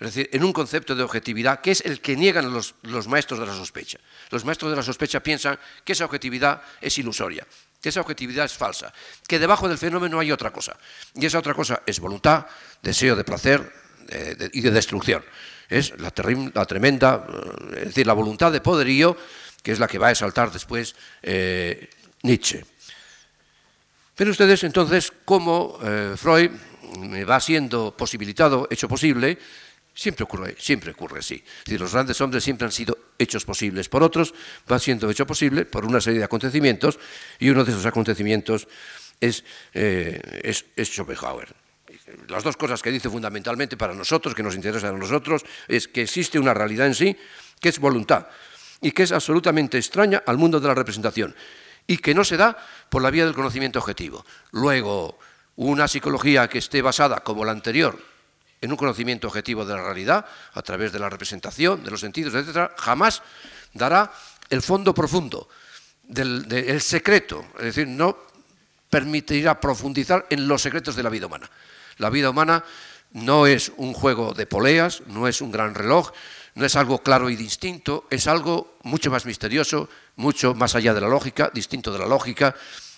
Es 0.00 0.12
decir, 0.12 0.28
en 0.32 0.42
un 0.42 0.52
concepto 0.52 0.96
de 0.96 1.04
objetividad 1.04 1.60
que 1.60 1.70
es 1.70 1.82
el 1.82 2.00
que 2.00 2.16
niegan 2.16 2.52
los, 2.52 2.74
maestros 3.06 3.38
de 3.38 3.46
la 3.46 3.54
sospecha. 3.54 3.98
Los 4.30 4.44
maestros 4.44 4.72
de 4.72 4.76
la 4.76 4.82
sospecha 4.82 5.20
piensan 5.20 5.56
que 5.84 5.92
esa 5.92 6.06
objetividad 6.06 6.60
es 6.80 6.98
ilusoria, 6.98 7.46
que 7.80 7.90
esa 7.90 8.00
objetividad 8.00 8.44
es 8.46 8.54
falsa, 8.54 8.92
que 9.28 9.38
debajo 9.38 9.68
del 9.68 9.78
fenómeno 9.78 10.18
hay 10.18 10.32
otra 10.32 10.50
cosa. 10.50 10.76
Y 11.14 11.26
esa 11.26 11.38
otra 11.38 11.54
cosa 11.54 11.82
es 11.86 12.00
voluntad, 12.00 12.46
deseo 12.82 13.14
de 13.14 13.22
placer 13.22 13.72
y 14.52 14.60
de 14.62 14.70
destrucción. 14.72 15.24
Es 15.68 15.92
la, 16.00 16.12
la, 16.52 16.66
tremenda, 16.66 17.24
eh, 17.28 17.76
es 17.82 17.84
decir, 17.84 18.04
la 18.04 18.14
voluntad 18.14 18.50
de 18.50 18.60
poderío, 18.60 19.16
que 19.62 19.72
es 19.72 19.78
la 19.78 19.88
que 19.88 19.98
va 19.98 20.08
a 20.08 20.12
exaltar 20.12 20.50
después 20.50 20.94
eh, 21.22 21.88
Nietzsche. 22.22 22.64
Pero 24.14 24.30
ustedes 24.30 24.64
entonces, 24.64 25.12
como 25.24 25.78
eh, 25.82 26.14
Freud 26.16 26.50
va 27.28 27.40
siendo 27.40 27.96
posibilitado, 27.96 28.66
hecho 28.70 28.88
posible, 28.88 29.38
siempre 29.94 30.24
ocurre, 30.24 30.56
siempre 30.58 30.90
ocurre 30.92 31.20
así. 31.20 31.42
los 31.66 31.92
grandes 31.92 32.20
hombres 32.20 32.44
siempre 32.44 32.66
han 32.66 32.72
sido 32.72 32.98
hechos 33.18 33.44
posibles 33.44 33.88
por 33.88 34.02
otros, 34.02 34.34
va 34.70 34.78
siendo 34.78 35.10
hecho 35.10 35.26
posible 35.26 35.64
por 35.64 35.84
una 35.84 36.00
serie 36.00 36.18
de 36.18 36.24
acontecimientos, 36.24 36.98
y 37.38 37.50
uno 37.50 37.64
de 37.64 37.72
esos 37.72 37.86
acontecimientos 37.86 38.66
es, 39.20 39.44
eh, 39.74 40.40
es, 40.42 40.64
es 40.76 40.88
Schopenhauer. 40.88 41.54
Las 42.28 42.42
dos 42.42 42.56
cosas 42.56 42.82
que 42.82 42.90
dice 42.90 43.10
fundamentalmente 43.10 43.76
para 43.76 43.94
nosotros, 43.94 44.34
que 44.34 44.42
nos 44.42 44.54
interesan 44.54 44.94
a 44.94 44.98
nosotros, 44.98 45.44
es 45.68 45.86
que 45.86 46.02
existe 46.02 46.38
una 46.38 46.54
realidad 46.54 46.86
en 46.86 46.94
sí, 46.94 47.16
que 47.60 47.68
es 47.68 47.78
voluntad, 47.78 48.26
y 48.80 48.92
que 48.92 49.02
es 49.02 49.12
absolutamente 49.12 49.78
extraña 49.78 50.22
al 50.26 50.38
mundo 50.38 50.60
de 50.60 50.68
la 50.68 50.74
representación 50.74 51.34
y 51.86 51.98
que 51.98 52.14
no 52.14 52.24
se 52.24 52.36
da 52.36 52.56
por 52.88 53.02
la 53.02 53.10
vía 53.10 53.24
del 53.24 53.34
conocimiento 53.34 53.78
objetivo. 53.78 54.24
Luego, 54.52 55.18
una 55.56 55.88
psicología 55.88 56.48
que 56.48 56.58
esté 56.58 56.82
basada, 56.82 57.20
como 57.20 57.44
la 57.44 57.52
anterior, 57.52 57.98
en 58.60 58.70
un 58.70 58.76
conocimiento 58.76 59.26
objetivo 59.26 59.64
de 59.64 59.74
la 59.74 59.82
realidad, 59.82 60.24
a 60.54 60.62
través 60.62 60.92
de 60.92 60.98
la 60.98 61.08
representación, 61.08 61.82
de 61.82 61.90
los 61.90 62.00
sentidos, 62.00 62.34
etc., 62.34 62.70
jamás 62.76 63.22
dará 63.72 64.12
el 64.50 64.62
fondo 64.62 64.94
profundo, 64.94 65.48
del, 66.02 66.46
el 66.50 66.80
secreto, 66.80 67.44
es 67.58 67.64
decir, 67.64 67.86
no 67.86 68.16
permitirá 68.88 69.60
profundizar 69.60 70.26
en 70.30 70.48
los 70.48 70.62
secretos 70.62 70.96
de 70.96 71.02
la 71.02 71.10
vida 71.10 71.26
humana. 71.26 71.48
La 71.98 72.10
vida 72.10 72.30
humana 72.30 72.64
no 73.12 73.46
es 73.46 73.72
un 73.76 73.94
juego 73.94 74.34
de 74.34 74.46
poleas, 74.46 75.02
no 75.06 75.28
es 75.28 75.40
un 75.40 75.50
gran 75.50 75.74
reloj, 75.74 76.12
no 76.54 76.64
es 76.64 76.76
algo 76.76 77.02
claro 77.02 77.30
y 77.30 77.36
distinto, 77.36 78.06
es 78.10 78.26
algo 78.26 78.76
mucho 78.82 79.10
más 79.10 79.26
misterioso, 79.26 79.88
mucho 80.16 80.54
más 80.54 80.74
allá 80.74 80.94
de 80.94 81.00
la 81.00 81.08
lógica, 81.08 81.50
distinto 81.52 81.92
de 81.92 81.98
la 81.98 82.06
lógica 82.06 82.54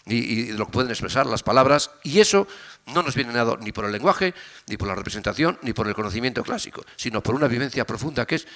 y, 0.07 0.45
de 0.47 0.59
lo 0.59 0.67
que 0.67 0.73
pueden 0.73 0.91
expresar 0.91 1.27
las 1.27 1.43
palabras, 1.43 1.91
y 2.03 2.21
eso 2.21 2.47
no 2.87 3.03
nos 3.03 3.15
viene 3.15 3.33
dado 3.33 3.57
ni 3.59 3.73
por 3.73 3.85
el 3.85 3.93
lenguaje, 3.93 4.35
ni 4.67 4.77
por 4.77 4.89
la 4.89 4.95
representación, 4.95 5.59
ni 5.63 5.73
por 5.73 5.87
el 5.87 5.95
conocimiento 5.95 6.43
clásico, 6.43 6.85
sino 6.97 7.23
por 7.23 7.35
una 7.35 7.47
vivencia 7.47 7.87
profunda 7.87 8.27
que 8.27 8.37
es 8.37 8.47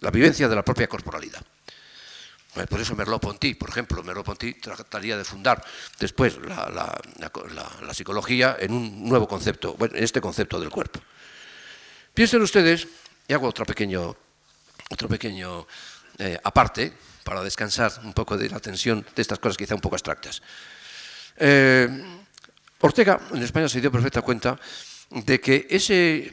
la 0.00 0.10
vivencia 0.10 0.48
de 0.48 0.54
la 0.54 0.64
propia 0.64 0.88
corporalidad. 0.88 1.42
Por 2.64 2.80
eso 2.80 2.96
Merleau-Ponty, 2.96 3.54
por 3.54 3.68
ejemplo, 3.68 4.02
Merleau-Ponty 4.02 4.54
trataría 4.54 5.18
de 5.18 5.24
fundar 5.24 5.62
después 5.98 6.38
la, 6.38 7.92
psicología 7.92 8.56
en 8.58 8.72
un 8.72 9.06
nuevo 9.06 9.28
concepto, 9.28 9.74
bueno, 9.74 9.94
en 9.96 10.04
este 10.04 10.22
concepto 10.22 10.58
del 10.58 10.70
cuerpo. 10.70 11.00
Piensen 12.14 12.40
ustedes, 12.40 12.88
y 13.28 13.32
hago 13.32 13.48
otro 13.48 13.64
pequeño, 13.64 14.16
otro 14.90 15.08
pequeño 15.08 15.66
eh, 16.18 16.38
aparte, 16.42 16.92
para 17.24 17.42
descansar 17.42 17.92
un 18.04 18.12
poco 18.12 18.36
de 18.36 18.48
la 18.48 18.60
tensión 18.60 19.04
de 19.14 19.22
estas 19.22 19.38
cosas 19.38 19.56
quizá 19.56 19.74
un 19.74 19.80
poco 19.80 19.96
abstractas. 19.96 20.42
Eh, 21.36 21.88
Ortega 22.80 23.20
en 23.32 23.42
España 23.42 23.68
se 23.68 23.80
dio 23.80 23.90
perfecta 23.90 24.22
cuenta 24.22 24.58
de 25.10 25.40
que 25.40 25.66
ese 25.68 26.32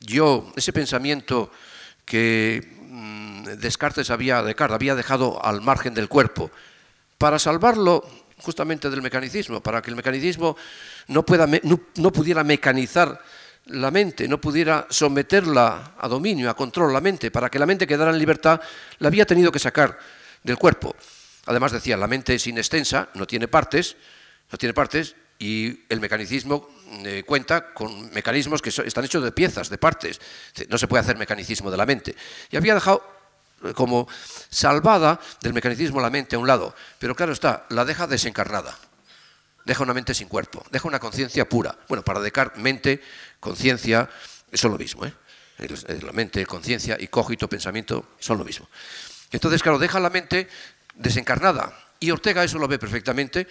yo, 0.00 0.52
ese 0.56 0.72
pensamiento 0.72 1.50
que 2.04 2.76
mm, 2.82 3.44
Descartes 3.58 4.10
había, 4.10 4.42
Descartes 4.42 4.74
había 4.74 4.94
dejado 4.94 5.44
al 5.44 5.62
margen 5.62 5.94
del 5.94 6.08
cuerpo, 6.08 6.50
para 7.18 7.38
salvarlo 7.38 8.06
justamente 8.38 8.90
del 8.90 9.00
mecanismo, 9.00 9.62
para 9.62 9.80
que 9.80 9.90
el 9.90 9.96
mecanismo 9.96 10.56
no, 11.08 11.24
pueda, 11.24 11.46
no 11.46 12.12
pudiera 12.12 12.44
mecanizar 12.44 13.20
la 13.66 13.90
mente, 13.90 14.28
no 14.28 14.40
pudiera 14.40 14.86
someterla 14.90 15.94
a 15.98 16.08
dominio, 16.08 16.50
a 16.50 16.56
control 16.56 16.92
la 16.92 17.00
mente, 17.00 17.30
para 17.30 17.50
que 17.50 17.58
la 17.58 17.66
mente 17.66 17.86
quedara 17.86 18.10
en 18.10 18.18
libertad, 18.18 18.60
la 18.98 19.08
había 19.08 19.26
tenido 19.26 19.50
que 19.50 19.58
sacar 19.58 19.98
del 20.42 20.56
cuerpo. 20.56 20.94
Además 21.46 21.72
decía, 21.72 21.96
la 21.96 22.06
mente 22.06 22.34
es 22.34 22.46
inextensa, 22.46 23.08
no 23.14 23.26
tiene 23.26 23.48
partes, 23.48 23.96
no 24.50 24.58
tiene 24.58 24.74
partes 24.74 25.16
y 25.38 25.84
el 25.88 26.00
mecanicismo 26.00 26.68
eh, 27.04 27.24
cuenta 27.26 27.74
con 27.74 28.10
mecanismos 28.12 28.62
que 28.62 28.70
están 28.70 29.04
hechos 29.04 29.22
de 29.22 29.32
piezas, 29.32 29.68
de 29.68 29.78
partes. 29.78 30.20
No 30.68 30.78
se 30.78 30.86
puede 30.86 31.02
hacer 31.02 31.16
mecanicismo 31.16 31.70
de 31.70 31.76
la 31.76 31.86
mente. 31.86 32.14
Y 32.50 32.56
había 32.56 32.74
dejado 32.74 33.02
eh, 33.64 33.72
como 33.74 34.08
salvada 34.48 35.20
del 35.40 35.52
mecanicismo 35.52 36.00
la 36.00 36.10
mente 36.10 36.36
a 36.36 36.38
un 36.38 36.46
lado, 36.46 36.74
pero 36.98 37.14
claro 37.14 37.32
está, 37.32 37.66
la 37.70 37.84
deja 37.84 38.06
desencarnada. 38.06 38.76
Deja 39.66 39.82
una 39.82 39.92
mente 39.92 40.14
sin 40.14 40.28
cuerpo, 40.28 40.64
deja 40.70 40.86
una 40.86 41.00
conciencia 41.00 41.48
pura. 41.48 41.76
Bueno, 41.88 42.04
para 42.04 42.20
Descartes, 42.20 42.62
mente, 42.62 43.02
conciencia, 43.40 44.08
son 44.52 44.70
lo 44.70 44.78
mismo. 44.78 45.04
¿eh? 45.04 45.12
La 46.02 46.12
mente, 46.12 46.46
conciencia 46.46 46.96
y 47.00 47.08
cogito, 47.08 47.48
pensamiento, 47.48 48.10
son 48.20 48.38
lo 48.38 48.44
mismo. 48.44 48.68
Entonces, 49.32 49.64
claro, 49.64 49.80
deja 49.80 49.98
la 49.98 50.08
mente 50.08 50.46
desencarnada. 50.94 51.76
Y 51.98 52.12
Ortega 52.12 52.44
eso 52.44 52.58
lo 52.58 52.68
ve 52.68 52.78
perfectamente. 52.78 53.48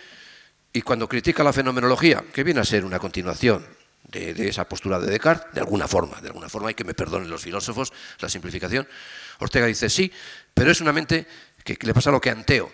Y 0.71 0.84
cuando 0.84 1.10
critica 1.10 1.43
la 1.43 1.51
fenomenología, 1.51 2.23
que 2.34 2.45
viene 2.45 2.62
a 2.62 2.65
ser 2.65 2.86
una 2.86 2.97
continuación 2.97 3.67
de, 4.10 4.47
esa 4.47 4.69
postura 4.69 4.99
de 4.99 5.12
Descartes, 5.12 5.54
de 5.54 5.60
alguna 5.60 5.86
forma, 5.86 6.21
de 6.21 6.30
alguna 6.30 6.47
forma, 6.47 6.69
hay 6.69 6.75
que 6.75 6.86
me 6.86 6.93
perdonen 6.93 7.30
los 7.30 7.41
filósofos, 7.41 7.91
la 8.19 8.30
simplificación, 8.30 8.88
Ortega 9.39 9.65
dice 9.65 9.89
sí, 9.89 10.10
pero 10.54 10.71
es 10.71 10.80
una 10.80 10.93
mente 10.93 11.28
que, 11.62 11.78
le 11.82 11.93
pasa 11.93 12.10
lo 12.10 12.21
que 12.21 12.29
Anteo. 12.29 12.71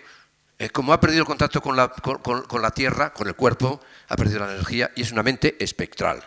Eh, 0.62 0.70
como 0.70 0.92
ha 0.92 1.00
perdido 1.00 1.22
el 1.22 1.26
contacto 1.26 1.60
con 1.60 1.74
la, 1.74 1.88
con 1.88 2.62
la 2.62 2.70
tierra, 2.70 3.12
con 3.12 3.26
el 3.26 3.34
cuerpo, 3.34 3.80
ha 4.06 4.14
perdido 4.14 4.46
la 4.46 4.52
energía 4.52 4.92
y 4.94 5.02
es 5.02 5.10
una 5.10 5.24
mente 5.24 5.56
espectral. 5.58 6.22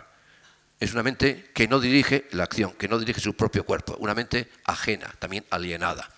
Es 0.78 0.92
una 0.92 1.04
mente 1.04 1.52
que 1.54 1.70
no 1.70 1.80
dirige 1.80 2.28
la 2.32 2.44
acción, 2.44 2.74
que 2.74 2.90
no 2.90 3.00
dirige 3.00 3.22
su 3.22 3.34
propio 3.34 3.64
cuerpo, 3.64 3.96
una 3.98 4.14
mente 4.14 4.52
ajena, 4.66 5.10
también 5.20 5.46
alienada. 5.50 6.10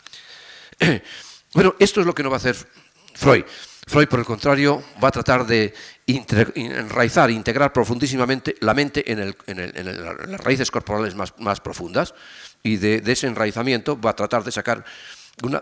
Bueno, 1.53 1.75
esto 1.79 2.01
es 2.01 2.05
lo 2.05 2.13
que 2.13 2.21
no 2.23 2.29
va 2.29 2.35
a 2.35 2.37
hacer 2.37 2.55
Freud. 3.15 3.45
Freud, 3.87 4.07
por 4.07 4.19
el 4.19 4.25
contrario, 4.25 4.83
va 5.01 5.07
a 5.07 5.11
tratar 5.11 5.45
de 5.47 5.73
enraizar, 6.05 7.31
integrar 7.31 7.71
profundísimamente 7.71 8.55
la 8.59 8.73
mente 8.73 9.11
en, 9.11 9.33
las 9.47 10.41
raíces 10.41 10.69
corporales 10.69 11.15
más, 11.15 11.61
profundas 11.61 12.13
y 12.61 12.77
de, 12.77 13.01
ese 13.05 13.27
enraizamiento 13.27 13.99
va 13.99 14.11
a 14.11 14.15
tratar 14.15 14.43
de 14.43 14.51
sacar 14.51 14.83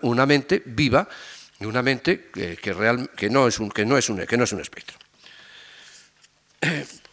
una, 0.01 0.25
mente 0.25 0.63
viva 0.65 1.07
de 1.59 1.67
una 1.67 1.81
mente 1.81 2.29
que, 2.31 2.73
real, 2.73 3.09
que, 3.15 3.29
no, 3.29 3.47
es 3.47 3.59
un, 3.59 3.69
que, 3.69 3.85
no, 3.85 3.97
es 3.97 4.09
un, 4.09 4.25
que 4.25 4.37
no 4.37 4.43
es 4.43 4.51
un 4.51 4.61
espectro. 4.61 4.97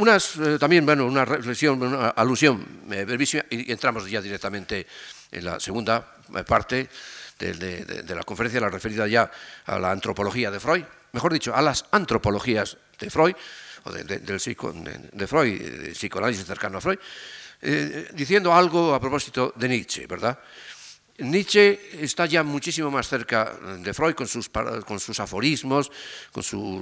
Eh, 0.00 0.56
también, 0.58 0.86
bueno, 0.86 1.04
una 1.04 1.26
reflexión, 1.26 1.82
una 1.82 2.08
alusión 2.08 2.66
eh, 2.90 3.44
y 3.50 3.70
entramos 3.70 4.10
ya 4.10 4.22
directamente 4.22 4.86
en 5.30 5.44
la 5.44 5.60
segunda 5.60 6.14
eh, 6.34 6.42
parte 6.42 6.88
de, 7.38 8.04
la 8.08 8.22
conferencia, 8.22 8.62
la 8.62 8.70
referida 8.70 9.06
ya 9.06 9.30
a 9.66 9.78
la 9.78 9.90
antropología 9.90 10.50
de 10.50 10.58
Freud, 10.58 10.84
mejor 11.12 11.34
dicho, 11.34 11.54
a 11.54 11.60
las 11.60 11.84
antropologías 11.90 12.78
de 12.98 13.10
Freud, 13.10 13.34
o 13.84 13.92
del 13.92 14.06
de, 14.06 15.26
Freud, 15.26 15.60
de 15.60 15.90
psicoanálisis 15.92 16.46
cercano 16.46 16.78
a 16.78 16.80
Freud, 16.80 16.98
diciendo 18.12 18.54
algo 18.54 18.94
a 18.94 19.00
propósito 19.00 19.52
de 19.54 19.68
Nietzsche, 19.68 20.06
¿verdad? 20.06 20.38
Nietzsche 21.20 21.78
está 22.00 22.26
ya 22.26 22.42
muchísimo 22.42 22.90
más 22.90 23.08
cerca 23.08 23.52
de 23.78 23.92
Freud 23.92 24.14
con 24.14 24.26
sus, 24.26 24.48
con 24.48 24.98
sus 24.98 25.20
aforismos, 25.20 25.90
con 26.32 26.42
su, 26.42 26.80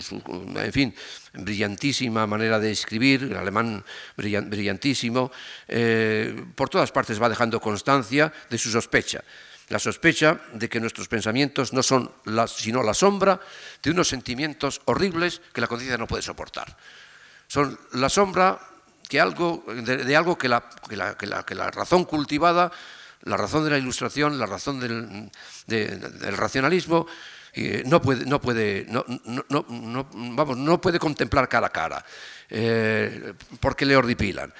en 0.56 0.72
fin, 0.72 0.94
brillantísima 1.34 2.26
manera 2.26 2.58
de 2.58 2.70
escribir, 2.70 3.24
el 3.24 3.36
alemán 3.36 3.84
brillantísimo. 4.16 5.30
Eh, 5.66 6.44
por 6.54 6.68
todas 6.68 6.92
partes 6.92 7.20
va 7.20 7.28
dejando 7.28 7.60
constancia 7.60 8.32
de 8.48 8.58
su 8.58 8.70
sospecha. 8.70 9.22
La 9.68 9.78
sospecha 9.78 10.40
de 10.54 10.68
que 10.68 10.80
nuestros 10.80 11.08
pensamientos 11.08 11.72
no 11.72 11.82
son 11.82 12.10
sino 12.46 12.82
la 12.82 12.94
sombra 12.94 13.38
de 13.82 13.90
unos 13.90 14.08
sentimientos 14.08 14.80
horribles 14.86 15.42
que 15.52 15.60
la 15.60 15.66
conciencia 15.66 15.98
no 15.98 16.06
puede 16.06 16.22
soportar. 16.22 16.76
Son 17.46 17.78
la 17.92 18.08
sombra 18.08 18.58
de, 19.10 20.16
algo 20.16 20.38
la, 20.42 20.64
que 21.44 21.54
la 21.54 21.70
razón 21.70 22.04
cultivada 22.04 22.72
la 23.22 23.36
razón 23.36 23.64
de 23.64 23.70
la 23.70 23.78
ilustración, 23.78 24.38
la 24.38 24.46
razón 24.46 24.80
del, 24.80 26.36
racionalismo, 26.36 27.06
no 27.86 28.00
puede, 28.00 28.26
no 28.26 28.40
puede, 28.40 28.86
vamos, 28.88 30.56
no 30.56 30.80
puede 30.80 30.98
contemplar 30.98 31.48
cara 31.48 31.66
a 31.66 31.70
cara, 31.70 32.04
eh, 32.48 33.34
porque 33.60 33.86
le 33.86 33.96
horripilan. 33.96 34.52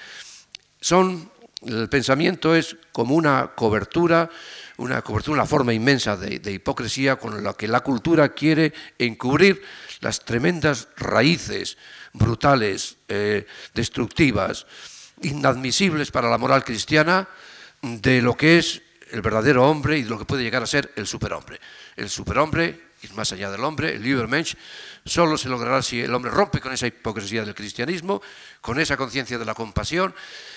Son, 0.81 1.31
el 1.65 1.89
pensamiento 1.89 2.55
es 2.55 2.77
como 2.91 3.15
una 3.15 3.51
cobertura, 3.55 4.29
una 4.77 5.01
cobertura, 5.01 5.35
una 5.35 5.45
forma 5.45 5.73
inmensa 5.73 6.15
de, 6.15 6.51
hipocresía 6.51 7.17
con 7.17 7.43
la 7.43 7.53
que 7.53 7.67
la 7.67 7.81
cultura 7.81 8.29
quiere 8.29 8.73
encubrir 8.97 9.61
las 10.01 10.23
tremendas 10.23 10.87
raíces 10.97 11.77
brutales, 12.13 12.97
eh, 13.07 13.45
destructivas, 13.73 14.65
inadmisibles 15.21 16.11
para 16.11 16.29
la 16.29 16.37
moral 16.37 16.63
cristiana, 16.63 17.27
de 17.81 18.21
lo 18.21 18.35
que 18.35 18.57
es 18.57 18.81
el 19.11 19.21
verdadero 19.21 19.67
hombre 19.67 19.97
y 19.97 20.03
de 20.03 20.09
lo 20.09 20.19
que 20.19 20.25
puede 20.25 20.43
llegar 20.43 20.63
a 20.63 20.67
ser 20.67 20.91
el 20.95 21.07
superhombre. 21.07 21.59
El 21.95 22.09
superhombre, 22.09 22.89
ir 23.01 23.13
más 23.13 23.31
allá 23.31 23.49
del 23.49 23.63
hombre, 23.63 23.95
el 23.95 24.05
Übermensch, 24.05 24.55
solo 25.05 25.37
se 25.37 25.49
logrará 25.49 25.81
si 25.81 26.01
el 26.01 26.13
hombre 26.13 26.31
rompe 26.31 26.59
con 26.59 26.73
esa 26.73 26.87
hipocresía 26.87 27.43
del 27.43 27.55
cristianismo, 27.55 28.21
con 28.61 28.79
esa 28.79 28.97
conciencia 28.97 29.37
de 29.37 29.45
la 29.45 29.53
compasión 29.53 30.13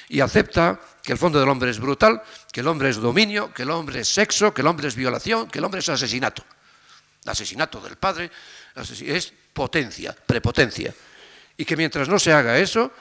y 0.08 0.20
acepta 0.20 0.80
que 1.02 1.12
el 1.12 1.18
fondo 1.18 1.40
del 1.40 1.48
hombre 1.48 1.70
es 1.70 1.78
brutal, 1.78 2.22
que 2.52 2.60
el 2.60 2.68
hombre 2.68 2.90
es 2.90 2.96
dominio, 2.96 3.52
que 3.54 3.62
el 3.62 3.70
hombre 3.70 4.00
es 4.00 4.08
sexo, 4.08 4.52
que 4.52 4.60
el 4.60 4.66
hombre 4.66 4.88
es 4.88 4.94
violación, 4.94 5.48
que 5.48 5.58
el 5.58 5.64
hombre 5.64 5.80
es 5.80 5.88
asesinato. 5.88 6.44
Asesinato 7.24 7.80
del 7.80 7.96
padre 7.96 8.30
es 8.74 9.32
potencia, 9.52 10.14
prepotencia. 10.26 10.92
Y 11.56 11.64
que 11.64 11.76
mientras 11.76 12.08
no 12.08 12.18
se 12.18 12.32
haga 12.32 12.58
eso, 12.58 12.92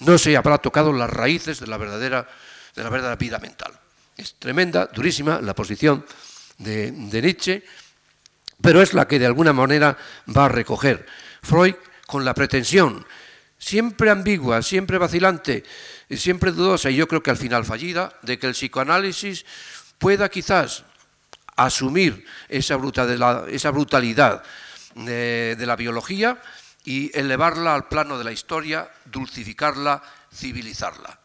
no 0.00 0.18
se 0.18 0.36
habrá 0.36 0.58
tocado 0.58 0.92
las 0.92 1.10
raíces 1.10 1.60
de 1.60 1.66
la 1.68 1.76
verdadera 1.76 2.28
de 2.78 2.84
la 2.84 2.90
verdadera 2.90 3.16
vida 3.16 3.38
mental. 3.38 3.72
Es 4.16 4.34
tremenda, 4.34 4.86
durísima 4.86 5.40
la 5.40 5.54
posición 5.54 6.06
de, 6.58 6.92
Nietzsche, 6.92 7.64
pero 8.60 8.80
es 8.80 8.94
la 8.94 9.06
que 9.06 9.18
de 9.18 9.26
alguna 9.26 9.52
manera 9.52 9.98
va 10.34 10.46
a 10.46 10.48
recoger 10.48 11.04
Freud 11.42 11.74
con 12.06 12.24
la 12.24 12.34
pretensión, 12.34 13.04
siempre 13.58 14.10
ambigua, 14.10 14.62
siempre 14.62 14.96
vacilante, 14.96 15.64
siempre 16.10 16.52
dudosa 16.52 16.90
y 16.90 16.96
yo 16.96 17.08
creo 17.08 17.22
que 17.22 17.30
al 17.30 17.36
final 17.36 17.64
fallida, 17.64 18.12
de 18.22 18.38
que 18.38 18.46
el 18.46 18.54
psicoanálisis 18.54 19.44
pueda 19.98 20.28
quizás 20.28 20.84
asumir 21.56 22.24
esa 22.48 22.76
brutalidad, 22.76 24.42
de 24.94 25.64
la 25.66 25.76
biología 25.76 26.40
y 26.84 27.16
elevarla 27.16 27.74
al 27.74 27.88
plano 27.88 28.18
de 28.18 28.24
la 28.24 28.32
historia, 28.32 28.90
dulcificarla, 29.04 30.02
civilizarla. 30.32 31.20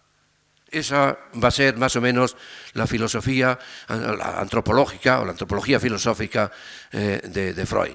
Esa 0.73 1.19
va 1.41 1.49
a 1.49 1.51
ser 1.51 1.77
más 1.77 1.95
o 1.95 2.01
menos 2.01 2.35
la 2.73 2.87
filosofía 2.87 3.59
antropológica 3.87 5.21
o 5.21 5.25
la 5.25 5.31
antropología 5.31 5.79
filosófica 5.79 6.51
eh, 6.91 7.21
de, 7.23 7.65
Freud. 7.67 7.93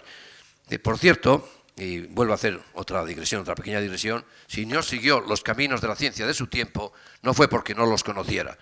por 0.81 0.97
cierto, 0.97 1.64
y 1.76 2.03
vuelvo 2.03 2.33
a 2.33 2.37
hacer 2.37 2.61
otra 2.74 3.05
digresión, 3.05 3.43
otra 3.43 3.57
pequeña 3.57 3.81
digresión, 3.81 4.24
si 4.47 4.64
no 4.64 4.83
siguió 4.83 5.20
los 5.20 5.43
caminos 5.43 5.81
de 5.81 5.89
la 5.89 5.97
ciencia 5.97 6.24
de 6.24 6.35
su 6.35 6.47
tiempo, 6.47 6.93
no 7.22 7.35
fue 7.35 7.49
porque 7.49 7.74
no 7.74 7.85
los 7.85 8.05
conociera. 8.05 8.57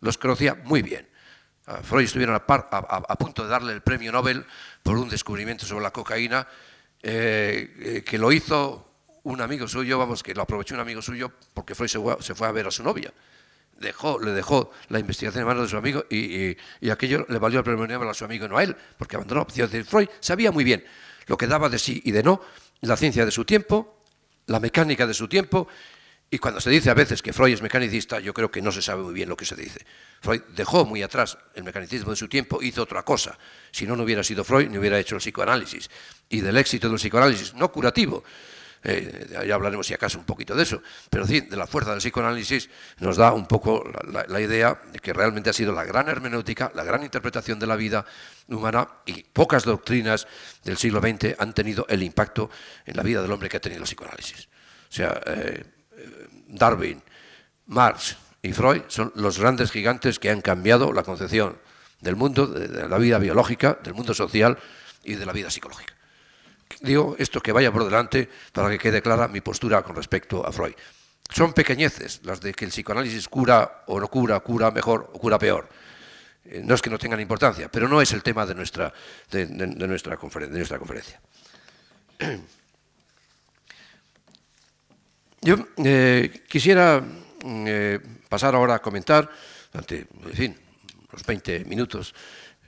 Los 0.00 0.16
conocía 0.16 0.54
muy 0.64 0.80
bien. 0.80 1.06
Freud 1.82 2.06
estuvieron 2.06 2.34
a, 2.34 3.16
punto 3.18 3.44
de 3.44 3.50
darle 3.50 3.74
el 3.74 3.82
premio 3.82 4.12
Nobel 4.12 4.46
por 4.82 4.96
un 4.96 5.10
descubrimiento 5.10 5.66
sobre 5.66 5.82
la 5.82 5.92
cocaína, 5.92 6.48
eh, 7.02 7.74
eh, 7.78 8.02
que 8.02 8.16
lo 8.16 8.32
hizo 8.32 8.88
un 9.24 9.42
amigo 9.42 9.68
suyo, 9.68 9.98
vamos, 9.98 10.22
que 10.22 10.34
lo 10.34 10.42
aprovechó 10.42 10.74
un 10.74 10.80
amigo 10.80 11.02
suyo 11.02 11.30
porque 11.52 11.74
Freud 11.74 12.16
se 12.20 12.34
fue 12.34 12.48
a 12.48 12.52
ver 12.52 12.66
a 12.66 12.70
su 12.70 12.82
novia 12.82 13.12
dejó, 13.78 14.18
le 14.18 14.32
dejó 14.32 14.70
la 14.88 14.98
investigación 14.98 15.42
en 15.42 15.48
manos 15.48 15.64
de 15.64 15.68
su 15.68 15.76
amigo 15.76 16.04
y, 16.10 16.56
aquello 16.90 17.26
le 17.28 17.38
valió 17.38 17.58
el 17.58 17.64
premio 17.64 17.86
Nobel 17.86 18.08
a 18.08 18.14
su 18.14 18.24
amigo, 18.24 18.48
no 18.48 18.58
a 18.58 18.62
él, 18.62 18.76
porque 18.96 19.16
abandonó. 19.16 19.46
Freud 19.46 20.08
sabía 20.20 20.52
muy 20.52 20.64
bien 20.64 20.84
lo 21.26 21.36
que 21.36 21.46
daba 21.46 21.68
de 21.68 21.78
sí 21.78 22.00
y 22.04 22.12
de 22.12 22.22
no, 22.22 22.40
la 22.80 22.96
ciencia 22.96 23.24
de 23.24 23.30
su 23.30 23.44
tiempo, 23.44 24.02
la 24.46 24.60
mecánica 24.60 25.06
de 25.06 25.14
su 25.14 25.28
tiempo, 25.28 25.68
y 26.34 26.38
cuando 26.38 26.62
se 26.62 26.70
dice 26.70 26.88
a 26.88 26.94
veces 26.94 27.20
que 27.20 27.34
Freud 27.34 27.52
es 27.52 27.60
mecanicista, 27.60 28.18
yo 28.18 28.32
creo 28.32 28.50
que 28.50 28.62
no 28.62 28.72
se 28.72 28.80
sabe 28.80 29.02
muy 29.02 29.12
bien 29.12 29.28
lo 29.28 29.36
que 29.36 29.44
se 29.44 29.54
dice. 29.54 29.84
Freud 30.22 30.40
dejó 30.56 30.86
muy 30.86 31.02
atrás 31.02 31.36
el 31.54 31.62
mecanicismo 31.62 32.10
de 32.10 32.16
su 32.16 32.26
tiempo, 32.26 32.62
hizo 32.62 32.82
otra 32.82 33.02
cosa. 33.02 33.38
Si 33.70 33.86
no, 33.86 33.96
no 33.96 34.04
hubiera 34.04 34.24
sido 34.24 34.42
Freud, 34.42 34.70
ni 34.70 34.78
hubiera 34.78 34.98
hecho 34.98 35.14
el 35.14 35.20
psicoanálisis. 35.20 35.90
Y 36.30 36.40
del 36.40 36.56
éxito 36.56 36.88
del 36.88 36.96
psicoanálisis, 36.96 37.52
no 37.52 37.70
curativo, 37.70 38.24
eh, 38.84 39.38
hablaremos 39.52 39.86
si 39.86 39.94
acaso 39.94 40.18
un 40.18 40.24
poquito 40.24 40.56
de 40.56 40.64
eso, 40.64 40.82
pero 41.08 41.26
sí, 41.26 41.40
de 41.40 41.56
la 41.56 41.66
fuerza 41.66 41.90
del 41.90 42.00
psicoanálisis 42.00 42.68
nos 42.98 43.16
da 43.16 43.32
un 43.32 43.46
poco 43.46 43.84
la, 44.10 44.40
idea 44.40 44.80
de 44.92 44.98
que 44.98 45.12
realmente 45.12 45.50
ha 45.50 45.52
sido 45.52 45.72
la 45.72 45.84
gran 45.84 46.08
hermenéutica, 46.08 46.72
la 46.74 46.82
gran 46.82 47.04
interpretación 47.04 47.58
de 47.60 47.66
la 47.66 47.76
vida 47.76 48.04
humana 48.48 48.88
y 49.06 49.22
pocas 49.22 49.64
doctrinas 49.64 50.26
del 50.64 50.76
siglo 50.76 51.00
XX 51.00 51.36
han 51.38 51.52
tenido 51.52 51.86
el 51.88 52.02
impacto 52.02 52.50
en 52.84 52.96
la 52.96 53.04
vida 53.04 53.22
del 53.22 53.30
hombre 53.30 53.48
que 53.48 53.58
ha 53.58 53.60
tenido 53.60 53.82
el 53.82 53.86
psicoanálisis. 53.86 54.48
O 54.90 54.94
sea, 54.94 55.20
eh, 55.26 55.64
Darwin, 56.48 57.00
Marx 57.66 58.16
y 58.42 58.52
Freud 58.52 58.82
son 58.88 59.12
los 59.14 59.38
grandes 59.38 59.70
gigantes 59.70 60.18
que 60.18 60.30
han 60.30 60.40
cambiado 60.40 60.92
la 60.92 61.04
concepción 61.04 61.56
del 62.00 62.16
mundo, 62.16 62.48
de 62.48 62.88
la 62.88 62.98
vida 62.98 63.18
biológica, 63.18 63.78
del 63.82 63.94
mundo 63.94 64.12
social 64.12 64.58
y 65.04 65.14
de 65.14 65.24
la 65.24 65.32
vida 65.32 65.50
psicológica. 65.50 65.94
Digo 66.80 67.16
esto 67.18 67.40
que 67.40 67.52
vaya 67.52 67.72
por 67.72 67.84
delante 67.84 68.28
para 68.52 68.70
que 68.70 68.78
quede 68.78 69.02
clara 69.02 69.28
mi 69.28 69.40
postura 69.40 69.82
con 69.82 69.96
respecto 69.96 70.46
a 70.46 70.52
Freud. 70.52 70.74
Son 71.30 71.52
pequeñeces 71.52 72.20
las 72.24 72.40
de 72.40 72.52
que 72.52 72.64
el 72.64 72.70
psicoanálisis 72.70 73.28
cura 73.28 73.84
o 73.86 73.98
no 73.98 74.08
cura, 74.08 74.40
cura 74.40 74.70
mejor 74.70 75.10
o 75.12 75.18
cura 75.18 75.38
peor. 75.38 75.68
Eh, 76.44 76.60
no 76.64 76.74
es 76.74 76.82
que 76.82 76.90
no 76.90 76.98
tengan 76.98 77.20
importancia, 77.20 77.70
pero 77.70 77.88
no 77.88 78.02
es 78.02 78.12
el 78.12 78.22
tema 78.22 78.44
de 78.44 78.54
nuestra, 78.54 78.92
de, 79.30 79.46
nuestra, 79.46 80.16
conferencia. 80.16 81.20
Yo 85.40 85.56
eh, 85.84 86.44
quisiera 86.48 87.00
mm, 87.00 87.64
eh, 87.66 87.98
pasar 88.28 88.54
ahora 88.54 88.74
a 88.74 88.82
comentar, 88.82 89.30
durante, 89.72 90.06
en 90.24 90.34
fin, 90.34 90.56
los 91.10 91.24
20 91.24 91.64
minutos 91.64 92.14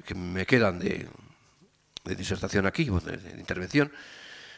que 0.05 0.15
me 0.15 0.47
quedan 0.47 0.79
de, 0.79 1.07
de 2.05 2.15
disertación 2.15 2.67
aquí, 2.67 2.85
de, 2.85 3.41
intervención, 3.41 3.91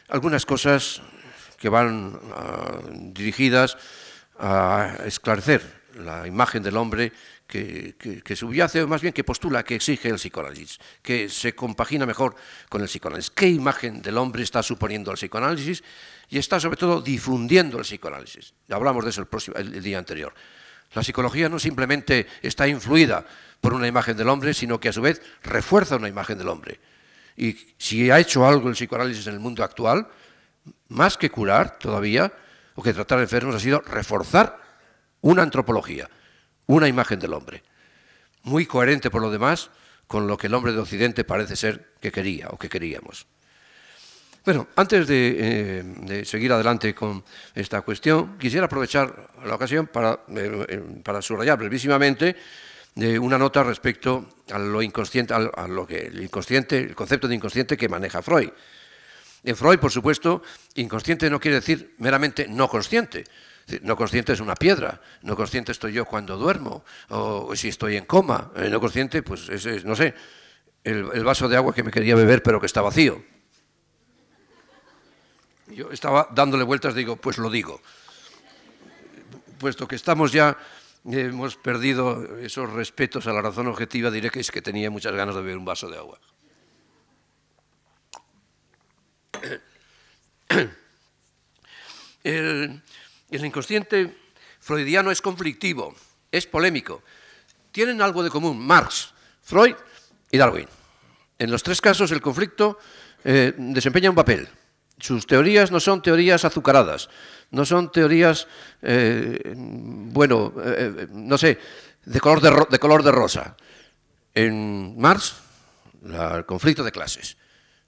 algunas 0.09 0.45
cosas 0.45 1.01
que 1.57 1.69
van 1.69 2.19
ah, 2.35 2.79
dirigidas 2.91 3.77
a 4.39 4.97
esclarecer 5.05 5.77
la 5.95 6.27
imagen 6.27 6.61
del 6.61 6.77
hombre 6.77 7.11
que, 7.47 8.35
subyace, 8.35 8.83
o 8.83 8.87
más 8.87 9.01
bien 9.01 9.13
que 9.13 9.23
postula, 9.23 9.63
que 9.63 9.75
exige 9.75 10.09
el 10.09 10.15
psicoanálisis, 10.15 10.77
que 11.01 11.29
se 11.29 11.55
compagina 11.55 12.05
mejor 12.05 12.35
con 12.69 12.81
el 12.81 12.87
psicoanálisis. 12.87 13.31
¿Qué 13.31 13.47
imagen 13.47 14.01
del 14.01 14.17
hombre 14.17 14.43
está 14.43 14.61
suponiendo 14.61 15.11
el 15.11 15.17
psicoanálisis? 15.17 15.83
Y 16.29 16.37
está 16.37 16.59
sobre 16.59 16.77
todo 16.77 17.01
difundiendo 17.01 17.77
el 17.77 17.85
psicoanálisis. 17.85 18.53
Hablamos 18.69 19.05
de 19.05 19.09
eso 19.09 19.21
el, 19.21 19.27
próximo, 19.27 19.55
el 19.55 19.81
día 19.81 19.97
anterior. 19.97 20.33
La 20.93 21.03
psicología 21.03 21.49
no 21.49 21.57
simplemente 21.57 22.27
está 22.41 22.67
influida 22.67 23.25
por 23.61 23.73
una 23.73 23.87
imagen 23.87 24.15
del 24.17 24.29
hombre, 24.29 24.53
sino 24.53 24.79
que 24.79 24.89
a 24.89 24.93
su 24.93 25.01
vez 25.01 25.21
refuerza 25.43 25.95
una 25.95 26.09
imagen 26.09 26.37
del 26.37 26.49
hombre. 26.49 26.79
Y 27.37 27.55
si 27.77 28.09
ha 28.09 28.19
hecho 28.19 28.45
algo 28.45 28.67
el 28.67 28.73
psicoanálisis 28.73 29.27
en 29.27 29.35
el 29.35 29.39
mundo 29.39 29.63
actual, 29.63 30.07
más 30.89 31.17
que 31.17 31.29
curar 31.29 31.77
todavía, 31.77 32.33
o 32.75 32.83
que 32.83 32.93
tratar 32.93 33.19
enfermos, 33.19 33.55
ha 33.55 33.59
sido 33.59 33.79
reforzar 33.81 34.59
una 35.21 35.43
antropología, 35.43 36.09
una 36.65 36.87
imagen 36.87 37.19
del 37.19 37.33
hombre. 37.33 37.63
Muy 38.43 38.65
coherente 38.65 39.09
por 39.09 39.21
lo 39.21 39.31
demás 39.31 39.69
con 40.07 40.25
lo 40.25 40.37
que 40.37 40.47
el 40.47 40.53
hombre 40.53 40.71
de 40.71 40.79
Occidente 40.79 41.23
parece 41.23 41.55
ser 41.55 41.93
que 41.99 42.11
quería 42.11 42.47
o 42.49 42.57
que 42.57 42.69
queríamos. 42.69 43.27
Bueno, 44.45 44.69
antes 44.77 45.05
de, 45.07 45.35
eh, 45.37 46.25
seguir 46.25 46.53
adelante 46.53 46.95
con 46.95 47.23
esta 47.53 47.81
cuestión, 47.81 48.37
quisiera 48.37 48.67
aprovechar 48.67 49.31
la 49.45 49.55
ocasión 49.55 49.87
para, 49.87 50.21
eh, 50.29 50.65
eh, 50.69 51.01
para 51.03 51.21
subrayar 51.21 51.57
brevísimamente 51.57 52.35
una 53.19 53.37
nota 53.37 53.63
respecto 53.63 54.27
a 54.51 54.57
lo 54.57 54.81
inconsciente, 54.81 55.33
a 55.33 55.67
lo 55.67 55.85
que 55.85 56.07
el 56.07 56.23
inconsciente, 56.23 56.79
el 56.79 56.95
concepto 56.95 57.27
de 57.27 57.35
inconsciente 57.35 57.77
que 57.77 57.87
maneja 57.87 58.21
Freud. 58.21 58.49
En 59.43 59.55
Freud, 59.55 59.79
por 59.79 59.91
supuesto, 59.91 60.41
inconsciente 60.75 61.29
no 61.29 61.39
quiere 61.39 61.55
decir 61.55 61.95
meramente 61.99 62.47
no 62.47 62.67
consciente. 62.67 63.23
No 63.81 63.97
consciente 63.97 64.31
es 64.31 64.39
una 64.39 64.55
piedra, 64.55 65.01
no 65.21 65.35
consciente 65.35 65.73
estoy 65.73 65.91
yo 65.91 66.05
cuando 66.05 66.37
duermo, 66.37 66.85
o 67.09 67.53
si 67.55 67.67
estoy 67.67 67.97
en 67.97 68.05
coma. 68.05 68.51
Eh, 68.55 68.69
no 68.69 68.79
consciente, 68.79 69.23
pues 69.23 69.49
es, 69.49 69.83
no 69.83 69.95
sé, 69.95 70.15
el, 70.83 71.09
el 71.13 71.23
vaso 71.23 71.49
de 71.49 71.57
agua 71.57 71.75
que 71.75 71.83
me 71.83 71.91
quería 71.91 72.15
beber 72.15 72.41
pero 72.41 72.59
que 72.59 72.65
está 72.65 72.81
vacío. 72.81 73.23
Yo 75.67 75.91
estaba 75.91 76.29
dándole 76.31 76.63
vueltas, 76.63 76.95
digo, 76.95 77.17
pues 77.17 77.37
lo 77.37 77.49
digo. 77.49 77.81
Puesto 79.59 79.87
que 79.87 79.95
estamos 79.95 80.31
ya, 80.31 80.57
hemos 81.09 81.55
perdido 81.55 82.37
esos 82.37 82.71
respetos 82.71 83.27
a 83.27 83.33
la 83.33 83.41
razón 83.41 83.67
objetiva, 83.67 84.11
diré 84.11 84.29
que 84.29 84.41
es 84.41 84.51
que 84.51 84.61
tenía 84.61 84.89
muchas 84.91 85.13
ganas 85.13 85.35
de 85.35 85.41
beber 85.41 85.57
un 85.57 85.65
vaso 85.65 85.89
de 85.89 85.97
agua. 85.97 86.19
El, 92.23 92.81
inconsciente 93.31 94.17
freudiano 94.59 95.11
es 95.11 95.21
conflictivo, 95.21 95.95
es 96.31 96.45
polémico. 96.45 97.03
Tienen 97.71 98.01
algo 98.01 98.23
de 98.23 98.29
común 98.29 98.59
Marx, 98.59 99.13
Freud 99.43 99.75
y 100.31 100.37
Darwin. 100.37 100.67
En 101.39 101.51
los 101.51 101.63
tres 101.63 101.79
casos 101.79 102.11
el 102.11 102.21
conflicto 102.21 102.79
eh, 103.23 103.53
desempeña 103.55 104.09
un 104.09 104.15
papel. 104.15 104.49
Sus 104.99 105.27
teorías 105.27 105.71
no 105.71 105.79
son 105.79 106.01
teorías 106.01 106.43
azucaradas, 106.45 107.09
no 107.51 107.65
son 107.65 107.91
teorías, 107.91 108.47
eh, 108.81 109.53
bueno, 109.55 110.53
eh, 110.63 111.07
no 111.11 111.37
sé, 111.37 111.59
de 112.05 112.19
color 112.19 112.41
de, 112.41 112.65
de 112.69 112.79
color 112.79 113.03
de, 113.03 113.11
rosa. 113.11 113.55
En 114.33 114.99
Marx, 114.99 115.35
el 116.03 116.45
conflicto 116.45 116.83
de 116.83 116.91
clases 116.91 117.37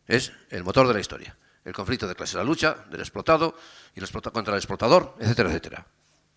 es 0.07 0.31
el 0.49 0.63
motor 0.63 0.87
de 0.87 0.93
la 0.93 0.99
historia 0.99 1.35
el 1.69 1.73
conflicto 1.73 2.07
de 2.07 2.15
clase, 2.15 2.37
la 2.37 2.43
lucha 2.43 2.85
del 2.89 2.99
explotado 2.99 3.55
y 3.95 3.99
el 3.99 4.09
contra 4.09 4.53
el 4.53 4.57
explotador, 4.57 5.15
etcétera, 5.19 5.49
etcétera. 5.49 5.85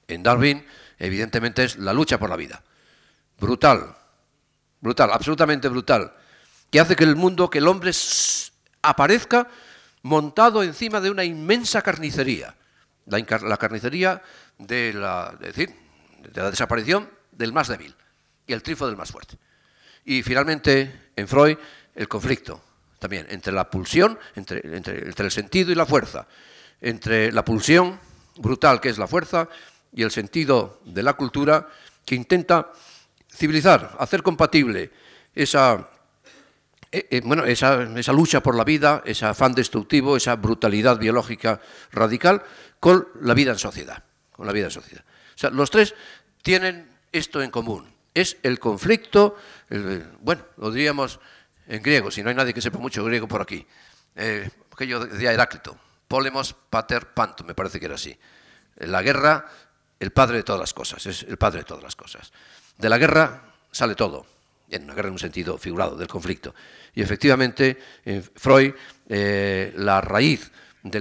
En 0.09 0.23
Darwin, 0.23 0.66
evidentemente, 0.99 1.64
es 1.64 1.77
la 1.77 1.93
lucha 1.93 2.18
por 2.18 2.29
la 2.29 2.37
vida. 2.37 2.62
Brutal, 3.39 3.95
brutal, 4.81 5.11
absolutamente 5.12 5.68
brutal, 5.68 6.12
que 6.70 6.81
hace 6.81 6.97
que 6.97 7.05
el 7.05 7.16
mundo, 7.16 7.49
que 7.49 7.59
el 7.59 7.68
hombre 7.68 7.93
aparezca 8.83 9.49
montado 10.03 10.62
encima 10.62 11.00
de 11.00 11.11
una 11.11 11.24
inmensa 11.24 11.82
carnicería. 11.82 12.55
La, 13.07 13.57
carnicería 13.57 14.22
de 14.59 14.92
la, 14.92 15.36
desaparición 16.50 17.11
del 17.32 17.53
más 17.53 17.68
débil 17.68 17.94
y 18.46 18.53
el 18.53 18.62
trifo 18.62 18.86
del 18.86 18.96
más 18.96 19.11
fuerte. 19.11 19.36
Y 20.05 20.22
finalmente, 20.22 21.11
en 21.16 21.26
Freud, 21.26 21.57
el 21.94 22.09
conflicto, 22.09 22.61
también, 22.98 23.26
entre 23.30 23.53
la 23.53 23.68
pulsión, 23.68 24.18
entre, 24.36 24.61
el 24.64 25.30
sentido 25.30 25.72
y 25.72 25.74
la 25.74 25.86
fuerza, 25.86 26.26
entre 26.80 27.32
la 27.32 27.44
pulsión 27.44 27.98
brutal 28.36 28.80
que 28.80 28.88
es 28.88 28.98
la 28.98 29.07
fuerza 29.07 29.48
y 29.92 30.03
el 30.03 30.11
sentido 30.11 30.80
de 30.84 31.03
la 31.03 31.14
cultura 31.14 31.68
que 32.05 32.14
intenta 32.14 32.72
civilizar, 33.28 33.96
hacer 33.98 34.22
compatible 34.22 34.90
esa, 35.34 35.88
eh, 36.93 37.09
eh, 37.11 37.22
bueno, 37.24 37.45
esa, 37.45 38.12
lucha 38.12 38.43
por 38.43 38.55
la 38.55 38.64
vida, 38.64 39.03
ese 39.07 39.24
afán 39.24 39.55
destructivo, 39.55 40.16
esa 40.16 40.36
brutalidad 40.36 40.99
biológica 40.99 41.59
radical 41.90 42.43
con 42.78 43.09
la 43.22 43.32
vida 43.32 43.53
en 43.53 43.59
sociedad. 43.59 44.05
Con 44.30 44.47
la 44.47 44.53
vida 44.53 44.66
en 44.66 44.70
sociedad. 44.70 45.03
O 45.34 45.38
sea, 45.38 45.51
los 45.51 45.70
tres 45.70 45.95
tienen 46.43 46.90
esto 47.11 47.43
en 47.43 47.51
común. 47.51 47.90
Es 48.14 48.36
el 48.43 48.59
conflicto, 48.59 49.36
bueno, 50.20 50.45
lo 50.59 50.70
diríamos 50.70 51.18
en 51.66 51.82
griego, 51.82 52.11
si 52.11 52.22
no 52.22 52.28
hay 52.28 52.34
nadie 52.34 52.53
que 52.53 52.61
sepa 52.61 52.78
mucho 52.78 53.03
griego 53.05 53.26
por 53.26 53.40
aquí. 53.40 53.66
Eh, 54.14 54.51
yo 54.80 55.07
decía 55.07 55.32
Heráclito, 55.32 55.78
polemos 56.09 56.55
pater 56.68 57.14
panto, 57.14 57.45
me 57.45 57.55
parece 57.55 57.80
que 57.80 57.86
era 57.86 57.95
así. 57.95 58.18
La 58.76 59.01
guerra, 59.01 59.47
el 59.99 60.11
padre 60.11 60.38
de 60.38 60.43
todas 60.43 60.61
las 60.61 60.74
cosas, 60.74 61.07
es 61.07 61.22
el 61.22 61.38
padre 61.38 61.61
de 61.61 61.64
todas 61.64 61.82
las 61.82 61.97
cosas. 61.97 62.32
De 62.76 62.88
la 62.90 62.99
guerra 62.99 63.55
sale 63.70 63.95
todo, 63.95 64.26
en 64.73 64.85
una 64.85 64.95
guerra 64.95 65.09
en 65.09 65.14
un 65.14 65.18
sentido 65.18 65.59
figurado, 65.59 65.97
del 65.97 66.09
conflicto. 66.09 66.55
Y 66.95 67.03
efectivamente, 67.03 67.79
en 68.05 68.23
Freud, 68.23 68.73
eh, 69.09 69.73
la 69.77 70.01
raíz 70.01 70.51
de, 70.83 71.01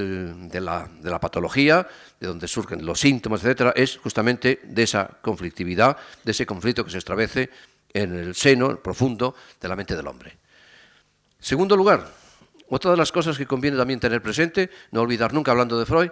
la, 0.62 0.88
de, 0.88 1.10
la, 1.10 1.20
patología, 1.20 1.88
de 2.20 2.28
donde 2.28 2.48
surgen 2.48 2.86
los 2.86 3.00
síntomas, 3.00 3.44
etcétera, 3.44 3.74
es 3.76 3.98
justamente 3.98 4.62
de 4.64 4.84
esa 4.84 5.08
conflictividad, 5.22 5.98
de 6.24 6.32
ese 6.32 6.46
conflicto 6.46 6.86
que 6.86 6.92
se 6.92 7.00
establece 7.00 7.50
en 7.94 8.16
el 8.16 8.36
seno 8.36 8.78
profundo 8.78 9.36
de 9.60 9.68
la 9.68 9.76
mente 9.76 9.96
del 9.96 10.08
hombre. 10.08 10.38
Segundo 11.40 11.76
lugar, 11.76 12.08
otra 12.70 12.92
de 12.92 12.98
las 12.98 13.12
cosas 13.12 13.38
que 13.38 13.46
conviene 13.46 13.78
también 13.78 14.00
tener 14.00 14.22
presente, 14.22 14.70
no 14.92 15.02
olvidar 15.02 15.34
nunca 15.34 15.52
hablando 15.52 15.80
de 15.80 15.86
Freud, 15.86 16.12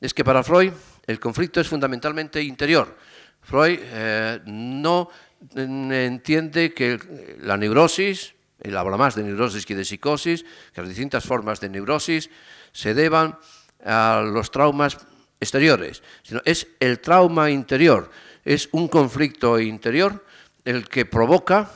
es 0.00 0.14
que 0.14 0.24
para 0.24 0.42
Freud 0.42 0.72
el 1.06 1.18
conflicto 1.18 1.60
es 1.60 1.68
fundamentalmente 1.68 2.40
interior. 2.42 2.96
Freud 3.42 3.78
eh, 3.82 4.40
no 4.46 5.10
entiende 5.54 6.74
que 6.74 6.98
la 7.40 7.56
neurosis, 7.56 8.34
él 8.60 8.76
habla 8.76 8.96
más 8.96 9.14
de 9.14 9.22
neurosis 9.22 9.64
que 9.66 9.74
de 9.74 9.84
psicosis, 9.84 10.44
que 10.72 10.80
las 10.80 10.88
distintas 10.88 11.24
formas 11.24 11.60
de 11.60 11.68
neurosis 11.68 12.30
se 12.72 12.94
deban 12.94 13.38
a 13.84 14.22
los 14.24 14.50
traumas 14.50 14.98
exteriores, 15.40 16.02
sino 16.22 16.42
es 16.44 16.66
el 16.80 17.00
trauma 17.00 17.50
interior, 17.50 18.10
es 18.44 18.68
un 18.72 18.88
conflicto 18.88 19.58
interior 19.60 20.24
el 20.64 20.88
que 20.88 21.06
provoca 21.06 21.70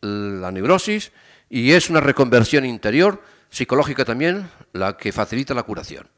la 0.00 0.50
neurosis 0.50 1.12
y 1.50 1.72
es 1.72 1.90
una 1.90 2.00
reconversión 2.00 2.64
interior, 2.64 3.22
psicológica 3.50 4.04
también, 4.04 4.48
la 4.72 4.96
que 4.96 5.12
facilita 5.12 5.54
la 5.54 5.62
curación. 5.62 6.08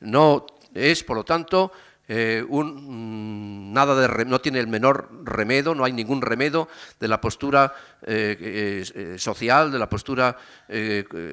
No 0.00 0.46
es, 0.74 1.04
por 1.04 1.16
lo 1.16 1.24
tanto, 1.24 1.72
eh, 2.06 2.44
un, 2.46 3.72
nada 3.72 4.06
no 4.26 4.40
tiene 4.40 4.60
el 4.60 4.66
menor 4.66 5.08
remedio, 5.24 5.74
no 5.74 5.84
hay 5.84 5.92
ningún 5.92 6.20
remedio 6.20 6.68
de 7.00 7.08
la 7.08 7.20
postura 7.20 7.74
eh, 8.02 8.84
eh, 8.94 9.18
social, 9.18 9.72
de 9.72 9.78
la 9.78 9.88
postura 9.88 10.36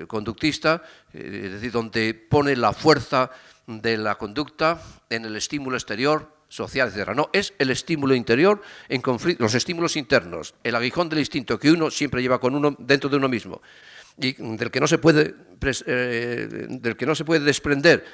conductista, 0.08 0.82
es 1.14 1.52
decir, 1.52 1.72
donde 1.72 2.14
pone 2.14 2.56
la 2.56 2.74
fuerza 2.74 3.32
de 3.68 3.98
la 3.98 4.16
conducta 4.16 4.82
en 5.10 5.26
el 5.26 5.36
estímulo 5.36 5.76
exterior, 5.76 6.36
social, 6.48 6.92
etc. 6.94 7.10
No, 7.16 7.30
es 7.34 7.54
el 7.60 7.70
estímulo 7.70 8.16
interior 8.16 8.62
en 8.88 9.02
conflicto, 9.02 9.44
los 9.44 9.56
estímulos 9.56 9.96
internos, 9.96 10.56
el 10.64 10.76
aguijón 10.76 11.10
del 11.10 11.20
instinto 11.20 11.60
que 11.60 11.72
uno 11.72 11.92
siempre 11.92 12.22
lleva 12.22 12.40
con 12.40 12.56
uno 12.56 12.76
dentro 12.80 13.10
de 13.10 13.18
uno 13.18 13.28
mismo 13.30 13.62
y 14.18 14.34
del 14.34 14.72
que 14.72 14.80
no 14.80 14.88
se 14.88 14.98
puede, 14.98 15.34
del 15.60 16.96
que 16.98 17.06
no 17.06 17.16
se 17.16 17.26
puede 17.26 17.46
desprender 17.46 18.06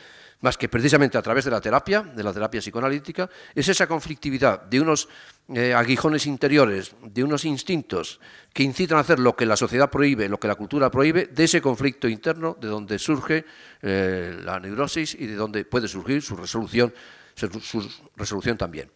más 0.42 0.58
que 0.58 0.70
precisamente 0.70 1.18
a 1.18 1.22
través 1.22 1.46
de 1.46 1.52
la 1.52 1.62
terapia, 1.62 2.02
de 2.02 2.24
la 2.24 2.34
terapia 2.34 2.60
psicoanalítica, 2.60 3.30
es 3.56 3.68
esa 3.68 3.88
conflictividad 3.88 4.62
de 4.62 4.82
unos 4.82 5.10
eh, 5.54 5.74
aguijones 5.74 6.26
interiores, 6.28 6.96
de 7.02 7.24
unos 7.24 7.46
instintos 7.46 8.20
que 8.54 8.64
incitan 8.64 8.98
a 8.98 9.02
hacer 9.02 9.20
lo 9.20 9.36
que 9.36 9.46
la 9.46 9.58
sociedad 9.58 9.90
prohíbe, 9.90 10.30
lo 10.30 10.40
que 10.40 10.48
la 10.48 10.56
cultura 10.56 10.92
prohíbe, 10.92 11.28
de 11.28 11.44
ese 11.44 11.62
conflicto 11.62 12.08
interno 12.08 12.56
de 12.60 12.68
donde 12.68 13.00
surge 13.00 13.46
eh, 13.82 14.40
la 14.44 14.60
neurosis 14.60 15.16
y 15.16 15.26
de 15.26 15.36
donde 15.36 15.66
puede 15.66 15.88
surgir 15.88 16.22
su 16.22 16.36
resolución 16.36 16.94
su 17.38 17.88
resolución 18.16 18.58
también. 18.58 18.90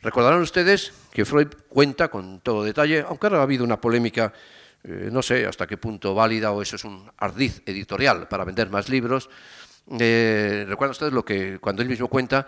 Recordarán 0.00 0.40
ustedes 0.40 0.92
que 1.10 1.24
Freud 1.24 1.48
cuenta 1.68 2.08
con 2.08 2.40
todo 2.40 2.62
detalle, 2.62 3.04
aunque 3.08 3.26
ahora 3.26 3.40
ha 3.40 3.42
habido 3.42 3.64
una 3.64 3.80
polémica, 3.80 4.32
eh, 4.84 5.08
no 5.10 5.22
sé 5.22 5.46
hasta 5.46 5.66
qué 5.66 5.76
punto 5.76 6.14
válida 6.14 6.52
o 6.52 6.62
eso 6.62 6.76
es 6.76 6.84
un 6.84 7.10
ardiz 7.16 7.62
editorial 7.66 8.28
para 8.28 8.44
vender 8.44 8.70
más 8.70 8.88
libros. 8.88 9.28
Eh, 9.98 10.66
recuerdan 10.68 10.92
ustedes 10.92 11.12
lo 11.12 11.24
que 11.24 11.58
cuando 11.58 11.82
él 11.82 11.88
mismo 11.88 12.08
cuenta 12.08 12.46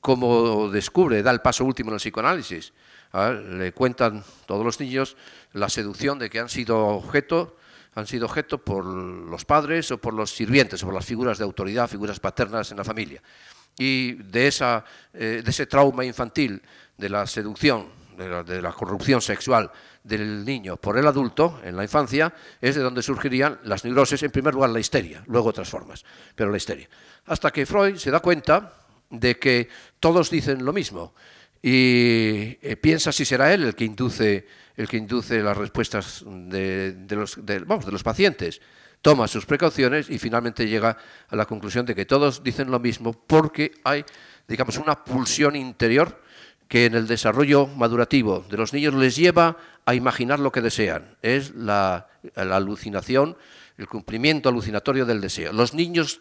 cómo 0.00 0.68
descubre, 0.70 1.22
da 1.22 1.30
el 1.30 1.40
paso 1.40 1.64
último 1.64 1.90
en 1.90 1.94
el 1.94 2.00
psicoanálisis. 2.00 2.72
Le 3.12 3.72
cuentan 3.72 4.22
todos 4.46 4.64
los 4.64 4.80
niños 4.80 5.16
la 5.52 5.68
seducción 5.68 6.18
de 6.18 6.28
que 6.28 6.40
han 6.40 6.48
sido 6.48 6.86
objeto 6.86 7.56
han 7.94 8.06
sido 8.06 8.26
objeto 8.26 8.58
por 8.58 8.84
los 8.84 9.44
padres 9.44 9.90
o 9.90 9.98
por 9.98 10.14
los 10.14 10.30
sirvientes 10.30 10.80
o 10.82 10.86
por 10.86 10.94
las 10.94 11.04
figuras 11.04 11.38
de 11.38 11.44
autoridad, 11.44 11.88
figuras 11.88 12.20
paternas 12.20 12.70
en 12.70 12.76
la 12.76 12.84
familia 12.84 13.20
y 13.78 14.14
de, 14.14 14.48
esa, 14.48 14.84
eh, 15.14 15.40
de 15.44 15.50
ese 15.50 15.66
trauma 15.66 16.04
infantil, 16.04 16.60
de 16.96 17.08
la 17.08 17.26
seducción, 17.26 17.86
de 18.18 18.60
la, 18.60 18.72
corrupción 18.72 19.22
sexual 19.22 19.70
del 20.02 20.44
niño 20.44 20.76
por 20.76 20.98
el 20.98 21.06
adulto 21.06 21.60
en 21.62 21.76
la 21.76 21.84
infancia, 21.84 22.34
es 22.60 22.74
de 22.74 22.82
donde 22.82 23.02
surgirían 23.02 23.60
las 23.64 23.84
neurosis, 23.84 24.22
en 24.24 24.30
primer 24.30 24.54
lugar 24.54 24.70
la 24.70 24.80
histeria, 24.80 25.22
luego 25.26 25.50
otras 25.50 25.68
formas, 25.68 26.04
pero 26.34 26.50
la 26.50 26.56
histeria. 26.56 26.88
Hasta 27.26 27.52
que 27.52 27.64
Freud 27.64 27.96
se 27.96 28.10
da 28.10 28.20
cuenta 28.20 28.72
de 29.08 29.38
que 29.38 29.68
todos 30.00 30.30
dicen 30.30 30.64
lo 30.64 30.72
mismo 30.72 31.14
y 31.62 32.58
eh, 32.60 32.76
piensa 32.80 33.12
si 33.12 33.24
será 33.24 33.52
él 33.54 33.64
el 33.64 33.74
que 33.74 33.84
induce, 33.84 34.46
el 34.76 34.88
que 34.88 34.96
induce 34.96 35.42
las 35.42 35.56
respuestas 35.56 36.24
de, 36.26 36.94
los, 37.10 37.44
de 37.44 37.60
los 37.66 38.02
pacientes. 38.02 38.60
Toma 39.00 39.28
sus 39.28 39.46
precauciones 39.46 40.10
y 40.10 40.18
finalmente 40.18 40.66
llega 40.66 40.96
a 41.28 41.36
la 41.36 41.46
conclusión 41.46 41.86
de 41.86 41.94
que 41.94 42.04
todos 42.04 42.42
dicen 42.42 42.70
lo 42.70 42.80
mismo 42.80 43.12
porque 43.12 43.72
hay, 43.84 44.04
digamos, 44.48 44.76
una 44.76 45.04
pulsión 45.04 45.54
interior 45.54 46.20
que 46.68 46.84
en 46.84 46.94
el 46.94 47.06
desarrollo 47.06 47.66
madurativo 47.66 48.44
de 48.48 48.58
los 48.58 48.72
niños 48.72 48.94
les 48.94 49.16
lleva 49.16 49.56
a 49.86 49.94
imaginar 49.94 50.38
lo 50.38 50.52
que 50.52 50.60
desean. 50.60 51.16
Es 51.22 51.54
la, 51.54 52.08
alucinación, 52.36 53.36
el 53.78 53.88
cumplimiento 53.88 54.50
alucinatorio 54.50 55.06
del 55.06 55.20
deseo. 55.20 55.52
Los 55.52 55.72
niños 55.72 56.20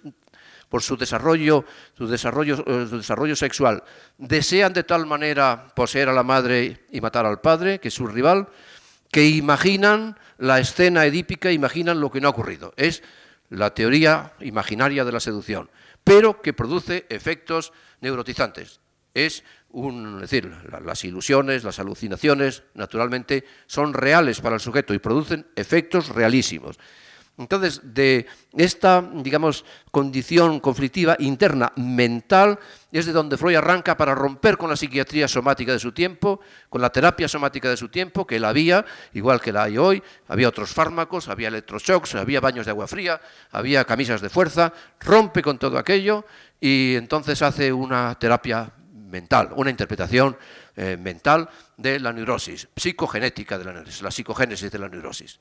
por 0.70 0.82
su 0.82 0.96
desarrollo, 0.98 1.66
su 1.98 2.08
desarrollo, 2.08 2.64
eh, 2.66 2.88
su 2.90 2.98
desarrollo 2.98 3.36
sexual, 3.36 3.84
desean 4.18 4.74
de 4.74 4.84
tal 4.84 5.06
manera 5.06 5.68
poseer 5.76 6.10
a 6.10 6.14
la 6.14 6.24
madre 6.24 6.86
y 6.92 7.02
matar 7.02 7.26
al 7.26 7.42
padre, 7.42 7.80
que 7.80 7.90
es 7.90 7.94
su 7.94 8.08
rival, 8.08 8.48
que 9.12 9.28
imaginan 9.28 10.18
la 10.38 10.60
escena 10.60 11.06
edípica, 11.06 11.52
imaginan 11.52 12.00
lo 12.00 12.12
que 12.12 12.22
no 12.22 12.28
ha 12.28 12.32
ocurrido. 12.32 12.74
Es 12.78 13.04
la 13.50 13.74
teoría 13.74 14.34
imaginaria 14.40 15.06
de 15.06 15.12
la 15.12 15.20
seducción, 15.20 15.70
pero 16.04 16.42
que 16.42 16.54
produce 16.54 17.06
efectos 17.10 17.74
neurotizantes. 18.02 18.80
Es 19.14 19.44
un, 19.70 20.22
decir, 20.22 20.52
las 20.84 21.04
ilusiones, 21.04 21.64
las 21.64 21.80
alucinaciones, 21.80 22.64
naturalmente, 22.74 23.44
son 23.66 23.94
reales 23.94 24.42
para 24.42 24.56
el 24.56 24.62
sujeto 24.62 24.94
y 24.94 25.00
producen 25.00 25.48
efectos 25.56 26.10
realísimos. 26.10 26.78
Entonces, 27.38 27.82
de 27.84 28.26
esta, 28.54 29.08
digamos, 29.14 29.64
condición 29.92 30.60
conflictiva 30.60 31.16
interna 31.20 31.72
mental 31.76 32.58
es 32.92 33.06
de 33.06 33.12
donde 33.12 33.38
Freud 33.38 33.58
arranca 33.58 33.96
para 33.96 34.16
romper 34.16 34.58
con 34.58 34.72
la 34.72 34.76
psiquiatría 34.76 35.28
somática 35.28 35.72
de 35.72 35.78
su 35.78 35.92
tiempo, 35.92 36.40
con 36.70 36.82
la 36.82 36.90
terapia 36.90 37.28
somática 37.28 37.70
de 37.70 37.78
su 37.78 37.90
tiempo, 37.90 38.26
que 38.26 38.40
la 38.40 38.50
había, 38.50 38.84
igual 39.14 39.40
que 39.40 39.52
la 39.52 39.64
hay 39.64 39.78
hoy, 39.78 40.02
había 40.28 40.50
otros 40.50 40.72
fármacos, 40.72 41.28
había 41.28 41.50
electroshocks, 41.50 42.16
había 42.16 42.40
baños 42.40 42.66
de 42.66 42.72
agua 42.72 42.88
fría, 42.88 43.22
había 43.52 43.86
camisas 43.86 44.22
de 44.22 44.30
fuerza, 44.30 44.74
rompe 45.00 45.44
con 45.44 45.60
todo 45.60 45.78
aquello 45.78 46.26
y 46.60 46.96
entonces 46.96 47.44
hace 47.44 47.72
una 47.72 48.18
terapia 48.18 48.74
mental, 49.08 49.50
una 49.56 49.70
interpretación 49.70 50.38
eh, 50.76 50.98
mental 50.98 51.50
de 51.78 52.00
la 52.00 52.14
neurosis, 52.14 52.68
psicogenética 52.76 53.58
de 53.58 53.66
la 53.66 53.74
neurosis, 53.74 54.02
la 54.02 54.12
psicogénesis 54.12 54.72
de 54.72 54.80
la 54.80 54.90
neurosis. 54.90 55.40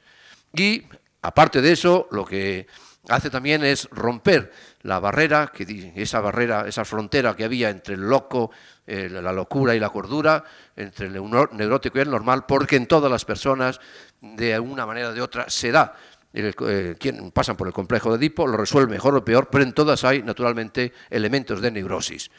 Y 0.53 0.87
Aparte 1.27 1.61
de 1.61 1.73
eso, 1.73 2.07
lo 2.13 2.25
que 2.25 2.69
hace 3.09 3.31
también 3.31 3.65
es 3.65 3.89
romper 3.91 4.53
la 4.83 5.01
barrera, 5.01 5.51
que, 5.53 5.93
esa 5.97 6.21
barrera, 6.21 6.69
esa 6.69 6.85
frontera 6.85 7.35
que 7.35 7.43
había 7.43 7.69
entre 7.69 7.95
el 7.95 8.09
loco, 8.09 8.53
eh, 8.87 9.09
la 9.11 9.33
locura 9.33 9.75
y 9.75 9.81
la 9.81 9.91
cordura, 9.91 10.45
entre 10.77 11.09
el 11.09 11.15
neurótico 11.15 11.99
y 11.99 12.03
el 12.03 12.11
normal, 12.13 12.47
porque 12.47 12.77
en 12.77 12.87
todas 12.87 13.11
las 13.11 13.25
personas, 13.25 13.81
de 14.21 14.57
una 14.61 14.87
manera 14.87 15.09
o 15.09 15.15
de 15.15 15.21
otra, 15.21 15.51
se 15.51 15.73
da. 15.73 15.95
Eh, 16.33 16.95
quien 17.01 17.33
pasan 17.33 17.57
por 17.57 17.67
el 17.67 17.73
complejo 17.73 18.11
de 18.11 18.19
Edipo 18.19 18.47
lo 18.47 18.57
resuelve 18.57 18.93
mejor 18.93 19.17
o 19.17 19.25
peor, 19.25 19.49
pero 19.51 19.65
en 19.65 19.73
todas 19.73 20.05
hay, 20.05 20.23
naturalmente, 20.23 20.93
elementos 21.11 21.61
de 21.61 21.73
neurosis. 21.73 22.31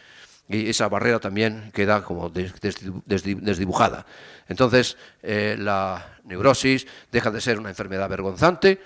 Y 0.49 0.69
esa 0.69 0.87
barrera 0.87 1.19
también 1.19 1.71
queda 1.73 2.03
como 2.03 2.29
desdibujada. 2.29 4.05
Entonces, 4.47 4.97
eh, 5.21 5.55
la 5.59 6.19
neurosis 6.23 6.87
deja 7.11 7.31
de 7.31 7.41
ser 7.41 7.59
una 7.59 7.69
enfermedad 7.69 8.07
vergonzante, 8.07 8.79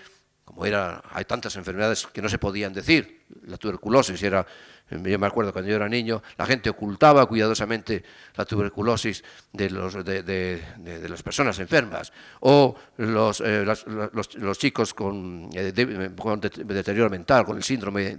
como 0.43 0.65
era, 0.65 1.03
hay 1.11 1.25
tantas 1.25 1.55
enfermedades 1.55 2.07
que 2.07 2.21
no 2.21 2.29
se 2.29 2.39
podían 2.39 2.73
decir, 2.73 3.25
la 3.45 3.57
tuberculosis 3.57 4.21
era, 4.23 4.45
yo 4.91 5.19
me 5.19 5.27
acuerdo 5.27 5.53
cuando 5.53 5.69
yo 5.69 5.75
era 5.77 5.87
niño, 5.87 6.21
la 6.37 6.45
gente 6.45 6.69
ocultaba 6.69 7.25
cuidadosamente 7.25 8.03
la 8.35 8.45
tuberculosis 8.45 9.23
de, 9.53 9.69
los, 9.69 10.03
de, 10.03 10.61
las 11.07 11.23
personas 11.23 11.57
enfermas, 11.59 12.11
o 12.41 12.75
los, 12.97 13.41
eh, 13.41 13.65
los, 13.65 14.59
chicos 14.59 14.93
con, 14.93 15.49
eh, 15.53 15.71
deterioro 15.71 17.09
mental, 17.09 17.45
con 17.45 17.57
el 17.57 17.63
síndrome 17.63 18.17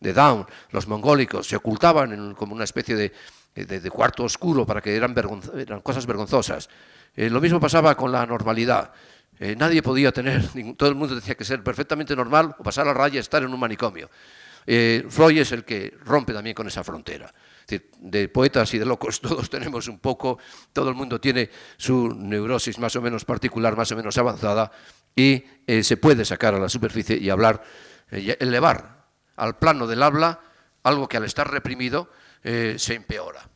de 0.00 0.12
Down, 0.12 0.46
los 0.70 0.88
mongólicos, 0.88 1.46
se 1.46 1.56
ocultaban 1.56 2.34
como 2.34 2.54
una 2.54 2.64
especie 2.64 2.96
de, 2.96 3.90
cuarto 3.90 4.24
oscuro 4.24 4.64
para 4.64 4.80
que 4.80 4.96
eran, 4.96 5.14
eran 5.56 5.80
cosas 5.80 6.06
vergonzosas. 6.06 6.68
Eh, 7.14 7.28
lo 7.28 7.40
mismo 7.40 7.60
pasaba 7.60 7.94
con 7.94 8.10
la 8.10 8.24
normalidad. 8.24 8.92
Eh, 9.38 9.56
nadie 9.56 9.82
podía 9.82 10.12
tener, 10.12 10.42
todo 10.76 10.88
el 10.88 10.94
mundo 10.94 11.14
decía 11.14 11.34
que 11.34 11.44
ser 11.44 11.62
perfectamente 11.62 12.14
normal 12.16 12.54
o 12.58 12.62
pasar 12.62 12.86
la 12.86 12.94
raya 12.94 13.16
y 13.16 13.18
estar 13.18 13.42
en 13.42 13.52
un 13.52 13.60
manicomio. 13.60 14.08
Eh, 14.66 15.04
Freud 15.08 15.38
es 15.38 15.52
el 15.52 15.64
que 15.64 15.94
rompe 16.04 16.32
también 16.32 16.54
con 16.54 16.66
esa 16.66 16.84
frontera. 16.84 17.32
de 18.00 18.28
poetas 18.28 18.74
y 18.74 18.78
de 18.78 18.84
locos 18.84 19.20
todos 19.22 19.48
tenemos 19.48 19.88
un 19.88 19.98
poco, 19.98 20.38
todo 20.72 20.88
el 20.88 20.94
mundo 20.94 21.20
tiene 21.20 21.50
su 21.76 22.14
neurosis 22.14 22.78
más 22.78 22.94
o 22.96 23.02
menos 23.02 23.24
particular, 23.24 23.76
más 23.76 23.90
o 23.92 23.96
menos 23.96 24.18
avanzada, 24.18 24.70
y 25.14 25.44
se 25.82 25.96
puede 25.96 26.24
sacar 26.24 26.54
a 26.54 26.58
la 26.58 26.68
superficie 26.68 27.16
y 27.16 27.28
hablar, 27.28 27.62
elevar 28.10 29.06
al 29.36 29.58
plano 29.58 29.86
del 29.86 30.02
habla 30.02 30.40
algo 30.82 31.06
que 31.08 31.18
al 31.18 31.24
estar 31.24 31.50
reprimido 31.50 32.10
se 32.42 32.94
empeora. 32.94 33.48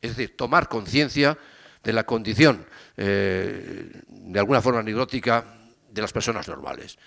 Es 0.00 0.16
decir, 0.16 0.36
tomar 0.36 0.68
conciencia 0.68 1.38
de 1.82 1.92
la 1.92 2.04
condición, 2.04 2.66
eh, 2.96 4.02
de 4.06 4.38
alguna 4.38 4.62
forma 4.62 4.82
neurótica, 4.82 5.44
de 5.88 6.00
las 6.00 6.12
personas 6.12 6.48
normales. 6.48 6.98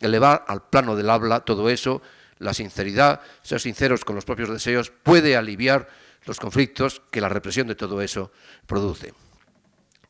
Elevar 0.00 0.44
al 0.48 0.68
plano 0.68 0.96
del 0.96 1.08
habla 1.08 1.40
todo 1.40 1.70
eso, 1.70 2.02
la 2.38 2.54
sinceridad, 2.54 3.20
ser 3.42 3.60
sinceros 3.60 4.04
con 4.04 4.16
los 4.16 4.24
propios 4.24 4.50
deseos, 4.50 4.90
puede 4.90 5.36
aliviar 5.36 5.88
los 6.26 6.40
conflictos 6.40 7.02
que 7.10 7.20
la 7.20 7.28
represión 7.28 7.66
de 7.66 7.74
todo 7.74 8.00
eso 8.00 8.32
produce. 8.66 9.12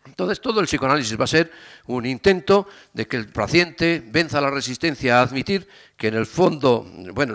Entonces, 0.06 0.40
todo 0.40 0.60
el 0.60 0.66
psicoanálisis 0.66 1.18
va 1.18 1.24
a 1.24 1.28
ser 1.28 1.50
un 1.86 2.04
intento 2.04 2.68
de 2.92 3.06
que 3.06 3.16
el 3.16 3.28
paciente 3.28 4.02
venza 4.04 4.40
la 4.40 4.50
resistencia 4.50 5.18
a 5.18 5.22
admitir 5.22 5.66
que 5.96 6.08
en 6.08 6.14
el 6.14 6.26
fondo, 6.26 6.86
bueno, 7.12 7.34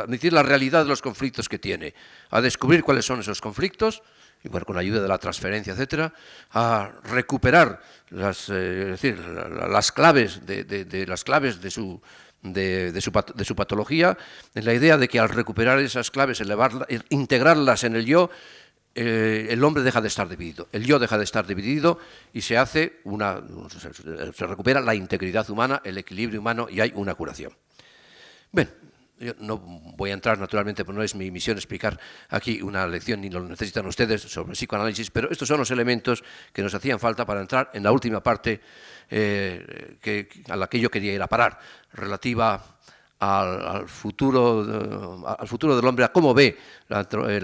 admitir 0.00 0.32
la 0.32 0.44
realidad 0.44 0.84
de 0.84 0.90
los 0.90 1.02
conflictos 1.02 1.48
que 1.48 1.58
tiene, 1.58 1.92
a 2.30 2.40
descubrir 2.40 2.84
cuáles 2.84 3.04
son 3.04 3.18
esos 3.18 3.40
conflictos, 3.40 4.02
y 4.44 4.48
con 4.50 4.76
la 4.76 4.82
ayuda 4.82 5.00
de 5.00 5.08
la 5.08 5.18
transferencia, 5.18 5.72
etcétera, 5.72 6.12
a 6.52 6.92
recuperar 7.04 7.80
las, 8.10 8.50
eh, 8.50 8.52
decir, 8.52 9.18
las 9.18 9.90
claves 9.90 10.44
de, 10.44 11.06
las 11.08 11.24
claves 11.24 11.62
de 11.62 11.70
su, 11.70 12.00
de, 12.44 13.00
su, 13.00 13.56
patología, 13.56 14.16
en 14.54 14.64
la 14.64 14.74
idea 14.74 14.96
de 14.96 15.08
que 15.08 15.18
al 15.18 15.30
recuperar 15.30 15.80
esas 15.80 16.10
claves, 16.10 16.42
integrarlas 17.08 17.84
en 17.84 17.96
el 17.96 18.04
yo, 18.04 18.30
eh, 18.94 19.48
el 19.50 19.64
hombre 19.64 19.82
deja 19.82 20.00
de 20.00 20.08
estar 20.08 20.28
dividido, 20.28 20.68
el 20.70 20.84
yo 20.84 21.00
deja 21.00 21.18
de 21.18 21.24
estar 21.24 21.46
dividido 21.46 21.98
y 22.32 22.42
se 22.42 22.56
hace 22.56 23.00
una, 23.02 23.42
se 24.32 24.46
recupera 24.46 24.80
la 24.80 24.94
integridad 24.94 25.48
humana, 25.50 25.80
el 25.84 25.98
equilibrio 25.98 26.40
humano 26.40 26.68
y 26.70 26.80
hay 26.80 26.92
una 26.94 27.14
curación. 27.14 27.52
Bien, 28.52 28.70
no 29.38 29.58
voy 29.58 30.10
a 30.10 30.14
entrar 30.14 30.38
naturalmente, 30.38 30.84
porque 30.84 30.98
no 30.98 31.04
es 31.04 31.14
mi 31.14 31.30
misión 31.30 31.56
explicar 31.56 31.98
aquí 32.28 32.60
una 32.62 32.86
lección, 32.86 33.20
ni 33.20 33.30
lo 33.30 33.40
necesitan 33.40 33.86
ustedes 33.86 34.22
sobre 34.22 34.52
psicoanálisis, 34.52 35.10
pero 35.10 35.30
estos 35.30 35.48
son 35.48 35.58
los 35.58 35.70
elementos 35.70 36.24
que 36.52 36.62
nos 36.62 36.74
hacían 36.74 36.98
falta 36.98 37.24
para 37.24 37.40
entrar 37.40 37.70
en 37.74 37.82
la 37.82 37.92
última 37.92 38.22
parte 38.22 38.60
eh, 39.10 39.98
que, 40.00 40.28
a 40.48 40.56
la 40.56 40.66
que 40.66 40.80
yo 40.80 40.90
quería 40.90 41.14
ir 41.14 41.22
a 41.22 41.26
parar, 41.26 41.58
relativa 41.92 42.74
al, 43.20 43.88
futuro, 43.88 45.24
al 45.26 45.48
futuro 45.48 45.76
del 45.76 45.86
hombre, 45.86 46.04
a 46.04 46.12
cómo 46.12 46.34
ve 46.34 46.58
eh, 46.88 47.40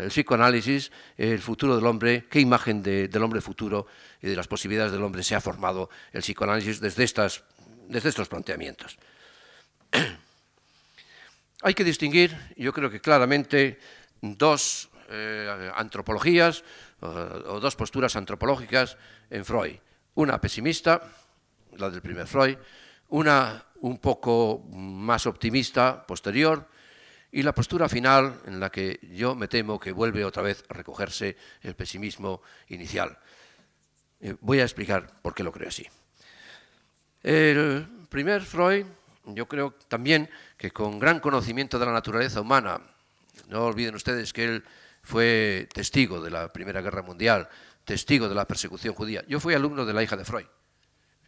el 0.00 0.08
psicoanálisis, 0.08 0.92
el 1.16 1.40
futuro 1.40 1.76
del 1.76 1.86
hombre, 1.86 2.26
qué 2.30 2.40
imagen 2.40 2.82
del 2.82 3.22
hombre 3.22 3.40
futuro 3.40 3.86
y 4.20 4.28
de 4.28 4.36
las 4.36 4.48
posibilidades 4.48 4.92
del 4.92 5.02
hombre 5.02 5.22
se 5.22 5.34
ha 5.34 5.40
formado 5.40 5.90
el 6.12 6.20
psicoanálisis 6.20 6.80
desde, 6.80 7.04
estas, 7.04 7.42
desde 7.88 8.10
estos 8.10 8.28
planteamientos. 8.28 8.98
Hay 11.66 11.72
que 11.72 11.82
distinguir, 11.82 12.36
yo 12.58 12.74
creo 12.74 12.90
que 12.90 13.00
claramente, 13.00 13.78
dos 14.20 14.90
eh, 15.08 15.70
antropologías 15.74 16.62
o 17.00 17.58
dos 17.58 17.74
posturas 17.74 18.16
antropológicas 18.16 18.98
en 19.30 19.46
Freud. 19.46 19.80
Una 20.12 20.38
pesimista, 20.38 21.00
la 21.78 21.88
del 21.88 22.02
primer 22.02 22.26
Freud, 22.26 22.58
una 23.08 23.64
un 23.80 23.96
poco 23.96 24.68
más 24.74 25.26
optimista, 25.26 26.04
posterior, 26.06 26.68
y 27.32 27.42
la 27.42 27.54
postura 27.54 27.88
final 27.88 28.42
en 28.44 28.60
la 28.60 28.68
que 28.68 29.00
yo 29.00 29.34
me 29.34 29.48
temo 29.48 29.80
que 29.80 29.92
vuelve 29.92 30.22
otra 30.22 30.42
vez 30.42 30.64
a 30.68 30.74
recogerse 30.74 31.34
el 31.62 31.74
pesimismo 31.74 32.42
inicial. 32.68 33.18
Eh, 34.20 34.36
voy 34.42 34.60
a 34.60 34.64
explicar 34.64 35.18
por 35.22 35.34
qué 35.34 35.42
lo 35.42 35.50
creo 35.50 35.70
así. 35.70 35.86
El 37.22 37.88
primer 38.10 38.42
Freud 38.42 38.84
yo 39.26 39.46
creo 39.46 39.74
también 39.88 40.30
que 40.56 40.70
con 40.70 40.98
gran 40.98 41.20
conocimiento 41.20 41.78
de 41.78 41.86
la 41.86 41.92
naturaleza 41.92 42.40
humana, 42.40 42.80
no 43.48 43.64
olviden 43.64 43.94
ustedes 43.94 44.32
que 44.32 44.44
él 44.44 44.64
fue 45.02 45.68
testigo 45.72 46.20
de 46.20 46.30
la 46.30 46.52
Primera 46.52 46.80
Guerra 46.80 47.02
Mundial, 47.02 47.48
testigo 47.84 48.28
de 48.28 48.34
la 48.34 48.46
persecución 48.46 48.94
judía. 48.94 49.24
Yo 49.28 49.40
fui 49.40 49.54
alumno 49.54 49.84
de 49.84 49.92
la 49.92 50.02
hija 50.02 50.16
de 50.16 50.24
Freud, 50.24 50.46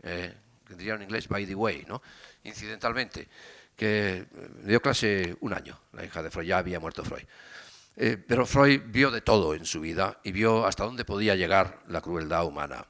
eh, 0.02 0.34
diría 0.70 0.94
en 0.94 1.02
inglés 1.02 1.28
by 1.28 1.46
the 1.46 1.54
way, 1.54 1.84
¿no? 1.86 2.02
incidentalmente, 2.44 3.28
que 3.74 4.26
dio 4.62 4.80
clase 4.80 5.36
un 5.40 5.52
año, 5.52 5.78
la 5.92 6.04
hija 6.04 6.22
de 6.22 6.30
Freud, 6.30 6.46
ya 6.46 6.58
había 6.58 6.80
muerto 6.80 7.04
Freud. 7.04 7.24
Eh, 7.96 8.18
pero 8.18 8.44
Freud 8.44 8.82
vio 8.86 9.10
de 9.10 9.22
todo 9.22 9.54
en 9.54 9.64
su 9.64 9.80
vida 9.80 10.20
y 10.22 10.32
vio 10.32 10.66
hasta 10.66 10.84
dónde 10.84 11.04
podía 11.04 11.34
llegar 11.34 11.82
la 11.88 12.00
crueldad 12.00 12.44
humana. 12.44 12.86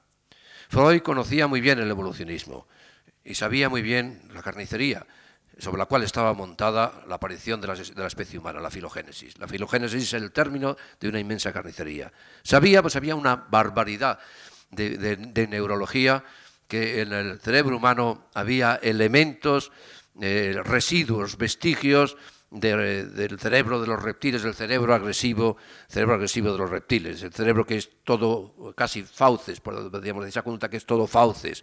Freud 0.69 1.03
conocía 1.03 1.47
muy 1.47 1.61
bien 1.61 1.79
el 1.79 1.91
evolucionismo 1.91 2.67
y 3.27 3.35
sabía 3.35 3.69
muy 3.69 3.83
bien 3.83 4.23
la 4.33 4.43
carnicería 4.43 5.07
sobre 5.59 5.79
la 5.79 5.87
cual 5.87 6.03
estaba 6.03 6.35
montada 6.35 7.03
la 7.09 7.15
aparición 7.15 7.61
de 7.61 7.69
la, 7.69 8.07
especie 8.07 8.39
humana, 8.39 8.61
la 8.61 8.71
filogénesis. 8.71 9.39
La 9.39 9.49
filogénesis 9.49 10.03
es 10.03 10.13
el 10.13 10.31
término 10.31 10.77
de 11.01 11.09
una 11.09 11.19
inmensa 11.19 11.53
carnicería. 11.53 12.13
Sabía, 12.43 12.83
pues 12.83 12.95
había 12.97 13.15
una 13.15 13.37
barbaridad 13.37 14.19
de, 14.71 15.47
neurología, 15.49 16.25
que 16.69 17.01
en 17.01 17.13
el 17.13 17.41
cerebro 17.41 17.79
humano 17.79 18.29
había 18.35 18.79
elementos, 18.83 19.73
eh, 20.21 20.61
residuos, 20.63 21.39
vestigios 21.39 22.19
del 22.51 23.39
cerebro 23.41 23.81
de 23.81 23.87
los 23.87 24.03
reptiles, 24.03 24.43
del 24.43 24.55
cerebro 24.55 24.95
agresivo, 24.95 25.57
cerebro 25.89 26.15
agresivo 26.15 26.53
de 26.53 26.59
los 26.59 26.71
reptiles, 26.71 27.23
el 27.23 27.33
cerebro 27.33 27.65
que 27.67 27.77
es 27.77 27.91
todo 28.05 28.75
casi 28.77 29.03
fauces, 29.03 29.61
podríamos 29.61 30.25
decir, 30.25 30.29
esa 30.29 30.43
conducta 30.43 30.69
que 30.69 30.77
es 30.77 30.87
todo 30.87 31.07
fauces. 31.07 31.63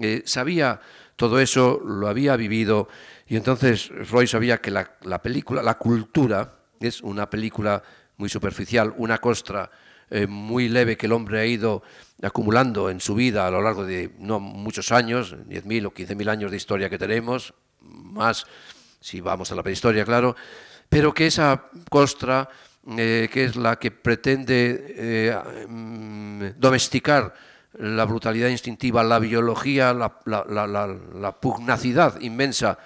Eh, 0.00 0.22
sabía 0.24 0.80
todo 1.16 1.38
eso, 1.38 1.80
lo 1.84 2.08
había 2.08 2.36
vivido, 2.36 2.88
y 3.26 3.36
entonces 3.36 3.90
Freud 4.04 4.26
sabía 4.26 4.58
que 4.58 4.70
la, 4.70 5.22
película, 5.22 5.62
la 5.62 5.78
cultura, 5.78 6.52
es 6.80 7.00
una 7.02 7.28
película 7.28 7.82
muy 8.16 8.28
superficial, 8.28 8.94
una 8.96 9.18
costra 9.18 9.70
eh, 10.10 10.26
muy 10.26 10.68
leve 10.68 10.96
que 10.96 11.06
el 11.06 11.12
hombre 11.12 11.40
ha 11.40 11.46
ido 11.46 11.82
acumulando 12.22 12.90
en 12.90 13.00
su 13.00 13.14
vida 13.14 13.46
a 13.46 13.50
lo 13.50 13.62
largo 13.62 13.84
de 13.84 14.12
no 14.18 14.40
muchos 14.40 14.90
años, 14.92 15.36
10.000 15.48 15.86
o 15.86 15.94
15.000 15.94 16.28
años 16.28 16.50
de 16.50 16.56
historia 16.56 16.90
que 16.90 16.98
tenemos, 16.98 17.54
más 17.80 18.46
si 19.00 19.20
vamos 19.20 19.52
a 19.52 19.54
la 19.54 19.62
prehistoria, 19.62 20.04
claro, 20.04 20.34
pero 20.88 21.12
que 21.12 21.26
esa 21.26 21.68
costra, 21.88 22.48
eh, 22.96 23.28
que 23.32 23.44
es 23.44 23.56
la 23.56 23.78
que 23.78 23.90
pretende 23.90 25.34
mm, 25.68 26.44
domesticar 26.58 27.34
la 27.74 28.04
brutalidad 28.04 28.48
instintiva, 28.48 29.02
la 29.02 29.18
biología, 29.18 29.94
la, 29.94 31.36
pugnacidad 31.40 32.20
inmensa 32.20 32.78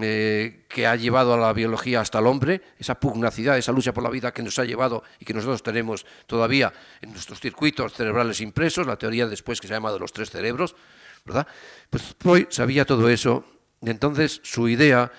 eh, 0.00 0.64
que 0.68 0.86
ha 0.86 0.96
llevado 0.96 1.34
a 1.34 1.36
la 1.36 1.52
biología 1.52 2.00
hasta 2.00 2.20
el 2.20 2.26
hombre, 2.26 2.62
esa 2.78 2.94
pugnacidad, 2.94 3.58
esa 3.58 3.72
lucha 3.72 3.92
por 3.92 4.02
la 4.02 4.10
vida 4.10 4.32
que 4.32 4.42
nos 4.42 4.58
ha 4.58 4.64
llevado 4.64 5.02
y 5.18 5.24
que 5.24 5.34
nosotros 5.34 5.62
tenemos 5.62 6.06
todavía 6.26 6.72
en 7.00 7.10
nuestros 7.10 7.40
circuitos 7.40 7.92
cerebrales 7.92 8.40
impresos, 8.40 8.86
la 8.86 8.96
teoría 8.96 9.26
después 9.26 9.60
que 9.60 9.66
se 9.66 9.74
ha 9.74 9.76
llamado 9.76 9.98
los 9.98 10.12
tres 10.12 10.30
cerebros, 10.30 10.76
¿verdad? 11.24 11.46
Pues 11.90 12.14
Freud 12.18 12.46
sabía 12.50 12.84
todo 12.84 13.08
eso, 13.08 13.44
y 13.82 13.90
entonces 13.90 14.40
su 14.44 14.68
idea 14.68 15.12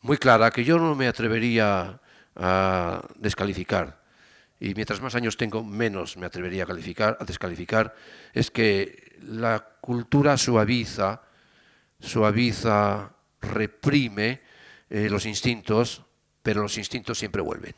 muy 0.00 0.16
clara 0.16 0.50
que 0.50 0.64
yo 0.64 0.78
no 0.78 0.94
me 0.94 1.06
atrevería 1.06 2.00
a 2.34 3.02
descalificar. 3.16 4.01
Y 4.62 4.76
mientras 4.76 5.00
más 5.00 5.16
años 5.16 5.36
tengo, 5.36 5.64
menos 5.64 6.16
me 6.16 6.24
atrevería 6.24 6.62
a, 6.62 6.66
calificar, 6.66 7.18
a 7.18 7.24
descalificar. 7.24 7.96
Es 8.32 8.48
que 8.52 9.18
la 9.22 9.58
cultura 9.80 10.36
suaviza, 10.36 11.20
suaviza, 11.98 13.10
reprime 13.40 14.40
eh, 14.88 15.08
los 15.10 15.26
instintos, 15.26 16.02
pero 16.44 16.62
los 16.62 16.78
instintos 16.78 17.18
siempre 17.18 17.42
vuelven. 17.42 17.74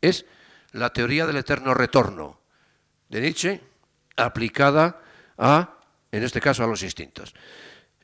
Es 0.00 0.26
la 0.72 0.92
teoría 0.92 1.28
del 1.28 1.36
eterno 1.36 1.72
retorno 1.74 2.40
de 3.08 3.20
Nietzsche 3.20 3.60
aplicada 4.16 5.00
a, 5.38 5.78
en 6.10 6.24
este 6.24 6.40
caso, 6.40 6.64
a 6.64 6.66
los 6.66 6.82
instintos. 6.82 7.36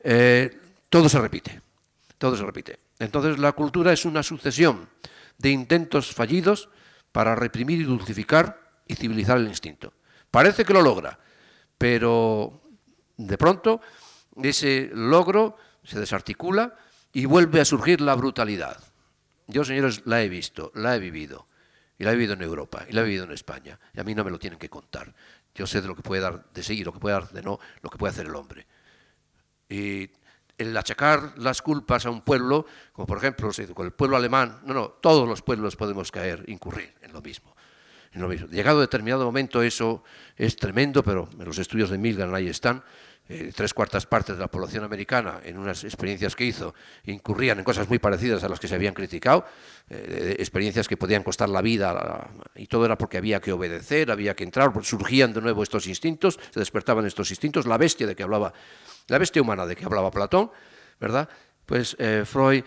Eh, 0.01 0.61
todo 0.87 1.09
se 1.09 1.19
repite, 1.19 1.59
todo 2.17 2.37
se 2.37 2.43
repite. 2.45 2.79
Entonces 2.99 3.37
la 3.37 3.51
cultura 3.51 3.91
es 3.91 4.05
una 4.05 4.23
sucesión 4.23 4.87
de 5.37 5.49
intentos 5.49 6.13
fallidos 6.13 6.69
para 7.15 7.33
reprimir 7.33 7.79
y 7.79 7.85
dulcificar 7.85 8.59
y 8.85 8.95
civilizar 8.95 9.37
el 9.37 9.47
instinto. 9.47 9.93
Parece 10.29 10.65
que 10.65 10.73
lo 10.73 10.81
logra, 10.81 11.17
pero 11.77 12.61
de 13.15 13.37
pronto 13.37 13.79
ese 14.43 14.91
logro 14.93 15.55
se 15.81 15.97
desarticula 15.97 16.75
y 17.13 17.23
vuelve 17.23 17.61
a 17.61 17.65
surgir 17.65 18.01
la 18.01 18.15
brutalidad. 18.15 18.83
Yo, 19.47 19.63
señores, 19.63 20.01
la 20.03 20.23
he 20.23 20.27
visto, 20.27 20.73
la 20.75 20.93
he 20.93 20.99
vivido, 20.99 21.47
y 21.97 22.03
la 22.03 22.11
he 22.11 22.15
vivido 22.15 22.33
en 22.33 22.41
Europa, 22.41 22.85
y 22.89 22.91
la 22.91 22.99
he 22.99 23.05
vivido 23.05 23.23
en 23.23 23.31
España, 23.31 23.79
y 23.93 24.01
a 24.01 24.03
mí 24.03 24.13
no 24.13 24.25
me 24.25 24.31
lo 24.31 24.37
tienen 24.37 24.59
que 24.59 24.69
contar. 24.69 25.15
Yo 25.53 25.65
sé 25.67 25.79
de 25.79 25.87
lo 25.87 25.95
que 25.95 26.01
puede 26.01 26.21
dar 26.21 26.51
de 26.53 26.63
sí 26.63 26.83
lo 26.83 26.91
que 26.91 26.99
puede 26.99 27.13
dar 27.13 27.29
de 27.29 27.43
no, 27.43 27.61
lo 27.81 27.89
que 27.89 27.97
puede 27.97 28.11
hacer 28.11 28.25
el 28.25 28.35
hombre. 28.35 28.67
El 30.57 30.75
achacar 30.75 31.33
las 31.37 31.61
culpas 31.61 32.05
a 32.05 32.09
un 32.09 32.21
pueblo, 32.21 32.65
como 32.93 33.05
por 33.05 33.17
ejemplo 33.17 33.49
con 33.73 33.85
el 33.85 33.91
pueblo 33.91 34.17
alemán, 34.17 34.59
no, 34.65 34.73
no, 34.73 34.89
todos 34.89 35.27
los 35.27 35.41
pueblos 35.41 35.75
podemos 35.75 36.11
caer, 36.11 36.43
incurrir 36.47 36.93
en 37.01 37.13
lo 37.13 37.21
mismo. 37.21 37.55
En 38.13 38.21
lo 38.21 38.29
mismo. 38.29 38.47
Llegado 38.47 38.77
a 38.77 38.81
determinado 38.81 39.25
momento 39.25 39.61
eso 39.61 40.03
es 40.37 40.55
tremendo, 40.55 41.03
pero 41.03 41.27
en 41.37 41.45
los 41.45 41.57
estudios 41.57 41.89
de 41.89 41.97
Milgram 41.97 42.33
ahí 42.33 42.47
están, 42.47 42.81
eh, 43.27 43.51
tres 43.55 43.73
cuartas 43.73 44.05
partes 44.05 44.35
de 44.35 44.41
la 44.41 44.47
población 44.47 44.83
americana, 44.83 45.41
en 45.43 45.57
unas 45.57 45.83
experiencias 45.83 46.35
que 46.35 46.45
hizo, 46.45 46.75
incurrían 47.05 47.57
en 47.57 47.63
cosas 47.63 47.89
muy 47.89 47.97
parecidas 47.97 48.43
a 48.43 48.49
las 48.49 48.59
que 48.59 48.67
se 48.67 48.75
habían 48.75 48.93
criticado, 48.93 49.45
eh, 49.89 50.35
experiencias 50.37 50.87
que 50.87 50.95
podían 50.95 51.23
costar 51.23 51.49
la 51.49 51.63
vida, 51.63 52.29
y 52.53 52.67
todo 52.67 52.85
era 52.85 52.99
porque 52.99 53.17
había 53.17 53.41
que 53.41 53.51
obedecer, 53.51 54.11
había 54.11 54.35
que 54.35 54.43
entrar, 54.43 54.71
surgían 54.83 55.33
de 55.33 55.41
nuevo 55.41 55.63
estos 55.63 55.87
instintos, 55.87 56.39
se 56.51 56.59
despertaban 56.59 57.07
estos 57.07 57.31
instintos, 57.31 57.65
la 57.65 57.79
bestia 57.79 58.05
de 58.05 58.15
que 58.15 58.21
hablaba 58.21 58.53
la 59.07 59.17
bestia 59.17 59.41
humana 59.41 59.65
de 59.65 59.75
que 59.75 59.85
hablaba 59.85 60.11
Platón, 60.11 60.51
¿verdad? 60.99 61.29
Pues 61.65 61.95
eh, 61.99 62.23
Freud 62.25 62.63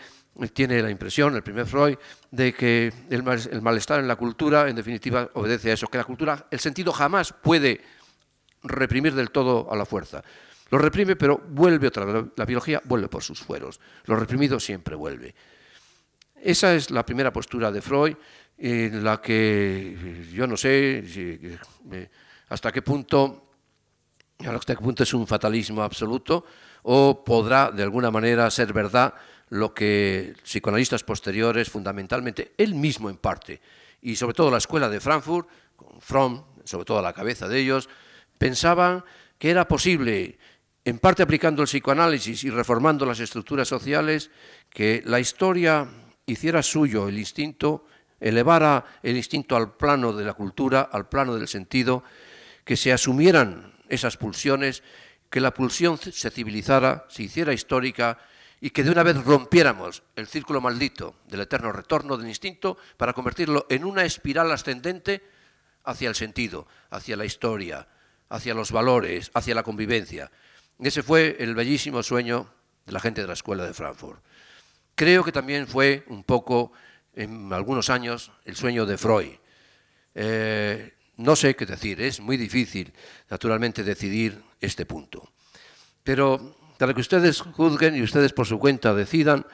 tiene 0.52 0.80
la 0.82 0.90
impresión, 0.90 1.34
el 1.34 1.42
primer 1.42 1.66
Freud, 1.66 1.96
de 2.30 2.52
que 2.52 2.92
el, 3.10 3.22
malestar 3.62 4.00
en 4.00 4.08
la 4.08 4.16
cultura, 4.16 4.68
en 4.68 4.76
definitiva, 4.76 5.28
obedece 5.34 5.70
a 5.70 5.74
eso, 5.74 5.88
que 5.88 5.98
la 5.98 6.04
cultura, 6.04 6.46
el 6.50 6.60
sentido 6.60 6.92
jamás 6.92 7.32
puede 7.32 7.80
reprimir 8.62 9.14
del 9.14 9.30
todo 9.30 9.72
a 9.72 9.76
la 9.76 9.84
fuerza. 9.84 10.22
Lo 10.70 10.78
reprime, 10.78 11.16
pero 11.16 11.38
vuelve 11.38 11.88
otra 11.88 12.04
vez. 12.04 12.24
La 12.36 12.44
biología 12.44 12.80
vuelve 12.84 13.08
por 13.08 13.22
sus 13.22 13.40
fueros. 13.40 13.80
Lo 14.04 14.16
reprimido 14.16 14.60
siempre 14.60 14.94
vuelve. 14.94 15.34
Esa 16.36 16.74
es 16.74 16.90
la 16.90 17.04
primera 17.04 17.32
postura 17.32 17.72
de 17.72 17.80
Freud, 17.80 18.14
en 18.58 19.02
la 19.02 19.20
que 19.20 20.24
yo 20.32 20.46
no 20.46 20.56
sé 20.56 21.02
eh, 21.04 22.10
hasta 22.48 22.70
qué 22.70 22.82
punto 22.82 23.47
hasta 24.46 24.76
qué 24.76 24.82
punto 24.82 25.02
es 25.02 25.14
un 25.14 25.26
fatalismo 25.26 25.82
absoluto 25.82 26.44
o 26.82 27.24
podrá 27.24 27.70
de 27.72 27.82
alguna 27.82 28.10
manera 28.10 28.50
ser 28.50 28.72
verdad 28.72 29.14
lo 29.50 29.74
que 29.74 30.34
psicoanalistas 30.44 31.02
posteriores, 31.02 31.70
fundamentalmente 31.70 32.52
él 32.56 32.74
mismo 32.74 33.10
en 33.10 33.16
parte, 33.16 33.60
y 34.00 34.14
sobre 34.14 34.34
todo 34.34 34.50
la 34.50 34.58
escuela 34.58 34.88
de 34.88 35.00
Frankfurt, 35.00 35.48
con 35.74 36.00
Fromm, 36.00 36.44
sobre 36.64 36.84
todo 36.84 36.98
a 36.98 37.02
la 37.02 37.12
cabeza 37.12 37.48
de 37.48 37.58
ellos, 37.58 37.88
pensaban 38.36 39.04
que 39.38 39.50
era 39.50 39.66
posible, 39.66 40.38
en 40.84 40.98
parte 40.98 41.22
aplicando 41.22 41.62
el 41.62 41.68
psicoanálisis 41.68 42.44
y 42.44 42.50
reformando 42.50 43.06
las 43.06 43.20
estructuras 43.20 43.66
sociales, 43.66 44.30
que 44.70 45.02
la 45.04 45.18
historia 45.18 45.88
hiciera 46.26 46.62
suyo 46.62 47.08
el 47.08 47.18
instinto, 47.18 47.86
elevara 48.20 48.84
el 49.02 49.16
instinto 49.16 49.56
al 49.56 49.76
plano 49.76 50.12
de 50.12 50.24
la 50.24 50.34
cultura, 50.34 50.82
al 50.92 51.08
plano 51.08 51.34
del 51.34 51.48
sentido, 51.48 52.04
que 52.64 52.76
se 52.76 52.92
asumieran 52.92 53.77
esas 53.88 54.16
pulsiones, 54.16 54.82
que 55.30 55.40
la 55.40 55.52
pulsión 55.52 55.98
se 55.98 56.30
civilizara, 56.30 57.06
se 57.08 57.24
hiciera 57.24 57.52
histórica 57.52 58.18
y 58.60 58.70
que 58.70 58.82
de 58.82 58.90
una 58.90 59.02
vez 59.02 59.22
rompiéramos 59.24 60.02
el 60.16 60.26
círculo 60.26 60.60
maldito 60.60 61.14
del 61.26 61.42
eterno 61.42 61.70
retorno 61.72 62.16
del 62.16 62.28
instinto 62.28 62.76
para 62.96 63.12
convertirlo 63.12 63.66
en 63.68 63.84
una 63.84 64.04
espiral 64.04 64.50
ascendente 64.50 65.22
hacia 65.84 66.08
el 66.08 66.14
sentido, 66.14 66.66
hacia 66.90 67.16
la 67.16 67.24
historia, 67.24 67.88
hacia 68.28 68.54
los 68.54 68.72
valores, 68.72 69.30
hacia 69.34 69.54
la 69.54 69.62
convivencia. 69.62 70.30
Ese 70.78 71.02
fue 71.02 71.36
el 71.38 71.54
bellísimo 71.54 72.02
sueño 72.02 72.50
de 72.86 72.92
la 72.92 73.00
gente 73.00 73.20
de 73.20 73.26
la 73.26 73.32
escuela 73.34 73.64
de 73.64 73.74
Frankfurt. 73.74 74.22
Creo 74.94 75.22
que 75.22 75.32
también 75.32 75.66
fue 75.66 76.04
un 76.08 76.24
poco, 76.24 76.72
en 77.14 77.52
algunos 77.52 77.90
años, 77.90 78.32
el 78.44 78.56
sueño 78.56 78.84
de 78.84 78.98
Freud. 78.98 79.34
Eh, 80.14 80.94
no 81.18 81.36
sé 81.36 81.54
qué 81.56 81.66
decir, 81.66 82.00
es 82.00 82.20
muy 82.20 82.36
difícil, 82.36 82.92
naturalmente, 83.28 83.84
decidir 83.84 84.40
este 84.60 84.86
punto. 84.86 85.28
Pero 86.02 86.56
para 86.78 86.94
que 86.94 87.00
ustedes 87.00 87.40
juzguen 87.40 87.96
y 87.96 88.02
ustedes 88.02 88.32
por 88.32 88.46
su 88.46 88.58
cuenta 88.58 88.94
decidan, 88.94 89.44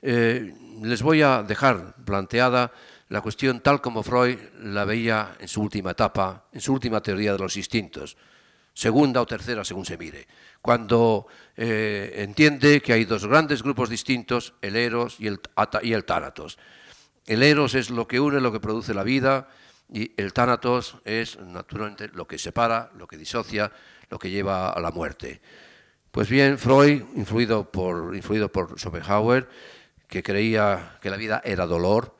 eh, 0.00 0.54
les 0.82 1.02
voy 1.02 1.22
a 1.22 1.42
dejar 1.42 1.94
planteada 2.04 2.72
la 3.08 3.20
cuestión 3.20 3.60
tal 3.60 3.82
como 3.82 4.02
Freud 4.02 4.38
la 4.62 4.86
veía 4.86 5.36
en 5.38 5.48
su 5.48 5.60
última 5.60 5.90
etapa, 5.90 6.46
en 6.50 6.62
su 6.62 6.72
última 6.72 7.02
teoría 7.02 7.34
de 7.34 7.38
los 7.38 7.58
instintos, 7.58 8.16
segunda 8.72 9.20
o 9.20 9.26
tercera 9.26 9.64
según 9.64 9.84
se 9.84 9.98
mire, 9.98 10.26
cuando 10.62 11.26
eh, 11.58 12.14
entiende 12.16 12.80
que 12.80 12.94
hay 12.94 13.04
dos 13.04 13.26
grandes 13.26 13.62
grupos 13.62 13.90
distintos, 13.90 14.54
el 14.62 14.76
eros 14.76 15.20
y 15.20 15.26
el, 15.26 15.40
y 15.82 15.92
el 15.92 16.04
tánatos. 16.06 16.58
El 17.26 17.42
eros 17.42 17.74
es 17.74 17.90
lo 17.90 18.08
que 18.08 18.18
une, 18.18 18.40
lo 18.40 18.50
que 18.50 18.60
produce 18.60 18.94
la 18.94 19.04
vida, 19.04 19.48
y 19.92 20.14
el 20.16 20.32
tánatos 20.32 20.96
es 21.04 21.38
naturalmente 21.38 22.08
lo 22.14 22.26
que 22.26 22.38
separa, 22.38 22.90
lo 22.96 23.06
que 23.06 23.18
disocia, 23.18 23.70
lo 24.08 24.18
que 24.18 24.30
lleva 24.30 24.70
a 24.70 24.80
la 24.80 24.90
muerte. 24.90 25.42
Pues 26.10 26.30
bien, 26.30 26.56
Freud, 26.56 27.02
influido 27.14 27.70
por, 27.70 28.16
influido 28.16 28.50
Schopenhauer, 28.76 29.48
que 30.08 30.22
creía 30.22 30.98
que 31.02 31.10
la 31.10 31.16
vida 31.16 31.42
era 31.44 31.66
dolor 31.66 32.16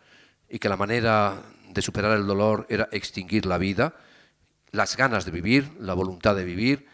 y 0.51 0.59
que 0.59 0.69
la 0.69 0.77
manera 0.77 1.43
de 1.69 1.81
superar 1.81 2.17
el 2.17 2.27
dolor 2.27 2.67
era 2.69 2.89
extinguir 2.93 3.47
la 3.47 3.57
vida, 3.57 3.95
las 4.71 4.97
ganas 4.97 5.25
de 5.25 5.31
vivir, 5.31 5.71
la 5.79 5.95
voluntad 5.95 6.37
de 6.37 6.45
vivir. 6.45 6.87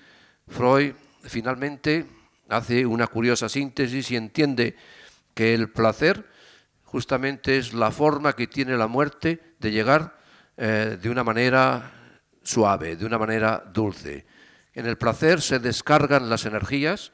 Freud 0.46 0.94
finalmente 1.22 2.06
hace 2.48 2.86
una 2.86 3.08
curiosa 3.08 3.48
síntesis 3.48 4.12
y 4.12 4.16
entiende 4.16 4.76
que 5.34 5.54
el 5.54 5.70
placer 5.70 6.24
justamente 6.84 7.58
es 7.58 7.74
la 7.74 7.90
forma 7.90 8.34
que 8.34 8.46
tiene 8.46 8.76
la 8.76 8.86
muerte 8.86 9.40
de 9.58 9.72
llegar 9.72 10.17
eh, 10.60 10.98
de 11.00 11.08
una 11.08 11.22
manera 11.22 11.92
suave, 12.42 12.96
de 12.96 13.06
una 13.06 13.16
manera 13.16 13.62
dulce. 13.72 14.26
En 14.74 14.86
el 14.86 14.98
placer 14.98 15.40
se 15.40 15.60
descargan 15.60 16.28
las 16.28 16.46
energías, 16.46 17.12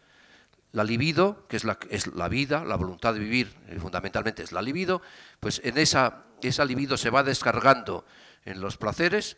la 0.72 0.82
libido, 0.82 1.46
que 1.46 1.58
es 1.58 1.64
la, 1.64 2.28
vida, 2.28 2.64
la 2.64 2.76
voluntad 2.76 3.12
de 3.12 3.20
vivir, 3.20 3.52
eh, 3.68 3.78
fundamentalmente 3.78 4.42
es 4.42 4.52
la 4.52 4.62
libido, 4.62 5.02
pues 5.40 5.60
en 5.62 5.76
esa, 5.76 6.24
esa 6.40 6.64
libido 6.64 6.96
se 6.96 7.10
va 7.10 7.22
descargando 7.22 8.06
en 8.46 8.62
los 8.62 8.78
placeres 8.78 9.36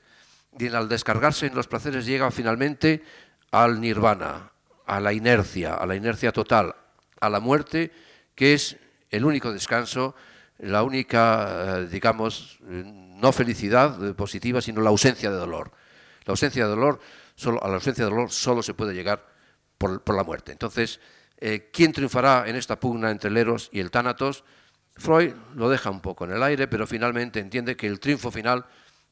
y 0.56 0.68
al 0.68 0.88
descargarse 0.88 1.46
en 1.46 1.56
los 1.56 1.66
placeres 1.66 2.06
llega 2.06 2.30
finalmente 2.30 3.02
al 3.50 3.80
nirvana, 3.80 4.52
a 4.86 5.00
la 5.00 5.12
inercia, 5.12 5.74
a 5.74 5.84
la 5.84 5.96
inercia 5.96 6.30
total, 6.30 6.76
a 7.20 7.28
la 7.28 7.40
muerte, 7.40 7.90
que 8.36 8.54
es 8.54 8.76
el 9.10 9.24
único 9.24 9.52
descanso, 9.52 10.14
la 10.58 10.84
única, 10.84 11.80
eh, 11.80 11.88
digamos, 11.88 12.60
no 13.16 13.32
felicidad 13.32 14.04
eh, 14.04 14.14
positiva, 14.14 14.60
sino 14.60 14.80
la 14.80 14.90
ausencia 14.90 15.30
de 15.30 15.36
dolor. 15.36 15.72
La 16.24 16.32
ausencia 16.32 16.64
de 16.64 16.70
dolor, 16.70 17.00
solo, 17.34 17.62
a 17.62 17.68
la 17.68 17.74
ausencia 17.74 18.04
de 18.04 18.10
dolor 18.10 18.30
solo 18.30 18.62
se 18.62 18.74
puede 18.74 18.94
llegar 18.94 19.26
por, 19.78 20.14
la 20.14 20.24
muerte. 20.24 20.52
Entonces, 20.52 21.00
eh, 21.38 21.70
¿quién 21.72 21.92
triunfará 21.92 22.44
en 22.46 22.56
esta 22.56 22.80
pugna 22.80 23.10
entre 23.10 23.30
el 23.30 23.36
Eros 23.36 23.68
y 23.72 23.80
el 23.80 23.90
Tánatos? 23.90 24.44
Freud 24.96 25.34
lo 25.54 25.68
deja 25.68 25.90
un 25.90 26.00
poco 26.00 26.24
en 26.24 26.32
el 26.32 26.42
aire, 26.42 26.68
pero 26.68 26.86
finalmente 26.86 27.40
entiende 27.40 27.76
que 27.76 27.86
el 27.86 28.00
triunfo 28.00 28.30
final 28.30 28.64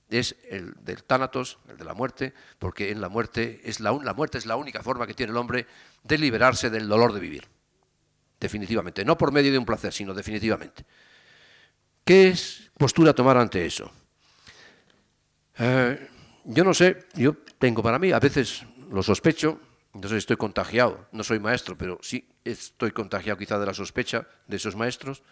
es 0.09 0.37
el 0.49 0.75
del 0.83 1.05
tánatos, 1.05 1.59
el 1.69 1.77
de 1.77 1.85
la 1.85 1.95
muerte, 1.95 2.35
porque 2.59 2.91
en 2.91 3.01
la 3.01 3.09
muerte 3.09 3.61
es 3.65 3.81
la, 3.81 3.93
la 4.03 4.15
muerte 4.15 4.39
es 4.39 4.47
la 4.47 4.57
única 4.57 4.83
forma 4.83 5.07
que 5.07 5.15
tiene 5.15 5.33
el 5.33 5.37
hombre 5.37 5.67
de 6.03 6.19
liberarse 6.19 6.71
del 6.71 6.89
dolor 6.89 7.13
de 7.13 7.21
vivir. 7.21 7.49
Definitivamente, 8.41 9.05
no 9.05 9.17
por 9.17 9.33
medio 9.33 9.53
de 9.53 9.59
un 9.59 9.65
placer, 9.65 9.93
sino 9.93 10.15
definitivamente. 10.15 10.85
¿Qué 12.05 12.29
es 12.29 12.71
postura 12.77 13.15
tomar 13.15 13.37
ante 13.37 13.65
eso? 13.65 13.91
Eh, 15.59 16.09
yo 16.45 16.65
no 16.65 16.75
sé, 16.75 17.07
yo 17.15 17.35
tengo 17.59 17.83
para 17.83 17.99
mí, 17.99 18.13
a 18.13 18.21
veces 18.21 18.63
lo 18.91 19.03
sospecho, 19.03 19.59
entonces 19.95 20.19
estoy 20.19 20.37
contagiado, 20.37 21.09
no 21.13 21.25
soy 21.25 21.39
maestro, 21.39 21.79
pero 21.79 21.99
sí 22.03 22.29
estoy 22.45 22.91
contagiado 22.91 23.39
quizá 23.39 23.59
de 23.59 23.67
la 23.67 23.75
sospecha 23.75 24.27
de 24.47 24.57
esos 24.57 24.77
maestros, 24.77 25.23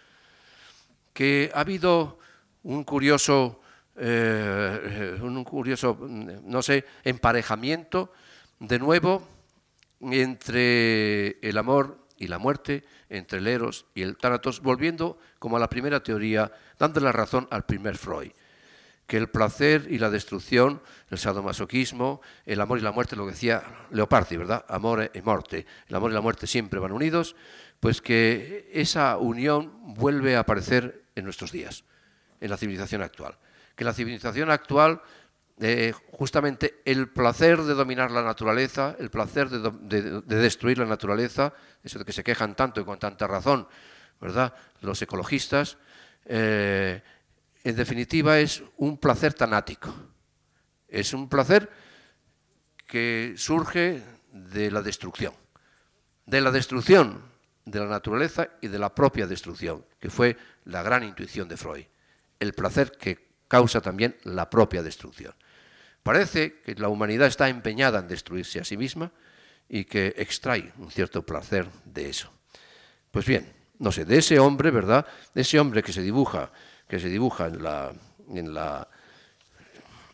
que 1.13 1.51
ha 1.55 1.61
habido 1.61 2.19
un 2.63 2.85
curioso 2.85 3.61
eh, 3.97 5.19
un 5.21 5.45
curioso, 5.45 5.99
no 6.01 6.63
sé, 6.63 6.87
emparejamiento 7.05 8.13
de 8.59 8.79
nuevo 8.79 9.29
entre 10.01 11.39
el 11.47 11.59
amor 11.59 12.02
y 12.23 12.29
la 12.29 12.39
muerte, 12.39 12.85
entre 13.09 13.41
el 13.41 13.49
eros 13.49 13.85
y 13.97 14.03
el 14.03 14.17
tánatos, 14.17 14.61
volviendo 14.61 15.19
como 15.41 15.57
a 15.57 15.61
la 15.61 15.69
primera 15.69 16.05
teoría, 16.05 16.53
dando 16.79 17.01
la 17.01 17.11
razón 17.11 17.49
al 17.51 17.67
primer 17.67 17.99
Freud, 17.99 18.31
que 19.09 19.17
el 19.17 19.29
placer 19.29 19.89
y 19.91 19.99
la 19.99 20.09
destrucción, 20.09 20.81
el 21.11 21.19
sadomasoquismo, 21.19 22.21
el 22.47 22.61
amor 22.61 22.79
y 22.79 22.83
la 22.83 22.93
muerte, 22.93 23.17
lo 23.17 23.25
que 23.25 23.33
decía 23.33 23.65
Leopardi, 23.91 24.37
¿verdad? 24.37 24.65
Amor 24.69 25.11
y 25.13 25.21
muerte, 25.21 25.67
el 25.89 25.97
amor 25.97 26.13
y 26.13 26.15
la 26.15 26.21
muerte 26.21 26.47
siempre 26.47 26.79
van 26.79 26.93
unidos, 26.93 27.35
pues 27.81 28.01
que 28.01 28.71
esa 28.73 29.17
unión 29.17 29.73
vuelve 29.95 30.37
a 30.37 30.41
aparecer 30.41 31.03
en 31.17 31.25
nuestros 31.25 31.51
días, 31.51 31.83
en 32.41 32.51
la 32.51 32.57
civilización 32.57 33.03
actual 33.03 33.37
que 33.77 33.85
la 33.85 33.93
civilización 33.93 34.51
actual, 34.51 35.03
justamente 36.11 36.81
el 36.85 37.11
placer 37.11 37.63
de 37.63 37.75
dominar 37.75 38.11
la 38.11 38.23
naturaleza, 38.23 38.97
el 38.99 39.11
placer 39.11 39.49
de, 39.49 40.23
destruir 40.23 40.79
la 40.79 40.87
naturaleza, 40.87 41.53
eso 41.83 41.99
de 41.99 42.05
que 42.05 42.13
se 42.13 42.25
quejan 42.25 42.57
tanto 42.57 42.81
y 42.81 42.85
con 42.85 42.99
tanta 42.99 43.27
razón, 43.27 43.69
¿verdad? 44.21 44.55
Los 44.81 45.01
ecologistas, 45.03 45.79
eh, 46.25 47.03
en 47.65 47.77
definitiva 47.77 48.39
es 48.39 48.63
un 48.79 48.99
placer 48.99 49.35
tanático. 49.35 49.95
Es 50.89 51.13
un 51.15 51.29
placer 51.29 51.71
que 52.87 53.35
surge 53.37 54.03
de 54.33 54.71
la 54.71 54.83
destrucción, 54.83 55.33
de 56.27 56.41
la 56.41 56.51
destrucción 56.51 57.33
de 57.65 57.79
la 57.79 57.87
naturaleza 57.87 58.49
y 58.61 58.69
de 58.69 58.79
la 58.79 58.95
propia 58.95 59.27
destrucción, 59.27 59.85
que 60.01 60.11
fue 60.11 60.37
la 60.65 60.83
gran 60.83 61.05
intuición 61.05 61.49
de 61.49 61.57
Freud. 61.57 61.87
El 62.41 62.55
placer 62.55 62.93
que 62.93 63.33
causa 63.49 63.81
también 63.81 64.17
la 64.25 64.51
propia 64.51 64.83
destrucción. 64.83 65.35
Parece 66.03 66.61
que 66.65 66.75
la 66.75 66.89
humanidad 66.89 67.29
está 67.29 67.49
empeñada 67.49 68.01
en 68.01 68.09
destruirse 68.09 68.59
a 68.59 68.65
sí 68.65 68.77
misma 68.77 69.13
y 69.69 69.85
que 69.85 70.15
extrae 70.17 70.73
un 70.79 70.91
cierto 70.91 71.25
placer 71.25 71.69
de 71.85 72.11
eso. 72.11 72.33
Pues 73.11 73.25
bien, 73.25 73.53
no 73.79 73.93
sé, 73.93 74.05
de 74.05 74.19
ese 74.19 74.39
hombre, 74.39 74.71
¿verdad? 74.71 75.07
De 75.35 75.43
ese 75.43 75.61
hombre 75.61 75.83
que 75.83 75.93
se 75.93 76.03
dibuja, 76.03 76.51
que 76.89 76.99
se 76.99 77.09
dibuja 77.09 77.47
en 77.47 78.55
la, 78.55 78.89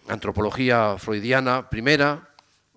antropología 0.09 0.97
freudiana 0.99 1.69
primera, 1.69 2.31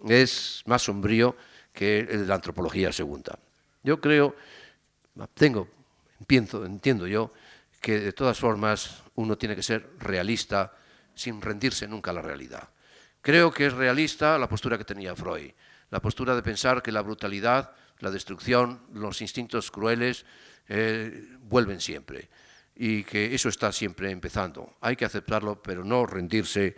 es 0.05 0.63
más 0.65 0.83
sombrío 0.83 1.35
que 1.71 1.99
el 1.99 2.21
de 2.21 2.25
la 2.25 2.35
antropología 2.35 2.91
segunda. 2.91 3.39
Yo 3.83 4.01
creo, 4.01 4.35
tengo, 5.33 5.69
pienso, 6.27 6.65
entiendo 6.65 7.07
yo, 7.07 7.31
que 7.79 7.99
de 7.99 8.11
todas 8.11 8.37
formas 8.37 9.01
uno 9.15 9.37
tiene 9.37 9.55
que 9.55 9.63
ser 9.63 9.91
realista 9.99 10.73
sin 11.15 11.41
rendirse 11.41 11.87
nunca 11.87 12.11
a 12.11 12.15
la 12.15 12.21
realidad. 12.21 12.69
Creo 13.21 13.51
que 13.51 13.67
es 13.67 13.73
realista 13.73 14.37
la 14.37 14.49
postura 14.49 14.77
que 14.77 14.85
tenía 14.85 15.15
Freud, 15.15 15.51
la 15.91 16.01
postura 16.01 16.35
de 16.35 16.41
pensar 16.41 16.81
que 16.81 16.91
la 16.91 17.01
brutalidad, 17.01 17.73
la 17.99 18.09
destrucción, 18.09 18.81
los 18.93 19.21
instintos 19.21 19.69
crueles 19.69 20.25
eh, 20.67 21.27
vuelven 21.41 21.79
siempre 21.79 22.29
y 22.75 23.03
que 23.03 23.35
eso 23.35 23.49
está 23.49 23.71
siempre 23.71 24.09
empezando. 24.09 24.75
Hay 24.81 24.95
que 24.95 25.05
aceptarlo, 25.05 25.61
pero 25.61 25.83
no 25.83 26.05
rendirse, 26.07 26.75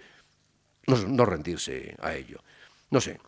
no, 0.88 1.26
rendirse 1.26 1.96
a 2.02 2.14
ello. 2.14 2.44
No 2.90 3.00
sé, 3.00 3.22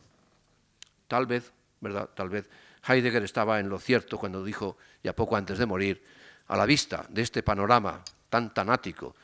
tal 1.08 1.26
vez, 1.26 1.54
¿verdad? 1.80 2.10
Tal 2.14 2.28
vez 2.28 2.50
Heidegger 2.86 3.24
estaba 3.24 3.60
en 3.62 3.70
lo 3.70 3.80
cierto 3.80 4.18
cuando 4.18 4.44
dijo, 4.44 4.78
ya 5.04 5.16
poco 5.16 5.38
antes 5.38 5.58
de 5.58 5.66
morir, 5.66 6.04
a 6.48 6.58
la 6.58 6.66
vista 6.66 7.06
de 7.10 7.22
este 7.22 7.44
panorama 7.44 8.04
tan 8.30 8.54
tanático, 8.54 9.16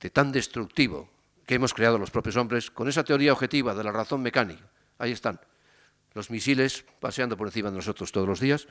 de 0.00 0.10
tan 0.10 0.32
destructivo 0.32 1.15
que 1.46 1.54
hemos 1.54 1.72
creado 1.72 1.98
los 1.98 2.10
propios 2.10 2.36
hombres, 2.36 2.70
con 2.70 2.88
esa 2.88 3.04
teoría 3.04 3.32
objetiva 3.32 3.74
de 3.74 3.84
la 3.84 3.92
razón 3.92 4.20
mecánica, 4.20 4.68
ahí 4.98 5.12
están, 5.12 5.40
los 6.12 6.30
misiles 6.30 6.84
paseando 7.00 7.36
por 7.36 7.46
encima 7.46 7.70
de 7.70 7.76
nosotros 7.76 8.12
todos 8.12 8.28
los 8.28 8.40
días, 8.40 8.66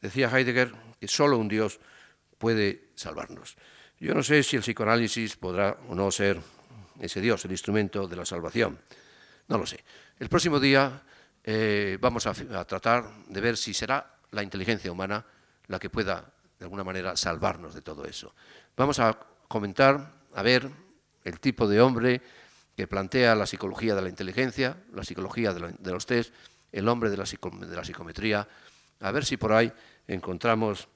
decía 0.00 0.30
Heidegger 0.30 0.72
que 1.00 1.08
solo 1.08 1.38
un 1.38 1.48
Dios 1.48 1.80
puede 2.36 2.90
salvarnos. 2.94 3.56
Yo 3.98 4.14
no 4.14 4.22
sé 4.22 4.42
si 4.42 4.56
el 4.56 4.62
psicoanálisis 4.62 5.36
podrá 5.36 5.76
o 5.88 5.94
no 5.94 6.10
ser 6.10 6.40
ese 7.00 7.20
Dios, 7.20 7.44
el 7.44 7.50
instrumento 7.50 8.06
de 8.06 8.16
la 8.16 8.24
salvación. 8.24 8.78
No 9.48 9.58
lo 9.58 9.66
sé. 9.66 9.82
El 10.18 10.28
próximo 10.28 10.60
día 10.60 11.02
eh, 11.42 11.98
vamos 12.00 12.26
a 12.26 12.34
tratar 12.64 13.24
de 13.26 13.40
ver 13.40 13.56
si 13.56 13.74
será 13.74 14.18
la 14.30 14.42
inteligencia 14.42 14.92
humana 14.92 15.24
la 15.66 15.78
que 15.78 15.90
pueda 15.90 16.32
de 16.58 16.64
alguna 16.64 16.84
manera, 16.84 17.16
salvarnos 17.16 17.74
de 17.74 17.82
todo 17.82 18.04
eso. 18.04 18.34
Vamos 18.76 18.98
a 18.98 19.18
comentar, 19.46 20.12
a 20.34 20.42
ver, 20.42 20.68
el 21.28 21.40
tipo 21.40 21.68
de 21.68 21.80
hombre 21.80 22.20
que 22.76 22.86
plantea 22.86 23.34
la 23.34 23.46
psicología 23.46 23.94
de 23.94 24.02
la 24.02 24.08
inteligencia, 24.08 24.76
la 24.92 25.04
psicología 25.04 25.52
de, 25.52 25.90
los 25.90 26.06
test, 26.06 26.32
el 26.72 26.88
hombre 26.88 27.10
de 27.10 27.16
la, 27.16 27.26
psicometría, 27.26 28.48
a 29.00 29.10
ver 29.10 29.24
si 29.24 29.36
por 29.36 29.52
ahí 29.52 29.72
encontramos 30.06 30.88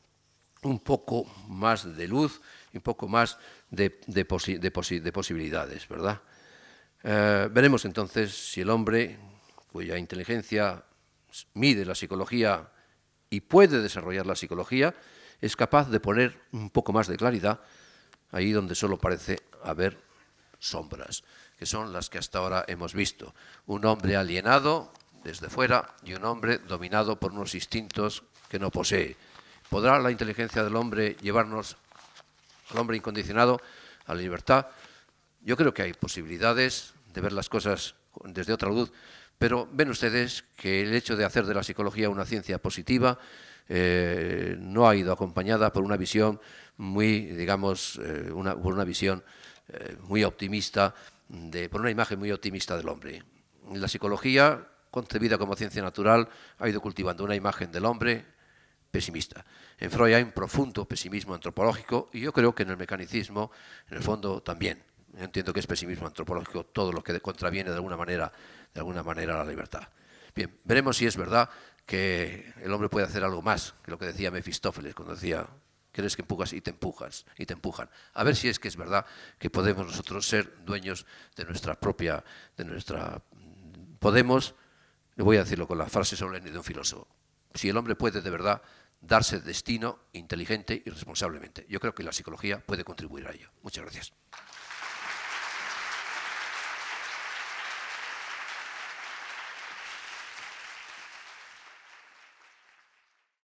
un 0.63 0.81
poco 0.81 1.25
más 1.49 1.97
de 1.97 2.07
luz 2.07 2.41
un 2.75 2.81
poco 2.81 3.09
más 3.09 3.39
de, 3.71 3.91
posibilidades, 4.25 5.89
¿verdad? 5.89 6.23
Eh, 7.03 7.49
veremos 7.51 7.85
entonces 7.85 8.33
si 8.33 8.61
el 8.61 8.71
hombre, 8.71 9.19
cuya 9.71 9.99
inteligencia 9.99 10.85
mide 11.55 11.85
la 11.85 11.95
psicología 11.95 12.71
y 13.29 13.41
puede 13.41 13.83
desarrollar 13.83 14.27
la 14.27 14.37
psicología, 14.37 14.95
es 15.41 15.57
capaz 15.57 15.91
de 15.91 16.01
poner 16.01 16.41
un 16.53 16.71
poco 16.71 16.93
más 16.93 17.09
de 17.09 17.17
claridad 17.17 17.61
ahí 18.31 18.53
donde 18.53 18.75
solo 18.75 18.99
parece 18.99 19.41
haber 19.65 19.99
sombras, 20.63 21.25
que 21.59 21.67
son 21.67 21.93
las 21.93 22.09
que 22.09 22.19
hasta 22.19 22.39
ahora 22.39 22.65
hemos 22.69 22.95
visto. 22.95 23.35
Un 23.67 23.85
hombre 23.85 24.17
alienado 24.17 24.93
desde 25.25 25.51
fuera 25.51 25.95
y 26.05 26.15
un 26.15 26.25
hombre 26.25 26.59
dominado 26.59 27.19
por 27.19 27.33
unos 27.33 27.55
instintos 27.55 28.23
que 28.49 28.59
no 28.59 28.71
posee. 28.71 29.17
¿Podrá 29.69 29.99
la 29.99 30.11
inteligencia 30.11 30.63
del 30.63 30.77
hombre 30.77 31.17
llevarnos 31.21 31.77
al 32.71 32.79
hombre 32.79 32.97
incondicionado 32.97 33.61
a 34.07 34.15
la 34.15 34.21
libertad? 34.21 34.67
Yo 35.43 35.57
creo 35.57 35.75
que 35.75 35.83
hay 35.83 35.93
posibilidades 35.95 36.95
de 37.13 37.21
ver 37.21 37.33
las 37.33 37.49
cosas 37.49 37.95
desde 38.25 38.53
otra 38.53 38.69
luz, 38.69 38.93
pero 39.39 39.69
ven 39.73 39.91
ustedes 39.91 40.45
que 40.57 40.83
el 40.83 40.95
hecho 40.95 41.17
de 41.17 41.25
hacer 41.25 41.45
de 41.47 41.55
la 41.55 41.65
psicología 41.65 42.09
una 42.09 42.25
ciencia 42.25 42.59
positiva 42.59 43.19
eh, 43.69 44.57
no 44.59 44.89
ha 44.89 44.95
ido 44.95 45.13
acompañada 45.13 45.73
por 45.73 45.83
una 45.83 45.97
visión 45.97 46.41
muy, 46.77 47.27
digamos, 47.27 47.99
eh, 48.03 48.31
por 48.31 48.73
una 48.73 48.85
visión 48.85 49.25
eh, 49.73 49.97
muy 50.03 50.23
optimista, 50.25 50.95
de, 51.29 51.69
por 51.69 51.81
una 51.81 51.91
imagen 51.91 52.19
muy 52.19 52.31
optimista 52.31 52.77
del 52.77 52.89
hombre. 52.89 53.23
La 53.73 53.89
psicología, 53.89 54.69
concebida 54.91 55.39
como 55.39 55.57
ciencia 55.57 55.83
natural, 55.83 56.29
ha 56.59 56.69
ido 56.69 56.81
cultivando 56.81 57.25
una 57.25 57.35
imagen 57.35 57.73
del 57.73 57.87
hombre 57.87 58.27
pesimista. 58.91 59.45
En 59.79 59.91
Freud 59.91 60.15
hay 60.15 60.23
un 60.23 60.33
profundo 60.33 60.85
pesimismo 60.85 61.35
antropológico 61.35 62.11
y 62.13 62.21
yo 62.21 62.33
creo 62.33 62.55
que 62.55 62.65
en 62.65 62.71
el 62.71 62.77
mecanicismo, 62.77 63.51
en 63.89 63.97
el 63.97 64.03
fondo, 64.03 64.43
también. 64.43 64.83
Entiendo 65.17 65.53
que 65.53 65.61
es 65.61 65.67
pesimismo 65.67 66.07
antropológico 66.07 66.65
todo 66.65 66.93
lo 66.93 67.03
que 67.03 67.19
contraviene 67.21 67.71
de 67.71 67.77
alguna 67.77 67.97
manera, 67.97 68.33
de 68.73 68.81
alguna 68.81 69.03
manera 69.03 69.37
la 69.37 69.45
libertad. 69.45 69.89
Bien, 70.35 70.59
veremos 70.65 70.97
si 70.97 71.07
es 71.07 71.17
verdad 71.17 71.49
que 71.85 72.53
el 72.63 72.73
hombre 72.73 72.89
puede 72.89 73.07
hacer 73.07 73.25
algo 73.25 73.43
más 73.43 73.75
que 73.85 73.91
lo 73.91 73.99
que 73.99 74.07
decía 74.07 74.31
Mefistófeles 74.31 74.95
cuando 74.95 75.15
decía 75.15 75.47
crees 75.93 76.17
que 76.17 76.23
empujas 76.23 76.53
y 76.53 76.61
te 76.61 76.71
empujas 76.71 77.27
y 77.37 77.47
te 77.47 77.53
empujan. 77.53 77.89
A 78.15 78.25
ver 78.25 78.35
si 78.35 78.49
es 78.49 78.59
que 78.59 78.69
es 78.69 78.77
verdad 78.77 79.07
que 79.39 79.51
podemos 79.51 79.87
nosotros 79.87 80.27
ser 80.27 80.65
dueños 80.65 81.07
de 81.37 81.45
nuestra 81.45 81.79
propia, 81.79 82.25
de 82.57 82.65
nuestra 82.65 83.23
podemos, 83.99 84.55
le 85.15 85.23
voy 85.23 85.37
a 85.37 85.45
decirlo 85.45 85.69
con 85.69 85.79
la 85.79 85.87
frase 85.87 86.17
solemne 86.17 86.51
de 86.51 86.59
un 86.59 86.65
filósofo, 86.65 87.07
si 87.55 87.69
el 87.69 87.77
hombre 87.77 87.95
puede 87.95 88.21
de 88.21 88.31
verdad 88.31 88.63
darse 89.01 89.41
destino 89.41 90.01
inteligente 90.13 90.83
y 90.85 90.91
responsablemente. 90.91 91.67
Yo 91.69 91.81
creo 91.81 91.95
que 91.95 92.03
la 92.03 92.13
psicología 92.13 92.61
puede 92.61 92.85
contribuir 92.85 93.27
a 93.27 93.33
ello. 93.33 93.51
Muchas 93.63 93.85
gracias. 93.85 94.13